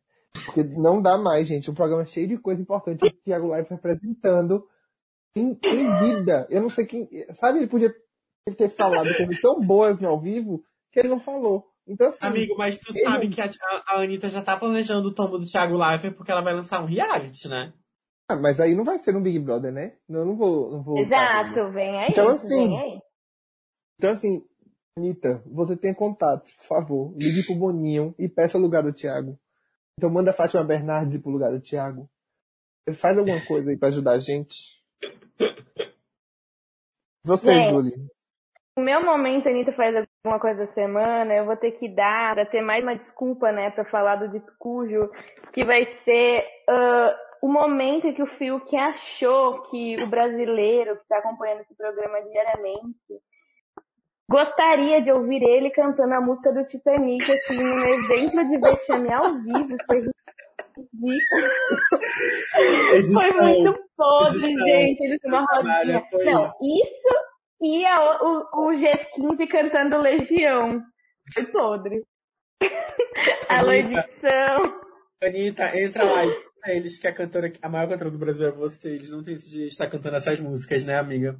Porque 0.45 0.63
não 0.63 1.01
dá 1.01 1.17
mais, 1.17 1.47
gente. 1.47 1.71
Um 1.71 1.73
programa 1.73 2.05
cheio 2.05 2.27
de 2.27 2.37
coisa 2.37 2.61
importante. 2.61 3.03
O 3.05 3.11
Thiago 3.23 3.47
Leifert 3.51 3.79
apresentando 3.79 4.67
em, 5.35 5.57
em 5.63 5.99
vida. 5.99 6.45
Eu 6.49 6.61
não 6.61 6.69
sei 6.69 6.85
quem. 6.85 7.07
Sabe, 7.31 7.59
ele 7.59 7.67
podia 7.67 7.93
ter 8.55 8.69
falado 8.69 9.07
coisas 9.17 9.41
tão 9.41 9.59
boas 9.65 9.99
no 9.99 10.07
ao 10.07 10.19
vivo 10.19 10.61
que 10.91 10.99
ele 10.99 11.09
não 11.09 11.19
falou. 11.19 11.65
Então, 11.87 12.09
assim. 12.09 12.19
Amigo, 12.21 12.55
mas 12.57 12.77
tu 12.77 12.91
ele- 12.95 13.03
sabe 13.03 13.29
que 13.29 13.41
a, 13.41 13.49
a 13.87 14.01
Anitta 14.01 14.29
já 14.29 14.41
tá 14.41 14.57
planejando 14.57 15.07
o 15.09 15.13
tombo 15.15 15.39
do 15.39 15.45
Thiago 15.45 15.77
Leifert 15.77 16.15
porque 16.15 16.31
ela 16.31 16.41
vai 16.41 16.53
lançar 16.53 16.83
um 16.83 16.85
reality, 16.85 17.47
né? 17.47 17.73
Ah, 18.29 18.35
mas 18.35 18.59
aí 18.59 18.75
não 18.75 18.83
vai 18.83 18.99
ser 18.99 19.13
no 19.13 19.21
Big 19.21 19.39
Brother, 19.39 19.71
né? 19.71 19.95
Não, 20.07 20.19
eu 20.19 20.25
não 20.25 20.35
vou. 20.35 20.69
Não 20.69 20.83
vou 20.83 20.97
Exato, 20.97 21.71
vem 21.71 21.97
aí. 21.97 22.07
Então, 22.11 22.27
assim, 22.27 22.67
vem 22.67 22.77
aí. 22.79 22.99
Então, 23.97 24.11
assim, 24.11 24.45
Anitta, 24.97 25.41
você 25.45 25.75
tem 25.75 25.93
contatos, 25.93 26.51
por 26.53 26.65
favor. 26.65 27.13
Ligue 27.15 27.45
pro 27.45 27.55
Boninho 27.55 28.15
e 28.17 28.27
peça 28.27 28.57
o 28.57 28.61
lugar 28.61 28.83
do 28.83 28.93
Thiago. 28.93 29.37
Então 29.97 30.09
manda 30.09 30.31
a 30.31 30.33
Fátima 30.33 30.63
Bernardes 30.63 31.15
ir 31.15 31.19
pro 31.19 31.31
lugar 31.31 31.51
do 31.51 31.61
Thiago. 31.61 32.09
Faz 32.95 33.17
alguma 33.17 33.43
coisa 33.45 33.69
aí 33.69 33.77
pra 33.77 33.89
ajudar 33.89 34.11
a 34.11 34.17
gente. 34.17 34.81
Você, 37.23 37.51
Gente. 37.51 37.69
Julie. 37.69 37.93
O 38.77 38.81
meu 38.81 39.03
momento, 39.03 39.49
Anitta 39.49 39.73
faz 39.73 39.93
alguma 39.95 40.39
coisa 40.39 40.65
da 40.65 40.73
semana, 40.73 41.33
eu 41.33 41.45
vou 41.45 41.57
ter 41.57 41.71
que 41.71 41.89
dar, 41.89 42.35
pra 42.35 42.45
ter 42.45 42.61
mais 42.61 42.83
uma 42.83 42.95
desculpa, 42.95 43.51
né, 43.51 43.71
pra 43.71 43.83
falar 43.83 44.17
do 44.17 44.29
Dito 44.29 44.53
Cujo, 44.59 45.09
que 45.51 45.65
vai 45.65 45.83
ser 46.03 46.45
ah, 46.69 47.15
o 47.41 47.47
momento 47.47 48.07
em 48.07 48.13
que 48.13 48.21
o 48.21 48.27
Fiuk 48.27 48.73
achou 48.77 49.63
que 49.63 49.95
o 50.01 50.07
brasileiro 50.07 50.95
que 50.95 51.01
está 51.01 51.17
acompanhando 51.17 51.61
esse 51.61 51.75
programa 51.75 52.21
diariamente 52.21 53.19
gostaria 54.29 55.01
de 55.01 55.11
ouvir 55.11 55.41
ele 55.43 55.69
cantando 55.71 56.13
a 56.13 56.21
música 56.21 56.51
do 56.53 56.65
Titanic, 56.65 57.23
assim, 57.31 57.59
um 57.63 57.83
exemplo 57.85 58.47
de 58.47 58.57
vexame 58.59 59.13
ao 59.13 59.33
vivo, 59.41 59.75
foi 59.85 59.97
ridículo. 60.77 61.47
Foi 63.13 63.31
muito 63.41 63.79
podre, 63.95 64.45
Edição. 64.45 64.65
gente, 64.65 65.01
eles 65.03 65.19
uma 65.25 65.45
rodinha. 65.45 66.03
Não, 66.25 66.45
isso. 66.45 66.57
isso 66.61 67.17
e 67.61 67.85
a- 67.85 68.21
o, 68.21 68.67
o 68.67 68.71
G15 68.71 69.47
cantando 69.49 69.97
Legião. 70.01 70.81
Foi 71.33 71.45
podre. 71.45 72.03
Anitta. 73.49 73.75
edição. 73.75 74.79
Anitta, 75.23 75.79
entra 75.79 76.03
lá 76.03 76.25
e 76.25 76.31
eles 76.67 76.99
que 76.99 77.07
a 77.07 77.13
cantora, 77.13 77.51
a 77.61 77.69
maior 77.69 77.89
cantora 77.89 78.11
do 78.11 78.17
Brasil 78.19 78.47
é 78.47 78.51
você. 78.51 78.89
Eles 78.89 79.09
não 79.09 79.23
têm 79.23 79.33
esse 79.33 79.49
direito 79.49 79.69
de 79.69 79.73
estar 79.73 79.89
cantando 79.89 80.17
essas 80.17 80.39
músicas, 80.39 80.85
né, 80.85 80.95
amiga? 80.95 81.39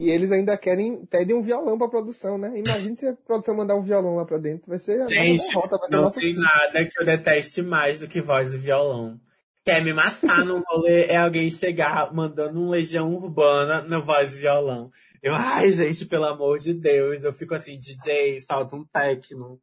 E 0.00 0.10
eles 0.10 0.32
ainda 0.32 0.58
querem, 0.58 1.06
pedem 1.06 1.36
um 1.36 1.42
violão 1.42 1.78
pra 1.78 1.88
produção, 1.88 2.36
né? 2.36 2.58
Imagina 2.58 2.96
se 2.96 3.06
a 3.06 3.14
produção 3.14 3.56
mandar 3.56 3.76
um 3.76 3.82
violão 3.82 4.16
lá 4.16 4.24
pra 4.24 4.38
dentro. 4.38 4.66
Vai 4.66 4.78
ser 4.78 5.08
Gente, 5.08 5.46
derrota, 5.46 5.78
vai 5.78 5.88
ser 5.88 5.96
não 5.96 6.10
tem 6.10 6.34
nada 6.34 6.88
que 6.88 7.00
eu 7.00 7.06
deteste 7.06 7.62
mais 7.62 8.00
do 8.00 8.08
que 8.08 8.20
voz 8.20 8.52
e 8.54 8.58
violão. 8.58 9.20
Quer 9.64 9.82
me 9.84 9.92
matar 9.94 10.44
no 10.44 10.62
rolê 10.66 11.06
é 11.06 11.16
alguém 11.16 11.48
chegar 11.48 12.12
mandando 12.12 12.60
um 12.60 12.68
legião 12.68 13.14
urbana 13.14 13.82
no 13.82 14.02
voz 14.02 14.36
e 14.36 14.40
violão. 14.40 14.90
Eu, 15.22 15.34
ai, 15.34 15.70
gente, 15.70 16.04
pelo 16.04 16.26
amor 16.26 16.58
de 16.58 16.74
Deus, 16.74 17.22
eu 17.22 17.32
fico 17.32 17.54
assim, 17.54 17.78
DJ, 17.78 18.40
salta 18.40 18.76
um 18.76 18.84
techno. 18.84 19.58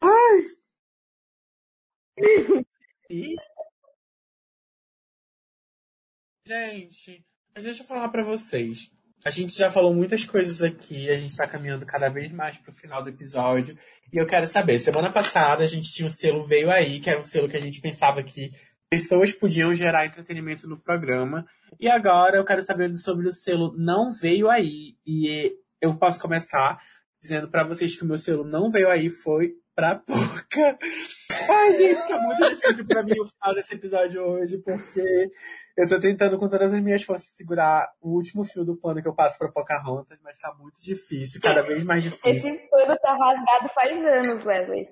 Ai! 0.00 0.46
E... 3.10 3.34
Gente, 6.46 7.26
mas 7.54 7.64
deixa 7.64 7.82
eu 7.82 7.86
falar 7.86 8.08
pra 8.08 8.22
vocês. 8.22 8.90
A 9.24 9.30
gente 9.30 9.56
já 9.56 9.70
falou 9.70 9.92
muitas 9.92 10.24
coisas 10.24 10.62
aqui, 10.62 11.10
a 11.10 11.18
gente 11.18 11.36
tá 11.36 11.46
caminhando 11.46 11.84
cada 11.84 12.08
vez 12.08 12.32
mais 12.32 12.56
pro 12.56 12.72
final 12.72 13.02
do 13.02 13.10
episódio. 13.10 13.76
E 14.12 14.16
eu 14.16 14.26
quero 14.26 14.46
saber, 14.46 14.78
semana 14.78 15.12
passada 15.12 15.62
a 15.62 15.66
gente 15.66 15.92
tinha 15.92 16.08
o 16.08 16.10
selo 16.10 16.46
Veio 16.46 16.70
Aí, 16.70 17.00
que 17.00 17.10
era 17.10 17.18
um 17.18 17.22
selo 17.22 17.48
que 17.48 17.56
a 17.56 17.60
gente 17.60 17.80
pensava 17.80 18.22
que 18.22 18.50
pessoas 18.90 19.32
podiam 19.32 19.74
gerar 19.74 20.06
entretenimento 20.06 20.66
no 20.66 20.78
programa. 20.78 21.46
E 21.78 21.88
agora 21.88 22.38
eu 22.38 22.44
quero 22.44 22.62
saber 22.62 22.96
sobre 22.96 23.28
o 23.28 23.32
selo 23.32 23.72
Não 23.76 24.10
Veio 24.10 24.48
Aí. 24.48 24.96
E 25.06 25.52
eu 25.80 25.94
posso 25.96 26.18
começar 26.18 26.80
dizendo 27.22 27.48
pra 27.48 27.62
vocês 27.62 27.94
que 27.94 28.02
o 28.02 28.06
meu 28.06 28.16
selo 28.16 28.44
Não 28.44 28.70
Veio 28.70 28.90
Aí 28.90 29.10
foi 29.10 29.52
pra 29.74 29.96
pouca. 30.00 30.78
Ai, 31.48 31.72
gente, 31.72 32.08
tá 32.08 32.18
muito 32.20 32.48
difícil 32.48 32.86
pra 32.86 33.02
mim 33.02 33.18
o 33.20 33.26
final 33.26 33.54
desse 33.54 33.74
episódio 33.74 34.22
hoje, 34.22 34.58
porque 34.58 35.30
eu 35.76 35.88
tô 35.88 35.98
tentando 35.98 36.38
com 36.38 36.48
todas 36.48 36.72
as 36.72 36.80
minhas 36.82 37.02
forças 37.02 37.26
segurar 37.28 37.90
o 38.00 38.10
último 38.14 38.44
fio 38.44 38.64
do 38.64 38.76
pano 38.76 39.00
que 39.00 39.08
eu 39.08 39.14
passo 39.14 39.38
pra 39.38 39.50
Pocahontas, 39.50 40.18
mas 40.22 40.38
tá 40.38 40.54
muito 40.58 40.82
difícil, 40.82 41.40
cada 41.40 41.62
vez 41.62 41.84
mais 41.84 42.02
difícil. 42.02 42.54
Esse 42.54 42.68
pano 42.68 42.96
tá 42.98 43.12
rasgado 43.12 43.68
faz 43.74 44.04
anos, 44.04 44.44
Wesley. 44.44 44.88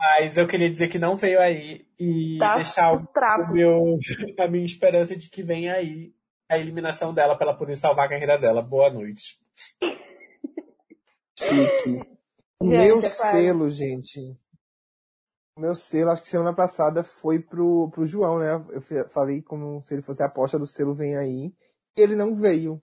Mas 0.00 0.36
eu 0.36 0.46
queria 0.46 0.70
dizer 0.70 0.88
que 0.88 0.98
não 0.98 1.16
veio 1.16 1.40
aí 1.40 1.84
e 1.98 2.38
Tá 2.38 2.54
deixar 2.54 2.92
o, 2.92 2.98
o 2.98 3.52
meu, 3.52 3.98
a 4.38 4.46
minha 4.46 4.64
esperança 4.64 5.16
de 5.16 5.28
que 5.28 5.42
venha 5.42 5.74
aí 5.74 6.12
a 6.48 6.56
eliminação 6.56 7.12
dela 7.12 7.36
pra 7.36 7.48
ela 7.48 7.58
poder 7.58 7.76
salvar 7.76 8.06
a 8.06 8.08
carreira 8.08 8.38
dela. 8.38 8.62
Boa 8.62 8.90
noite. 8.90 9.38
Chique. 11.36 12.00
O 12.60 12.66
Gente, 12.66 12.76
meu 12.76 12.98
é 12.98 13.02
selo, 13.02 13.70
gente. 13.70 14.36
Meu 15.58 15.74
selo, 15.74 16.10
acho 16.10 16.22
que 16.22 16.28
semana 16.28 16.54
passada 16.54 17.02
foi 17.02 17.40
pro, 17.40 17.90
pro 17.90 18.06
João, 18.06 18.38
né? 18.38 18.64
Eu 18.70 18.80
falei 19.08 19.42
como 19.42 19.82
se 19.82 19.92
ele 19.94 20.02
fosse 20.02 20.22
a 20.22 20.26
aposta 20.26 20.58
do 20.58 20.66
selo 20.66 20.94
Vem 20.94 21.16
Aí. 21.16 21.52
E 21.96 22.00
ele 22.00 22.14
não 22.14 22.34
veio. 22.34 22.80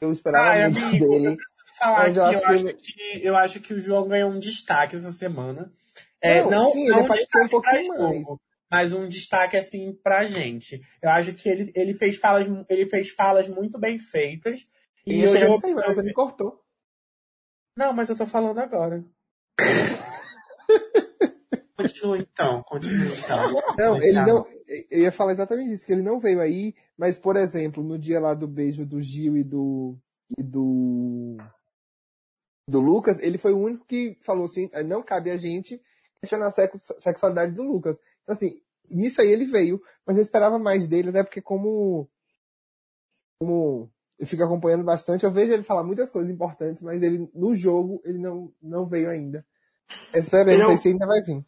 Eu 0.00 0.12
esperava 0.12 0.50
Ai, 0.50 0.64
muito 0.64 0.84
amigo, 0.84 1.08
dele. 1.08 1.36
Falar 1.78 1.98
Mas 2.00 2.12
que 2.12 2.18
eu 2.18 2.24
eu 2.24 2.28
acho 2.28 2.46
acho 2.46 2.64
que 2.64 2.74
que, 2.74 3.26
eu 3.26 3.36
acho 3.36 3.60
que 3.60 3.74
o 3.74 3.80
João 3.80 4.06
ganhou 4.06 4.30
um 4.30 4.38
destaque 4.38 4.94
essa 4.94 5.10
semana. 5.10 5.72
É, 6.20 6.42
Não, 6.42 6.50
não, 6.50 6.72
sim, 6.72 6.88
não 6.88 6.98
ele 6.98 7.06
apareceu 7.06 7.40
um 7.40 7.44
destaque 7.44 7.48
pra 7.48 7.50
pouquinho 7.50 7.84
jogo, 7.84 8.02
mais. 8.02 8.26
Mas 8.70 8.92
um 8.92 9.08
destaque 9.08 9.56
assim 9.56 9.92
pra 10.02 10.24
gente. 10.26 10.80
Eu 11.00 11.10
acho 11.10 11.32
que 11.32 11.48
ele, 11.48 11.72
ele 11.74 11.94
fez 11.94 12.16
falas, 12.16 12.46
ele 12.68 12.86
fez 12.86 13.10
falas 13.10 13.48
muito 13.48 13.78
bem 13.78 13.98
feitas. 13.98 14.66
E 15.06 15.14
E 15.14 15.22
eu 15.22 15.34
eu, 15.34 15.60
aí, 15.64 15.74
mas 15.74 15.94
você 15.96 16.02
me 16.02 16.12
cortou. 16.12 16.62
Não, 17.76 17.92
mas 17.92 18.08
eu 18.08 18.16
tô 18.16 18.26
falando 18.26 18.58
agora. 18.58 19.04
continua 21.88 22.18
então, 22.18 22.62
continua 22.62 23.06
então. 23.06 23.76
Não, 23.78 23.96
ele 24.02 24.20
não. 24.24 24.44
Eu 24.90 25.00
ia 25.00 25.12
falar 25.12 25.32
exatamente 25.32 25.72
isso, 25.72 25.86
que 25.86 25.92
ele 25.92 26.02
não 26.02 26.18
veio 26.18 26.40
aí, 26.40 26.74
mas, 26.96 27.18
por 27.18 27.36
exemplo, 27.36 27.82
no 27.82 27.98
dia 27.98 28.18
lá 28.20 28.34
do 28.34 28.46
beijo 28.48 28.84
do 28.86 29.00
Gil 29.00 29.36
e 29.36 29.44
do. 29.44 29.96
e 30.38 30.42
do. 30.42 31.36
do 32.68 32.80
Lucas, 32.80 33.18
ele 33.20 33.38
foi 33.38 33.52
o 33.52 33.58
único 33.58 33.84
que 33.86 34.16
falou 34.22 34.44
assim, 34.44 34.70
não 34.86 35.02
cabe 35.02 35.30
a 35.30 35.36
gente 35.36 35.80
questionar 36.20 36.46
a 36.46 36.50
sex- 36.50 36.94
sexualidade 36.98 37.52
do 37.52 37.62
Lucas. 37.62 37.98
Então, 38.22 38.32
assim, 38.34 38.60
nisso 38.88 39.20
aí 39.20 39.28
ele 39.28 39.44
veio, 39.44 39.80
mas 40.06 40.16
eu 40.16 40.22
esperava 40.22 40.58
mais 40.58 40.88
dele, 40.88 41.10
até 41.10 41.22
porque 41.22 41.42
como, 41.42 42.08
como 43.38 43.90
eu 44.18 44.26
fico 44.26 44.42
acompanhando 44.42 44.84
bastante, 44.84 45.24
eu 45.24 45.30
vejo 45.30 45.52
ele 45.52 45.62
falar 45.62 45.82
muitas 45.82 46.10
coisas 46.10 46.32
importantes, 46.32 46.82
mas 46.82 47.02
ele, 47.02 47.28
no 47.34 47.54
jogo, 47.54 48.00
ele 48.04 48.18
não, 48.18 48.50
não 48.62 48.86
veio 48.86 49.10
ainda. 49.10 49.44
Esperando, 50.14 50.48
Ele 50.50 50.62
é 50.62 50.64
não 50.64 50.66
sei 50.68 50.74
um- 50.76 50.78
se 50.78 50.88
ainda 50.88 51.06
vai 51.06 51.20
vir. 51.20 51.44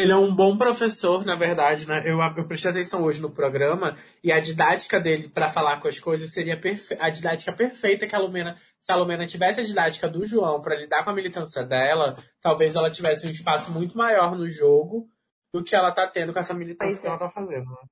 Ele 0.00 0.12
é 0.12 0.16
um 0.16 0.34
bom 0.34 0.56
professor, 0.56 1.26
na 1.26 1.36
verdade, 1.36 1.86
né? 1.86 2.02
Eu, 2.06 2.18
eu 2.36 2.48
prestei 2.48 2.70
atenção 2.70 3.04
hoje 3.04 3.20
no 3.20 3.30
programa 3.30 3.98
e 4.24 4.32
a 4.32 4.40
didática 4.40 4.98
dele 4.98 5.28
para 5.28 5.50
falar 5.50 5.78
com 5.78 5.88
as 5.88 6.00
coisas 6.00 6.32
seria 6.32 6.58
a 6.98 7.10
didática 7.10 7.52
perfeita 7.52 8.06
que 8.06 8.14
a 8.14 8.18
Lumena, 8.18 8.58
se 8.80 8.90
a 8.90 8.96
Lumena 8.96 9.26
tivesse 9.26 9.60
a 9.60 9.64
didática 9.64 10.08
do 10.08 10.24
João 10.24 10.62
para 10.62 10.76
lidar 10.76 11.04
com 11.04 11.10
a 11.10 11.14
militância 11.14 11.62
dela, 11.62 12.16
talvez 12.40 12.74
ela 12.74 12.90
tivesse 12.90 13.26
um 13.26 13.30
espaço 13.30 13.70
muito 13.70 13.94
maior 13.94 14.34
no 14.34 14.48
jogo 14.48 15.06
do 15.52 15.62
que 15.62 15.76
ela 15.76 15.92
tá 15.92 16.08
tendo 16.08 16.32
com 16.32 16.38
essa 16.38 16.54
militância 16.54 16.94
Pois 16.94 16.98
que 16.98 17.06
é. 17.06 17.10
ela 17.10 17.18
tá 17.18 17.28
fazendo. 17.28 17.68
Né? 17.68 17.86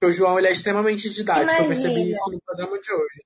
Porque 0.00 0.14
o 0.14 0.16
João 0.16 0.38
ele 0.38 0.48
é 0.48 0.52
extremamente 0.52 1.10
didático, 1.10 1.60
eu 1.60 1.66
percebi 1.66 1.90
Imagina. 1.90 2.10
isso 2.10 2.30
no 2.30 2.40
programa 2.40 2.80
de 2.80 2.92
hoje. 2.92 3.24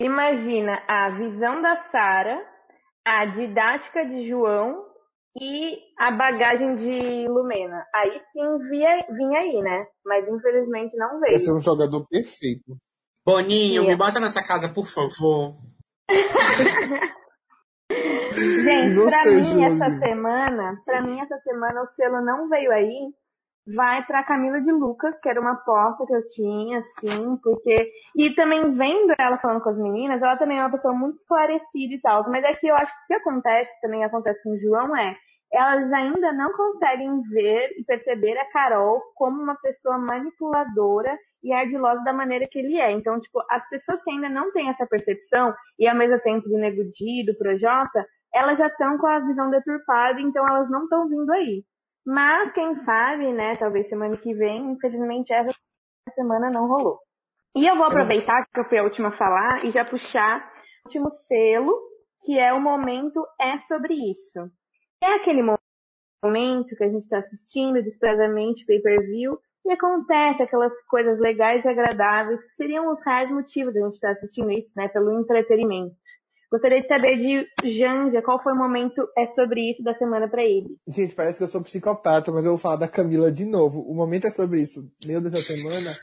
Imagina 0.00 0.82
a 0.88 1.10
visão 1.10 1.62
da 1.62 1.76
Sara, 1.76 2.44
a 3.04 3.26
didática 3.26 4.04
de 4.06 4.24
João 4.24 4.89
e 5.38 5.78
a 5.98 6.10
bagagem 6.10 6.74
de 6.76 7.28
Lumena. 7.28 7.84
Aí 7.94 8.20
sim 8.32 8.58
via, 8.68 9.06
vinha 9.10 9.38
aí, 9.40 9.60
né? 9.62 9.86
Mas 10.04 10.26
infelizmente 10.28 10.96
não 10.96 11.20
Vai 11.20 11.32
ser 11.38 11.46
veio. 11.46 11.56
um 11.56 11.60
jogador 11.60 12.06
perfeito. 12.08 12.76
Boninho, 13.24 13.82
Sim. 13.82 13.88
me 13.88 13.96
bota 13.96 14.18
nessa 14.18 14.42
casa, 14.42 14.68
por 14.68 14.86
favor. 14.86 15.56
Gente, 18.32 18.94
pra 19.04 19.24
mim 19.26 19.64
essa 19.64 19.98
semana, 19.98 20.80
pra 20.84 21.02
mim 21.02 21.20
essa 21.20 21.36
semana 21.40 21.82
o 21.82 21.86
selo 21.88 22.20
não 22.24 22.48
veio 22.48 22.70
aí, 22.72 23.12
vai 23.74 24.04
pra 24.04 24.24
Camila 24.24 24.60
de 24.60 24.72
Lucas, 24.72 25.18
que 25.20 25.28
era 25.28 25.40
uma 25.40 25.52
aposta 25.52 26.06
que 26.06 26.14
eu 26.14 26.26
tinha, 26.28 26.78
assim, 26.78 27.36
porque 27.42 27.90
e 28.16 28.34
também 28.34 28.74
vendo 28.74 29.14
ela 29.18 29.38
falando 29.38 29.62
com 29.62 29.70
as 29.70 29.78
meninas, 29.78 30.22
ela 30.22 30.36
também 30.36 30.58
é 30.58 30.62
uma 30.62 30.70
pessoa 30.70 30.94
muito 30.94 31.16
esclarecida 31.16 31.94
e 31.94 32.00
tal, 32.00 32.28
mas 32.28 32.44
é 32.44 32.54
que 32.54 32.66
eu 32.66 32.74
acho 32.74 32.92
que 32.92 33.02
o 33.02 33.06
que 33.06 33.14
acontece, 33.14 33.80
também 33.80 34.04
acontece 34.04 34.42
com 34.42 34.50
o 34.50 34.60
João 34.60 34.96
é, 34.96 35.16
elas 35.52 35.92
ainda 35.92 36.32
não 36.32 36.52
conseguem 36.52 37.22
ver 37.22 37.70
e 37.76 37.84
perceber 37.84 38.38
a 38.38 38.50
Carol 38.52 39.02
como 39.16 39.42
uma 39.42 39.56
pessoa 39.56 39.98
manipuladora 39.98 41.18
e 41.42 41.52
ardilosa 41.52 42.04
da 42.04 42.12
maneira 42.12 42.46
que 42.48 42.58
ele 42.58 42.78
é. 42.78 42.92
Então, 42.92 43.18
tipo, 43.20 43.42
as 43.50 43.68
pessoas 43.68 44.02
que 44.04 44.10
ainda 44.10 44.28
não 44.28 44.52
têm 44.52 44.68
essa 44.68 44.86
percepção, 44.86 45.52
e 45.78 45.88
ao 45.88 45.96
mesmo 45.96 46.20
tempo 46.20 46.48
do 46.48 46.56
Nego 46.56 46.84
Di, 46.92 47.24
do 47.26 47.36
Projota, 47.36 48.06
elas 48.32 48.58
já 48.58 48.68
estão 48.68 48.96
com 48.98 49.06
a 49.06 49.18
visão 49.20 49.50
deturpada, 49.50 50.20
então 50.20 50.46
elas 50.46 50.70
não 50.70 50.84
estão 50.84 51.08
vindo 51.08 51.30
aí. 51.32 51.64
Mas 52.06 52.52
quem 52.52 52.74
sabe, 52.76 53.32
né, 53.32 53.56
talvez 53.56 53.88
semana 53.88 54.16
que 54.16 54.34
vem, 54.34 54.72
infelizmente 54.72 55.32
essa 55.32 55.52
semana 56.14 56.50
não 56.50 56.66
rolou. 56.66 56.98
E 57.54 57.66
eu 57.66 57.76
vou 57.76 57.84
aproveitar 57.86 58.46
que 58.46 58.60
eu 58.60 58.64
fui 58.64 58.78
a 58.78 58.82
última 58.84 59.08
a 59.08 59.16
falar 59.16 59.64
e 59.64 59.70
já 59.70 59.84
puxar 59.84 60.50
o 60.84 60.88
último 60.88 61.10
selo, 61.10 61.78
que 62.24 62.38
é 62.38 62.52
o 62.52 62.60
momento 62.60 63.26
é 63.40 63.58
sobre 63.60 63.94
isso. 63.94 64.50
É 65.02 65.14
aquele 65.14 65.42
mo- 65.42 65.58
momento 66.24 66.76
que 66.76 66.84
a 66.84 66.88
gente 66.88 67.02
está 67.04 67.18
assistindo 67.18 67.82
desprezamente 67.82 68.64
pay-per-view 68.64 69.38
e 69.64 69.72
acontece 69.72 70.42
aquelas 70.42 70.80
coisas 70.86 71.18
legais 71.18 71.64
e 71.64 71.68
agradáveis 71.68 72.42
que 72.44 72.54
seriam 72.54 72.90
os 72.92 73.04
reais 73.04 73.30
motivos 73.30 73.74
da 73.74 73.80
gente 73.80 73.94
estar 73.94 74.10
assistindo 74.12 74.50
isso, 74.50 74.72
né, 74.76 74.88
pelo 74.88 75.18
entretenimento. 75.20 75.94
Gostaria 76.50 76.82
de 76.82 76.88
saber 76.88 77.16
de 77.16 77.46
Janja 77.70 78.20
qual 78.22 78.42
foi 78.42 78.52
o 78.52 78.58
momento 78.58 79.06
é 79.16 79.28
sobre 79.28 79.70
isso 79.70 79.84
da 79.84 79.94
semana 79.94 80.28
para 80.28 80.42
ele. 80.42 80.76
Gente, 80.88 81.14
parece 81.14 81.38
que 81.38 81.44
eu 81.44 81.48
sou 81.48 81.62
psicopata, 81.62 82.32
mas 82.32 82.44
eu 82.44 82.52
vou 82.52 82.58
falar 82.58 82.76
da 82.76 82.88
Camila 82.88 83.30
de 83.30 83.44
novo. 83.44 83.80
O 83.82 83.94
momento 83.94 84.26
é 84.26 84.30
sobre 84.30 84.60
isso. 84.60 84.90
Meu 85.06 85.20
dessa 85.20 85.40
semana 85.42 85.94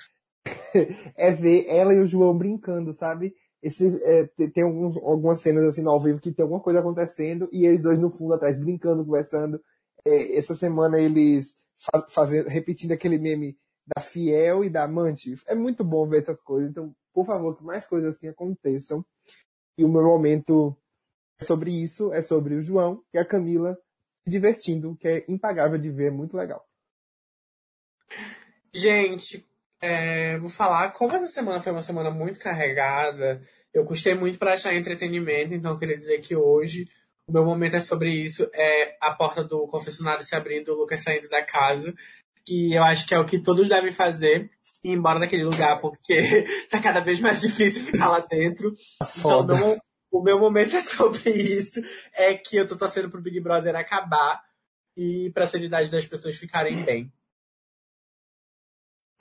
é 1.17 1.31
ver 1.33 1.65
ela 1.67 1.93
e 1.93 1.99
o 1.99 2.07
João 2.07 2.37
brincando, 2.37 2.93
sabe? 2.93 3.33
Esses, 3.61 4.01
é, 4.03 4.25
tem 4.53 4.63
alguns, 4.63 4.95
algumas 4.97 5.41
cenas 5.41 5.65
assim 5.65 5.81
no 5.81 5.89
ao 5.89 5.99
vivo 5.99 6.21
que 6.21 6.31
tem 6.31 6.43
alguma 6.43 6.61
coisa 6.61 6.79
acontecendo 6.79 7.49
e 7.51 7.65
eles 7.65 7.81
dois 7.81 7.99
no 7.99 8.09
fundo 8.09 8.33
atrás 8.33 8.57
brincando, 8.57 9.03
conversando. 9.03 9.59
É, 10.05 10.37
essa 10.37 10.55
semana 10.55 10.97
eles 10.97 11.57
fa 11.75 12.05
fazendo, 12.09 12.47
repetindo 12.47 12.93
aquele 12.93 13.17
meme 13.17 13.57
da 13.85 14.01
Fiel 14.01 14.63
e 14.63 14.69
da 14.69 14.83
Amante. 14.83 15.35
É 15.45 15.55
muito 15.55 15.83
bom 15.83 16.07
ver 16.07 16.19
essas 16.19 16.39
coisas. 16.41 16.69
Então, 16.71 16.93
por 17.13 17.25
favor, 17.25 17.57
que 17.57 17.65
mais 17.65 17.85
coisas 17.85 18.15
assim 18.15 18.29
aconteçam. 18.29 19.03
E 19.77 19.85
o 19.85 19.89
meu 19.89 20.03
momento 20.03 20.75
é 21.39 21.45
sobre 21.45 21.71
isso, 21.71 22.11
é 22.13 22.21
sobre 22.21 22.55
o 22.55 22.61
João 22.61 23.03
e 23.13 23.17
a 23.17 23.25
Camila 23.25 23.77
se 24.23 24.31
divertindo, 24.31 24.97
que 24.97 25.07
é 25.07 25.25
impagável 25.27 25.77
de 25.77 25.89
ver, 25.89 26.07
é 26.07 26.11
muito 26.11 26.35
legal. 26.35 26.65
Gente, 28.73 29.45
é, 29.81 30.37
vou 30.37 30.49
falar, 30.49 30.91
como 30.91 31.15
essa 31.15 31.27
semana 31.27 31.61
foi 31.61 31.71
uma 31.71 31.81
semana 31.81 32.09
muito 32.09 32.39
carregada, 32.39 33.41
eu 33.73 33.85
custei 33.85 34.15
muito 34.15 34.39
para 34.39 34.53
achar 34.53 34.73
entretenimento, 34.73 35.53
então 35.53 35.71
eu 35.71 35.79
queria 35.79 35.97
dizer 35.97 36.19
que 36.19 36.35
hoje 36.35 36.87
o 37.27 37.31
meu 37.31 37.43
momento 37.43 37.75
é 37.75 37.79
sobre 37.79 38.09
isso, 38.09 38.49
é 38.53 38.97
a 39.01 39.13
porta 39.13 39.43
do 39.43 39.67
confessionário 39.67 40.23
se 40.23 40.35
abrindo, 40.35 40.73
o 40.73 40.77
Lucas 40.77 41.03
saindo 41.03 41.29
da 41.29 41.43
casa, 41.43 41.93
que 42.45 42.73
eu 42.73 42.83
acho 42.83 43.05
que 43.05 43.13
é 43.13 43.19
o 43.19 43.25
que 43.25 43.41
todos 43.41 43.67
devem 43.67 43.91
fazer, 43.91 44.49
ir 44.83 44.91
embora 44.91 45.19
daquele 45.19 45.43
lugar, 45.43 45.79
porque 45.81 46.45
tá 46.69 46.81
cada 46.81 46.99
vez 46.99 47.19
mais 47.19 47.41
difícil 47.41 47.83
ficar 47.85 48.09
lá 48.09 48.19
dentro. 48.19 48.73
Então, 48.95 49.07
Foda. 49.07 49.53
o 49.53 49.57
meu- 49.57 49.77
o 50.09 50.23
meu 50.23 50.39
momento 50.39 50.75
é 50.75 50.79
sobre 50.81 51.29
isso, 51.31 51.81
é 52.13 52.33
que 52.35 52.55
eu 52.55 52.65
tô 52.65 52.77
torcendo 52.77 53.09
pro 53.09 53.21
Big 53.21 53.39
Brother 53.41 53.75
acabar 53.75 54.41
e 54.95 55.29
pra 55.33 55.45
sanidade 55.45 55.91
das 55.91 56.05
pessoas 56.07 56.37
ficarem 56.37 56.83
bem. 56.85 57.11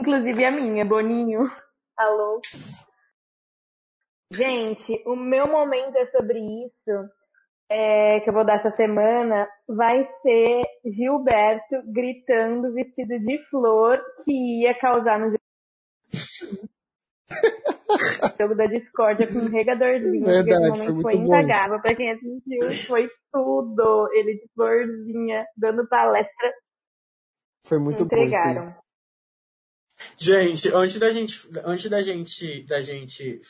Inclusive 0.01 0.45
a 0.45 0.51
minha, 0.51 0.85
Boninho. 0.85 1.51
Alô? 1.99 2.41
Gente, 4.33 5.03
o 5.07 5.17
meu 5.17 5.47
momento 5.47 5.97
é 5.97 6.07
sobre 6.11 6.39
isso, 6.39 7.11
é, 7.69 8.21
que 8.21 8.29
eu 8.31 8.35
vou 8.35 8.45
dar 8.45 8.59
essa 8.59 8.75
semana, 8.77 9.49
vai 9.69 10.09
ser 10.23 10.63
Gilberto 10.85 11.83
gritando 11.93 12.73
vestido 12.73 13.19
de 13.19 13.39
flor 13.51 14.01
que 14.25 14.63
ia 14.63 14.75
causar 14.79 15.19
no 15.19 15.31
jogo 18.39 18.55
da 18.55 18.67
discórdia 18.67 19.27
com 19.27 19.39
um 19.39 19.49
regadorzinho. 19.49 20.25
Verdade, 20.25 20.79
foi 20.79 20.89
muito 20.93 21.03
foi 21.03 21.17
bom 21.17 21.25
impagável. 21.25 21.81
Pra 21.81 21.95
quem 21.95 22.13
assistiu, 22.13 22.87
foi 22.87 23.11
tudo. 23.33 24.09
Ele 24.13 24.35
de 24.35 24.49
florzinha, 24.55 25.47
dando 25.57 25.87
palestra, 25.89 26.53
Foi 27.65 27.79
muito 27.79 28.05
bom. 28.05 28.17
isso 28.17 28.23
aí. 28.23 28.29
entregaram. 28.29 28.77
Gente, 30.19 30.69
antes 30.75 30.99
da 30.99 31.11
gente, 31.11 31.49
antes 31.65 31.91
da 31.91 32.03
gente, 32.03 32.63
da 32.65 32.83
gente 32.83 33.41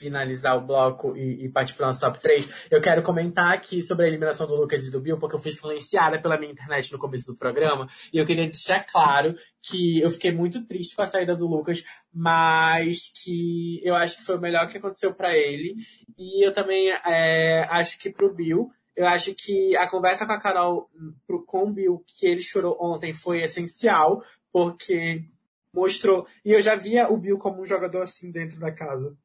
finalizar 0.00 0.56
o 0.56 0.66
bloco 0.66 1.14
e, 1.14 1.44
e 1.44 1.48
partir 1.50 1.74
para 1.74 1.84
o 1.84 1.86
nosso 1.88 2.00
top 2.00 2.18
3, 2.18 2.68
eu 2.70 2.80
quero 2.80 3.02
comentar 3.02 3.52
aqui 3.52 3.82
sobre 3.82 4.06
a 4.06 4.08
eliminação 4.08 4.46
do 4.46 4.56
Lucas 4.56 4.86
e 4.86 4.90
do 4.90 5.00
Bill, 5.00 5.18
porque 5.18 5.36
eu 5.36 5.40
fui 5.40 5.52
silenciada 5.52 6.20
pela 6.20 6.38
minha 6.38 6.50
internet 6.50 6.90
no 6.90 6.98
começo 6.98 7.30
do 7.30 7.36
programa, 7.36 7.86
e 8.12 8.18
eu 8.18 8.26
queria 8.26 8.44
deixar 8.44 8.84
claro 8.84 9.34
que 9.62 10.00
eu 10.00 10.10
fiquei 10.10 10.32
muito 10.32 10.64
triste 10.66 10.96
com 10.96 11.02
a 11.02 11.06
saída 11.06 11.36
do 11.36 11.46
Lucas, 11.46 11.84
mas 12.12 13.12
que 13.22 13.80
eu 13.84 13.94
acho 13.94 14.16
que 14.16 14.24
foi 14.24 14.36
o 14.36 14.40
melhor 14.40 14.68
que 14.68 14.78
aconteceu 14.78 15.12
para 15.12 15.36
ele, 15.36 15.74
e 16.18 16.44
eu 16.44 16.52
também 16.52 16.90
é, 16.90 17.66
acho 17.70 17.98
que 17.98 18.10
pro 18.10 18.34
Bill, 18.34 18.70
eu 18.96 19.06
acho 19.06 19.34
que 19.34 19.76
a 19.76 19.88
conversa 19.88 20.26
com 20.26 20.32
a 20.32 20.40
Carol 20.40 20.90
pro, 21.26 21.44
o 21.46 21.70
Bill, 21.70 22.02
que 22.06 22.26
ele 22.26 22.42
chorou 22.42 22.76
ontem, 22.80 23.12
foi 23.12 23.42
essencial, 23.42 24.22
porque 24.52 25.24
mostrou. 25.72 26.26
E 26.44 26.52
eu 26.52 26.60
já 26.60 26.74
via 26.74 27.08
o 27.08 27.16
Bill 27.16 27.38
como 27.38 27.62
um 27.62 27.66
jogador 27.66 28.02
assim 28.02 28.30
dentro 28.30 28.58
da 28.58 28.72
casa. 28.72 29.16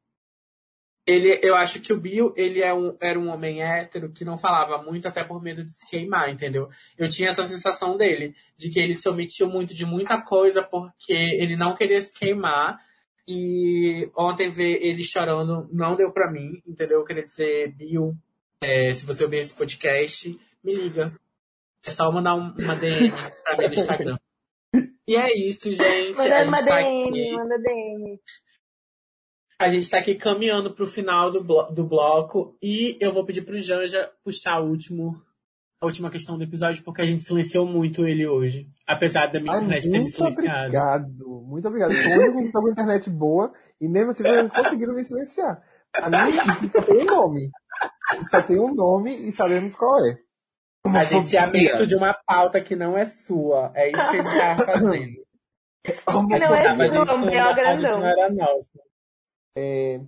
Ele, 1.06 1.38
eu 1.42 1.54
acho 1.54 1.80
que 1.80 1.92
o 1.92 2.00
Bill, 2.00 2.34
ele 2.36 2.60
é 2.62 2.74
um, 2.74 2.96
era 3.00 3.16
um 3.18 3.28
homem 3.28 3.62
hétero 3.62 4.10
que 4.10 4.24
não 4.24 4.36
falava 4.36 4.82
muito 4.82 5.06
até 5.06 5.22
por 5.22 5.40
medo 5.40 5.62
de 5.64 5.72
se 5.72 5.88
queimar, 5.88 6.28
entendeu? 6.30 6.68
Eu 6.98 7.08
tinha 7.08 7.28
essa 7.28 7.46
sensação 7.46 7.96
dele, 7.96 8.34
de 8.56 8.70
que 8.70 8.80
ele 8.80 8.96
se 8.96 9.08
omitiu 9.08 9.48
muito 9.48 9.72
de 9.72 9.86
muita 9.86 10.20
coisa 10.20 10.64
porque 10.64 11.12
ele 11.12 11.56
não 11.56 11.74
queria 11.76 12.00
se 12.00 12.12
queimar. 12.12 12.80
E 13.28 14.08
ontem 14.16 14.48
ver 14.48 14.78
ele 14.82 15.02
chorando 15.02 15.68
não 15.72 15.96
deu 15.96 16.12
pra 16.12 16.30
mim, 16.30 16.60
entendeu? 16.66 16.98
Eu 17.00 17.04
queria 17.04 17.24
dizer, 17.24 17.72
Bill, 17.76 18.14
é, 18.60 18.92
se 18.94 19.04
você 19.06 19.24
ouvir 19.24 19.38
esse 19.38 19.54
podcast, 19.54 20.38
me 20.62 20.74
liga. 20.74 21.12
É 21.84 21.90
só 21.90 22.10
mandar 22.10 22.34
um- 22.34 22.52
uma 22.58 22.74
DM 22.74 23.10
pra 23.44 23.56
mim 23.58 23.66
no 23.68 23.72
Instagram. 23.74 24.18
E 25.06 25.14
é 25.16 25.32
isso, 25.36 25.72
gente. 25.72 26.16
Manda 26.16 26.44
uma 26.44 26.64
tá 26.64 26.76
DM, 26.78 27.08
aqui. 27.08 27.32
manda 27.32 27.58
DM. 27.58 28.20
A 29.58 29.68
gente 29.68 29.88
tá 29.90 29.98
aqui 29.98 30.14
caminhando 30.14 30.72
pro 30.74 30.86
final 30.86 31.30
do, 31.30 31.42
blo- 31.42 31.70
do 31.72 31.84
bloco 31.84 32.56
e 32.62 32.96
eu 33.00 33.12
vou 33.12 33.24
pedir 33.24 33.42
pro 33.42 33.58
Janja 33.60 34.10
puxar 34.22 34.60
o 34.60 34.68
último, 34.68 35.20
a 35.80 35.86
última 35.86 36.10
questão 36.10 36.36
do 36.36 36.44
episódio, 36.44 36.84
porque 36.84 37.00
a 37.00 37.06
gente 37.06 37.22
silenciou 37.22 37.64
muito 37.64 38.06
ele 38.06 38.26
hoje. 38.26 38.68
Apesar 38.86 39.26
da 39.28 39.40
minha 39.40 39.52
Ai, 39.54 39.58
internet 39.60 39.82
ter 39.84 39.90
me 39.92 39.98
muito 40.00 40.12
silenciado. 40.14 40.58
obrigado, 40.66 41.42
muito 41.46 41.68
obrigado. 41.68 41.92
Eu 41.92 42.02
sou 42.10 42.22
o 42.22 42.24
único 42.32 42.42
que 42.46 42.52
tá 42.52 42.60
com 42.60 42.68
internet 42.68 43.08
boa 43.10 43.52
e 43.80 43.88
mesmo 43.88 44.10
assim 44.10 44.26
eles 44.26 44.52
conseguiram 44.52 44.94
me 44.94 45.02
silenciar. 45.02 45.62
A 45.94 46.10
mim, 46.10 46.36
isso 46.52 46.68
só 46.68 46.82
tem 46.82 46.98
um 47.02 47.04
nome. 47.06 47.50
Isso 48.18 48.30
só 48.30 48.42
tem 48.42 48.58
um 48.60 48.74
nome 48.74 49.16
e 49.28 49.32
sabemos 49.32 49.74
qual 49.74 50.04
é. 50.04 50.18
Agenciamento 50.84 51.86
de 51.86 51.96
uma 51.96 52.12
pauta 52.26 52.60
que 52.60 52.76
não 52.76 52.96
é 52.96 53.06
sua. 53.06 53.72
É 53.74 53.88
isso 53.90 54.10
que 54.10 54.16
a 54.18 54.20
gente 54.20 54.36
tava 54.36 54.64
fazendo. 54.72 55.26
Não 56.06 56.54
é 56.54 56.72
o 57.14 57.18
meu 57.18 57.54
grandão. 57.54 58.00
Não 58.00 58.06
era 58.06 58.30
nossa. 58.30 58.70
É, 59.56 60.00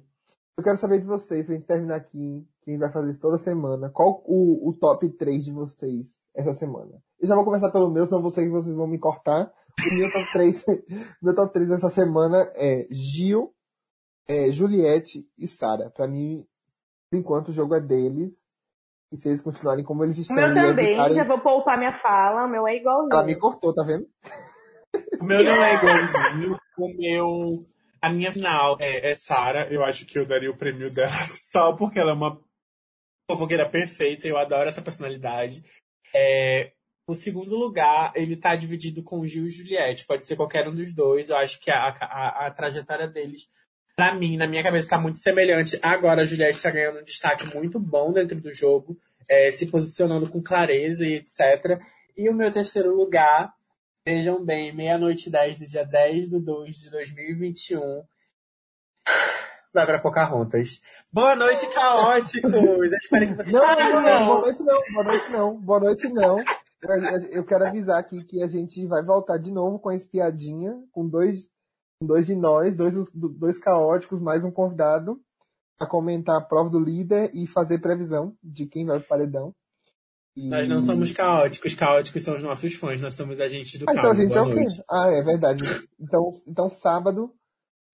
eu 0.57 0.63
quero 0.65 0.77
saber 0.77 0.99
de 1.01 1.07
vocês, 1.07 1.47
pra 1.47 1.55
gente 1.55 1.67
terminar 1.67 1.97
aqui, 1.97 2.47
quem 2.63 2.77
vai 2.79 2.91
fazer 2.93 3.11
isso 3.11 3.21
toda 3.21 3.39
semana. 3.39 3.89
Qual 3.91 4.23
o, 4.27 4.69
o 4.69 4.73
top 4.75 5.09
3 5.09 5.45
de 5.45 5.53
vocês 5.53 6.21
essa 6.35 6.53
semana? 6.53 7.01
Eu 7.21 7.27
já 7.27 7.35
vou 7.35 7.45
começar 7.45 7.71
pelo 7.71 7.91
meu, 7.91 8.05
senão 8.07 8.19
que 8.23 8.49
vocês 8.49 8.75
vão 8.77 8.87
me 8.87 8.99
cortar. 8.99 9.51
O 9.81 9.95
meu 9.95 10.11
top 10.13 10.33
3, 10.33 10.65
meu 11.23 11.35
top 11.35 11.53
3 11.53 11.73
essa 11.73 11.89
semana 11.89 12.51
é 12.55 12.87
Gil, 12.91 13.55
é, 14.29 14.51
Juliette 14.51 15.27
e 15.39 15.47
Sara. 15.47 15.91
Pra 15.91 16.07
mim, 16.07 16.45
por 17.11 17.17
enquanto, 17.19 17.49
o 17.49 17.53
jogo 17.53 17.75
é 17.75 17.81
deles. 17.81 18.37
E 19.11 19.17
se 19.17 19.29
eles 19.31 19.41
continuarem 19.41 19.83
como 19.85 20.05
eles 20.05 20.19
O 20.19 20.21
estão. 20.21 20.37
meu 20.37 20.49
e 20.51 20.55
também, 20.55 20.87
evitarem- 20.89 21.17
já 21.17 21.25
vou 21.25 21.41
poupar 21.41 21.79
minha 21.79 21.95
fala, 21.95 22.45
o 22.45 22.51
meu 22.51 22.67
é 22.69 22.77
igualzinho. 22.77 23.09
Ela 23.13 23.25
me 23.25 23.35
cortou, 23.37 23.73
tá 23.73 23.83
vendo? 23.83 24.07
O 25.19 25.25
meu 25.25 25.43
não 25.43 25.53
é 25.65 25.75
igualzinho. 25.77 26.59
O 26.79 26.89
meu. 26.95 27.67
A 28.01 28.11
minha 28.11 28.33
final 28.33 28.77
é, 28.81 29.11
é 29.11 29.15
Sara. 29.15 29.69
Eu 29.73 29.85
acho 29.85 30.07
que 30.07 30.19
eu 30.19 30.27
daria 30.27 30.51
o 30.51 30.57
prêmio 30.57 30.91
dela 30.91 31.25
só 31.51 31.73
porque 31.73 31.99
ela 31.99 32.13
é 32.13 32.15
uma 32.15 32.41
fofoqueira 33.31 33.69
perfeita. 33.69 34.27
Eu 34.27 34.39
adoro 34.39 34.69
essa 34.69 34.83
personalidade. 34.83 35.65
É, 36.15 36.73
o 37.07 37.15
segundo 37.15 37.57
lugar, 37.57 38.13
ele 38.15 38.37
tá 38.37 38.55
dividido 38.55 39.03
com 39.03 39.27
Gil 39.27 39.47
e 39.47 39.51
Juliette. 39.51 40.07
Pode 40.07 40.27
ser 40.27 40.37
qualquer 40.37 40.69
um 40.69 40.75
dos 40.75 40.93
dois. 40.93 41.31
Eu 41.31 41.37
acho 41.37 41.59
que 41.59 41.71
a, 41.71 41.89
a, 41.89 42.47
a 42.47 42.51
trajetória 42.51 43.09
deles, 43.09 43.49
pra 43.97 44.15
mim, 44.15 44.37
na 44.37 44.47
minha 44.47 44.63
cabeça, 44.63 44.91
tá 44.91 45.01
muito 45.01 45.19
semelhante. 45.19 45.79
Agora 45.83 46.23
a 46.23 46.25
Juliette 46.25 46.63
tá 46.63 46.71
ganhando 46.71 47.01
um 47.01 47.05
destaque 47.05 47.47
muito 47.57 47.81
bom 47.81 48.13
dentro 48.13 48.39
do 48.41 48.55
jogo, 48.55 48.99
é, 49.29 49.51
se 49.51 49.67
posicionando 49.67 50.29
com 50.29 50.43
clareza 50.43 51.07
e 51.07 51.15
etc. 51.15 51.81
E 52.15 52.29
o 52.29 52.35
meu 52.35 52.51
terceiro 52.53 52.95
lugar, 52.95 53.55
vejam 54.09 54.43
bem, 54.43 54.75
meia-noite 54.75 55.29
e 55.29 55.31
10 55.31 55.59
do 55.59 55.67
dia 55.67 55.85
10 55.85 56.31
de 56.31 56.41
2 56.41 56.75
de 56.75 56.91
2021. 56.91 58.03
Vai 59.75 59.85
pra 59.85 59.99
Pocahontas. 59.99 60.81
Boa 61.13 61.37
noite, 61.37 61.67
caóticos! 61.75 62.51
Eu 62.51 62.85
espero 62.85 63.27
que 63.27 63.35
vocês 63.35 63.53
Não, 63.53 63.61
não, 63.61 64.03
não, 64.03 64.27
boa 64.27 64.41
noite 64.41 64.63
não, 64.63 64.81
boa 64.95 65.05
noite 65.05 65.31
não, 65.31 65.61
boa 65.61 65.81
noite 65.81 66.09
não. 66.09 66.39
Eu, 67.31 67.45
quero 67.45 67.67
avisar 67.67 67.99
aqui 67.99 68.25
que 68.25 68.43
a 68.43 68.47
gente 68.47 68.87
vai 68.87 69.05
voltar 69.05 69.37
de 69.37 69.53
novo 69.53 69.79
com 69.79 69.91
a 69.91 69.95
espiadinha, 69.95 70.75
com 70.91 71.07
dois, 71.07 71.51
dois 72.03 72.25
de 72.25 72.35
nós, 72.35 72.75
dois, 72.75 72.95
dois 73.13 73.59
caóticos, 73.59 74.23
mais 74.23 74.43
um 74.43 74.51
convidado, 74.51 75.21
a 75.79 75.85
comentar 75.87 76.37
a 76.39 76.41
prova 76.41 76.71
do 76.71 76.81
líder 76.81 77.31
e 77.35 77.47
fazer 77.47 77.79
previsão 77.79 78.35
de 78.43 78.65
quem 78.65 78.87
vai 78.87 79.01
pro 79.01 79.09
paredão. 79.09 79.55
Nós 80.47 80.69
não 80.69 80.81
somos 80.81 81.11
caóticos, 81.13 81.75
caóticos 81.75 82.23
são 82.23 82.37
os 82.37 82.43
nossos 82.43 82.75
fãs, 82.75 83.01
nós 83.01 83.15
somos 83.15 83.41
agentes 83.41 83.79
do 83.79 83.87
Ah, 83.89 83.93
então 83.93 84.05
a 84.05 84.07
caos. 84.07 84.19
gente 84.19 84.37
é 84.37 84.41
o 84.41 84.55
quê? 84.55 84.65
Ah, 84.89 85.11
é 85.11 85.23
verdade. 85.23 85.63
Então, 85.99 86.33
então 86.47 86.69
sábado, 86.71 87.35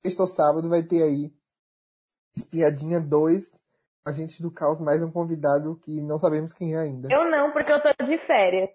sexta 0.03 0.23
ou 0.23 0.27
sábado, 0.27 0.69
vai 0.69 0.83
ter 0.83 1.03
aí 1.03 1.33
Espiadinha 2.37 3.01
2, 3.01 3.59
Agentes 4.07 4.41
do 4.41 4.51
Caos, 4.51 4.79
mais 4.81 5.03
um 5.03 5.11
convidado 5.11 5.81
que 5.85 6.03
não 6.03 6.19
sabemos 6.19 6.53
quem 6.53 6.75
é 6.75 6.79
ainda. 6.79 7.09
Eu 7.11 7.31
não, 7.31 7.53
porque 7.53 7.73
eu 7.73 7.81
tô 7.81 8.05
de 8.05 8.19
férias. 8.27 8.69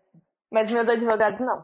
Mas 0.52 0.72
meus 0.72 0.90
advogados 0.90 1.40
não. 1.40 1.64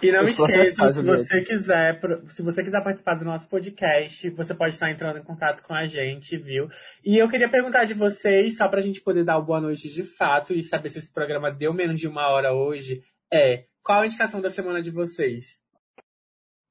E 0.00 0.10
não 0.10 0.26
esqueça, 0.26 0.92
se 0.92 1.02
você 1.02 1.42
quiser, 1.42 2.00
se 2.28 2.42
você 2.42 2.62
quiser 2.62 2.82
participar 2.82 3.14
do 3.14 3.24
nosso 3.24 3.48
podcast, 3.48 4.30
você 4.30 4.54
pode 4.54 4.74
estar 4.74 4.90
entrando 4.90 5.18
em 5.18 5.22
contato 5.22 5.62
com 5.62 5.74
a 5.74 5.84
gente, 5.84 6.36
viu? 6.36 6.68
E 7.04 7.18
eu 7.18 7.28
queria 7.28 7.48
perguntar 7.48 7.84
de 7.84 7.94
vocês, 7.94 8.56
só 8.56 8.68
pra 8.68 8.80
gente 8.80 9.00
poder 9.00 9.24
dar 9.24 9.38
o 9.38 9.44
boa 9.44 9.60
noite 9.60 9.88
de 9.88 10.02
fato 10.02 10.54
e 10.54 10.62
saber 10.62 10.88
se 10.88 10.98
esse 10.98 11.12
programa 11.12 11.52
deu 11.52 11.72
menos 11.72 12.00
de 12.00 12.08
uma 12.08 12.28
hora 12.28 12.52
hoje, 12.52 13.04
é 13.32 13.66
qual 13.82 14.00
a 14.00 14.06
indicação 14.06 14.40
da 14.40 14.50
semana 14.50 14.80
de 14.80 14.90
vocês? 14.90 15.60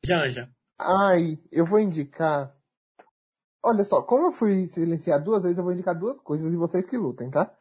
Janja. 0.04 0.50
Ai, 0.80 1.38
eu 1.52 1.66
vou 1.66 1.80
indicar. 1.80 2.54
Olha 3.64 3.84
só, 3.84 4.02
como 4.02 4.28
eu 4.28 4.32
fui 4.32 4.66
silenciar 4.68 5.24
duas 5.24 5.44
vezes, 5.44 5.58
eu 5.58 5.64
vou 5.64 5.74
indicar 5.74 5.98
duas 5.98 6.20
coisas 6.20 6.52
e 6.52 6.58
vocês 6.58 6.86
que 6.86 6.98
lutem, 6.98 7.30
tá? 7.30 7.54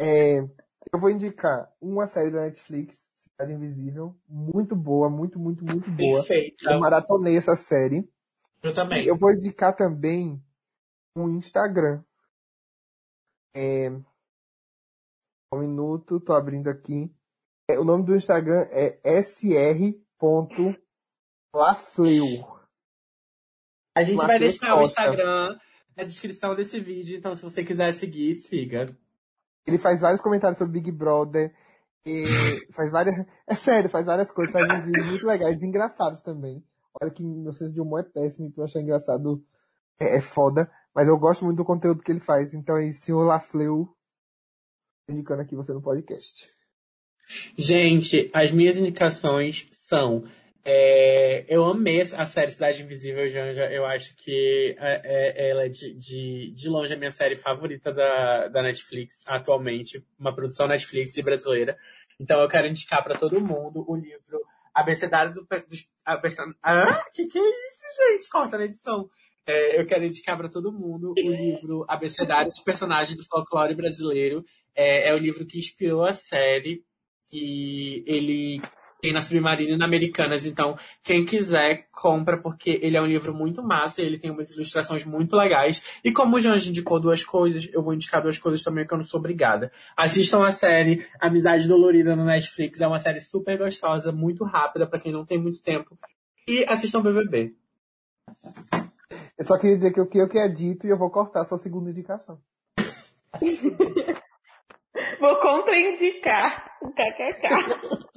É, 0.00 0.38
eu 0.92 0.98
vou 0.98 1.10
indicar 1.10 1.70
uma 1.80 2.06
série 2.06 2.30
da 2.30 2.42
Netflix, 2.42 3.11
Cidade 3.42 3.52
Invisível, 3.52 4.16
muito 4.28 4.76
boa, 4.76 5.10
muito, 5.10 5.38
muito, 5.38 5.64
muito 5.64 5.90
boa. 5.90 6.18
Perfeita. 6.20 6.70
Eu 6.70 6.78
maratonei 6.80 7.36
essa 7.36 7.56
série. 7.56 8.08
Eu 8.62 8.72
também. 8.72 9.04
Eu 9.04 9.16
vou 9.16 9.32
indicar 9.32 9.74
também 9.74 10.40
um 11.16 11.28
Instagram. 11.36 12.02
É... 13.54 13.90
Um 15.52 15.58
minuto, 15.58 16.20
tô 16.20 16.32
abrindo 16.32 16.68
aqui. 16.68 17.12
É, 17.68 17.78
o 17.78 17.84
nome 17.84 18.04
do 18.04 18.14
Instagram 18.14 18.66
é 18.70 19.20
sr.lafleu. 19.22 20.78
A 23.94 24.02
gente 24.02 24.16
vai 24.16 24.26
Matheus 24.26 24.52
deixar 24.52 24.74
o 24.74 24.78
Costa. 24.78 25.00
Instagram 25.02 25.58
na 25.96 26.04
descrição 26.04 26.54
desse 26.54 26.80
vídeo, 26.80 27.18
então 27.18 27.34
se 27.34 27.42
você 27.42 27.62
quiser 27.62 27.92
seguir, 27.92 28.34
siga. 28.34 28.96
Ele 29.66 29.78
faz 29.78 30.00
vários 30.00 30.22
comentários 30.22 30.56
sobre 30.58 30.80
Big 30.80 30.90
Brother. 30.90 31.54
E 32.06 32.24
faz 32.72 32.90
várias. 32.90 33.14
É 33.46 33.54
sério, 33.54 33.88
faz 33.88 34.06
várias 34.06 34.30
coisas, 34.30 34.52
faz 34.52 34.68
uns 34.70 34.84
vídeos 34.84 35.06
muito 35.06 35.26
legais, 35.26 35.62
engraçados 35.62 36.20
também. 36.20 36.64
Olha 37.00 37.10
que 37.10 37.22
meu 37.22 37.52
senso 37.52 37.72
de 37.72 37.80
humor 37.80 38.00
é 38.00 38.02
péssimo, 38.02 38.46
então 38.46 38.62
eu 38.62 38.64
achar 38.64 38.80
engraçado 38.80 39.44
é, 40.00 40.16
é 40.16 40.20
foda. 40.20 40.70
Mas 40.94 41.08
eu 41.08 41.18
gosto 41.18 41.44
muito 41.44 41.58
do 41.58 41.64
conteúdo 41.64 42.02
que 42.02 42.12
ele 42.12 42.20
faz. 42.20 42.54
Então 42.54 42.76
é 42.76 42.86
isso, 42.88 43.06
senhor 43.06 43.24
Lafleu, 43.24 43.88
indicando 45.08 45.42
aqui 45.42 45.54
você 45.54 45.72
no 45.72 45.80
podcast. 45.80 46.50
Gente, 47.56 48.30
as 48.34 48.52
minhas 48.52 48.76
indicações 48.76 49.68
são. 49.70 50.24
É, 50.64 51.44
eu 51.48 51.64
amei 51.64 52.00
a 52.02 52.24
série 52.24 52.50
Cidade 52.50 52.82
Invisível, 52.82 53.28
Janja. 53.28 53.64
Eu 53.70 53.84
acho 53.84 54.14
que 54.16 54.76
é, 54.78 55.00
é- 55.04 55.50
ela 55.50 55.64
é 55.64 55.68
de, 55.68 55.92
de, 55.94 56.52
de 56.54 56.68
longe 56.68 56.94
a 56.94 56.96
minha 56.96 57.10
série 57.10 57.36
favorita 57.36 57.92
da, 57.92 58.48
da 58.48 58.62
Netflix 58.62 59.22
atualmente. 59.26 60.04
Uma 60.18 60.34
produção 60.34 60.68
Netflix 60.68 61.16
e 61.16 61.22
brasileira. 61.22 61.76
Então 62.20 62.40
eu 62.40 62.48
quero 62.48 62.66
indicar 62.68 63.02
para 63.02 63.18
todo 63.18 63.40
mundo 63.40 63.84
o 63.88 63.96
livro 63.96 64.40
Abecedário 64.74 65.34
do. 65.34 65.44
pe- 65.46 65.66
dos- 65.68 65.88
abece- 66.04 66.40
Ah, 66.62 67.04
que 67.12 67.26
que 67.26 67.38
é 67.38 67.42
isso, 67.42 68.12
gente? 68.12 68.28
Corta 68.30 68.56
na 68.56 68.64
edição. 68.64 69.08
É, 69.44 69.80
eu 69.80 69.84
quero 69.84 70.04
indicar 70.04 70.36
para 70.36 70.48
todo 70.48 70.70
mundo 70.72 71.12
o 71.18 71.20
livro 71.20 71.84
Abecedário 71.88 72.50
dos 72.50 72.60
Personagens 72.60 73.16
do 73.16 73.24
Folclore 73.24 73.74
Brasileiro. 73.74 74.44
É, 74.74 75.08
é 75.08 75.14
o 75.14 75.18
livro 75.18 75.44
que 75.44 75.58
inspirou 75.58 76.04
a 76.04 76.14
série 76.14 76.84
e 77.32 78.04
ele 78.06 78.62
tem 79.02 79.12
na 79.12 79.20
Submarina 79.20 79.72
e 79.72 79.76
na 79.76 79.84
Americanas. 79.84 80.46
Então, 80.46 80.76
quem 81.02 81.24
quiser, 81.24 81.88
compra, 81.90 82.38
porque 82.38 82.78
ele 82.80 82.96
é 82.96 83.02
um 83.02 83.06
livro 83.06 83.34
muito 83.34 83.60
massa, 83.60 84.00
ele 84.00 84.16
tem 84.16 84.30
umas 84.30 84.52
ilustrações 84.52 85.04
muito 85.04 85.34
legais. 85.34 86.00
E 86.04 86.12
como 86.12 86.36
o 86.36 86.40
Janji 86.40 86.70
indicou 86.70 87.00
duas 87.00 87.24
coisas, 87.24 87.68
eu 87.72 87.82
vou 87.82 87.92
indicar 87.92 88.22
duas 88.22 88.38
coisas 88.38 88.62
também 88.62 88.86
que 88.86 88.94
eu 88.94 88.98
não 88.98 89.04
sou 89.04 89.18
obrigada. 89.18 89.72
Assistam 89.96 90.46
a 90.46 90.52
série 90.52 91.04
Amizade 91.20 91.66
Dolorida 91.66 92.14
no 92.14 92.24
Netflix, 92.24 92.80
é 92.80 92.86
uma 92.86 93.00
série 93.00 93.18
super 93.18 93.58
gostosa, 93.58 94.12
muito 94.12 94.44
rápida 94.44 94.86
para 94.86 95.00
quem 95.00 95.10
não 95.10 95.26
tem 95.26 95.38
muito 95.38 95.60
tempo. 95.64 95.98
E 96.46 96.64
assistam 96.68 97.02
BBB. 97.02 97.56
Eu 99.36 99.44
só 99.44 99.58
queria 99.58 99.76
dizer 99.76 99.92
que 99.92 100.00
o 100.00 100.06
que 100.06 100.18
eu 100.18 100.28
que 100.28 100.38
é 100.38 100.48
dito 100.48 100.86
e 100.86 100.90
eu 100.90 100.96
vou 100.96 101.10
cortar 101.10 101.40
a 101.40 101.44
sua 101.44 101.58
segunda 101.58 101.90
indicação. 101.90 102.38
Vou 105.18 105.36
contraindicar 105.36 106.78
o 106.82 106.90
KKK. 106.90 108.11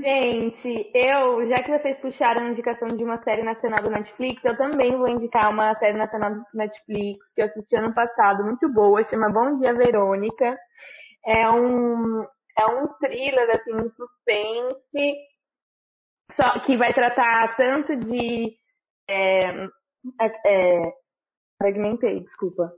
Gente, 0.00 0.90
eu, 0.94 1.46
já 1.46 1.62
que 1.62 1.70
vocês 1.70 1.98
puxaram 1.98 2.42
a 2.42 2.48
indicação 2.50 2.88
de 2.88 3.02
uma 3.02 3.22
série 3.22 3.42
nacional 3.42 3.82
do 3.82 3.90
Netflix, 3.90 4.44
eu 4.44 4.56
também 4.56 4.96
vou 4.96 5.08
indicar 5.08 5.50
uma 5.50 5.74
série 5.78 5.96
nacional 5.96 6.34
do 6.34 6.44
Netflix 6.54 7.24
que 7.34 7.42
eu 7.42 7.46
assisti 7.46 7.76
ano 7.76 7.94
passado, 7.94 8.44
muito 8.44 8.68
boa, 8.72 9.02
chama 9.04 9.30
Bom 9.30 9.58
Dia 9.58 9.74
Verônica. 9.74 10.58
É 11.24 11.50
um, 11.50 12.22
é 12.58 12.66
um 12.66 12.88
thriller, 12.98 13.50
assim, 13.50 13.74
um 13.74 13.90
suspense, 13.90 15.16
só 16.32 16.58
que 16.60 16.76
vai 16.76 16.92
tratar 16.92 17.56
tanto 17.56 17.96
de. 17.96 18.56
É, 19.08 19.64
é, 20.20 20.26
é, 20.46 20.92
fragmentei, 21.58 22.20
desculpa. 22.20 22.72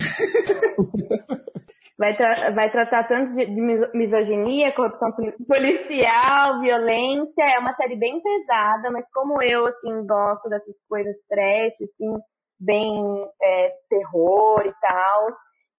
Vai, 1.98 2.16
tra- 2.16 2.50
vai 2.50 2.70
tratar 2.70 3.08
tanto 3.08 3.34
de, 3.34 3.46
de 3.46 3.60
miso- 3.60 3.90
misoginia, 3.92 4.72
corrupção 4.72 5.10
poli- 5.12 5.34
policial, 5.46 6.60
violência. 6.60 7.42
É 7.42 7.58
uma 7.58 7.74
série 7.74 7.96
bem 7.96 8.20
pesada, 8.22 8.90
mas 8.90 9.04
como 9.12 9.42
eu, 9.42 9.66
assim, 9.66 10.06
gosto 10.06 10.48
dessas 10.48 10.76
coisas 10.88 11.16
trash, 11.28 11.74
assim, 11.74 12.14
bem 12.60 13.02
é, 13.42 13.74
terror 13.90 14.62
e 14.64 14.72
tal. 14.80 15.26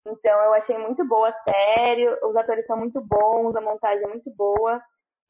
Então 0.08 0.44
eu 0.44 0.54
achei 0.56 0.78
muito 0.78 1.08
boa 1.08 1.30
a 1.30 1.52
série, 1.52 2.08
os 2.10 2.36
atores 2.36 2.66
são 2.66 2.78
muito 2.78 3.00
bons, 3.02 3.56
a 3.56 3.62
montagem 3.62 4.04
é 4.04 4.08
muito 4.10 4.30
boa. 4.36 4.82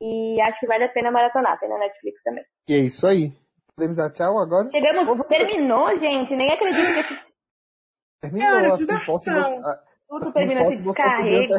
E 0.02 0.42
acho 0.42 0.60
que 0.60 0.68
vale 0.68 0.86
a 0.86 0.90
pena 0.90 1.12
maratonar, 1.12 1.60
tem 1.60 1.70
na 1.70 1.78
Netflix 1.78 2.22
também. 2.24 2.44
E 2.68 2.74
é 2.74 2.78
isso 2.78 3.06
aí. 3.06 3.32
Podemos 3.76 3.96
dar 3.98 4.12
tchau 4.12 4.40
agora? 4.40 4.70
Chegamos, 4.72 5.28
terminou, 5.28 5.96
gente, 5.98 6.36
nem 6.36 6.52
acredito 6.52 7.08
que 7.08 7.30
Terminou, 8.22 8.60
É 8.60 8.62
de 8.62 8.68
assim, 8.92 9.06
posso 9.06 9.30
tudo 10.10 10.34
termina 10.34 10.62
Não 10.62 10.72
esse 10.72 10.82
conseguiu 10.82 10.91
descarrego, 10.91 11.53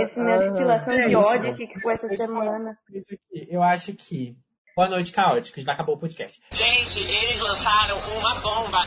esse 0.00 0.20
minha 0.20 0.38
destilação 0.38 0.94
é 0.94 1.08
de 1.08 1.16
ódio 1.16 1.50
aqui 1.50 1.66
que 1.66 1.80
foi 1.80 1.94
essa 1.94 2.06
eu 2.06 2.16
semana. 2.16 2.78
Eu 3.48 3.62
acho 3.62 3.94
que. 3.94 4.36
Boa 4.76 4.88
noite, 4.88 5.12
caóticos. 5.12 5.64
Já 5.64 5.72
acabou 5.72 5.94
o 5.94 5.98
podcast. 5.98 6.40
Gente, 6.52 7.00
eles 7.00 7.40
lançaram 7.40 7.96
uma 8.18 8.34
bomba. 8.40 8.78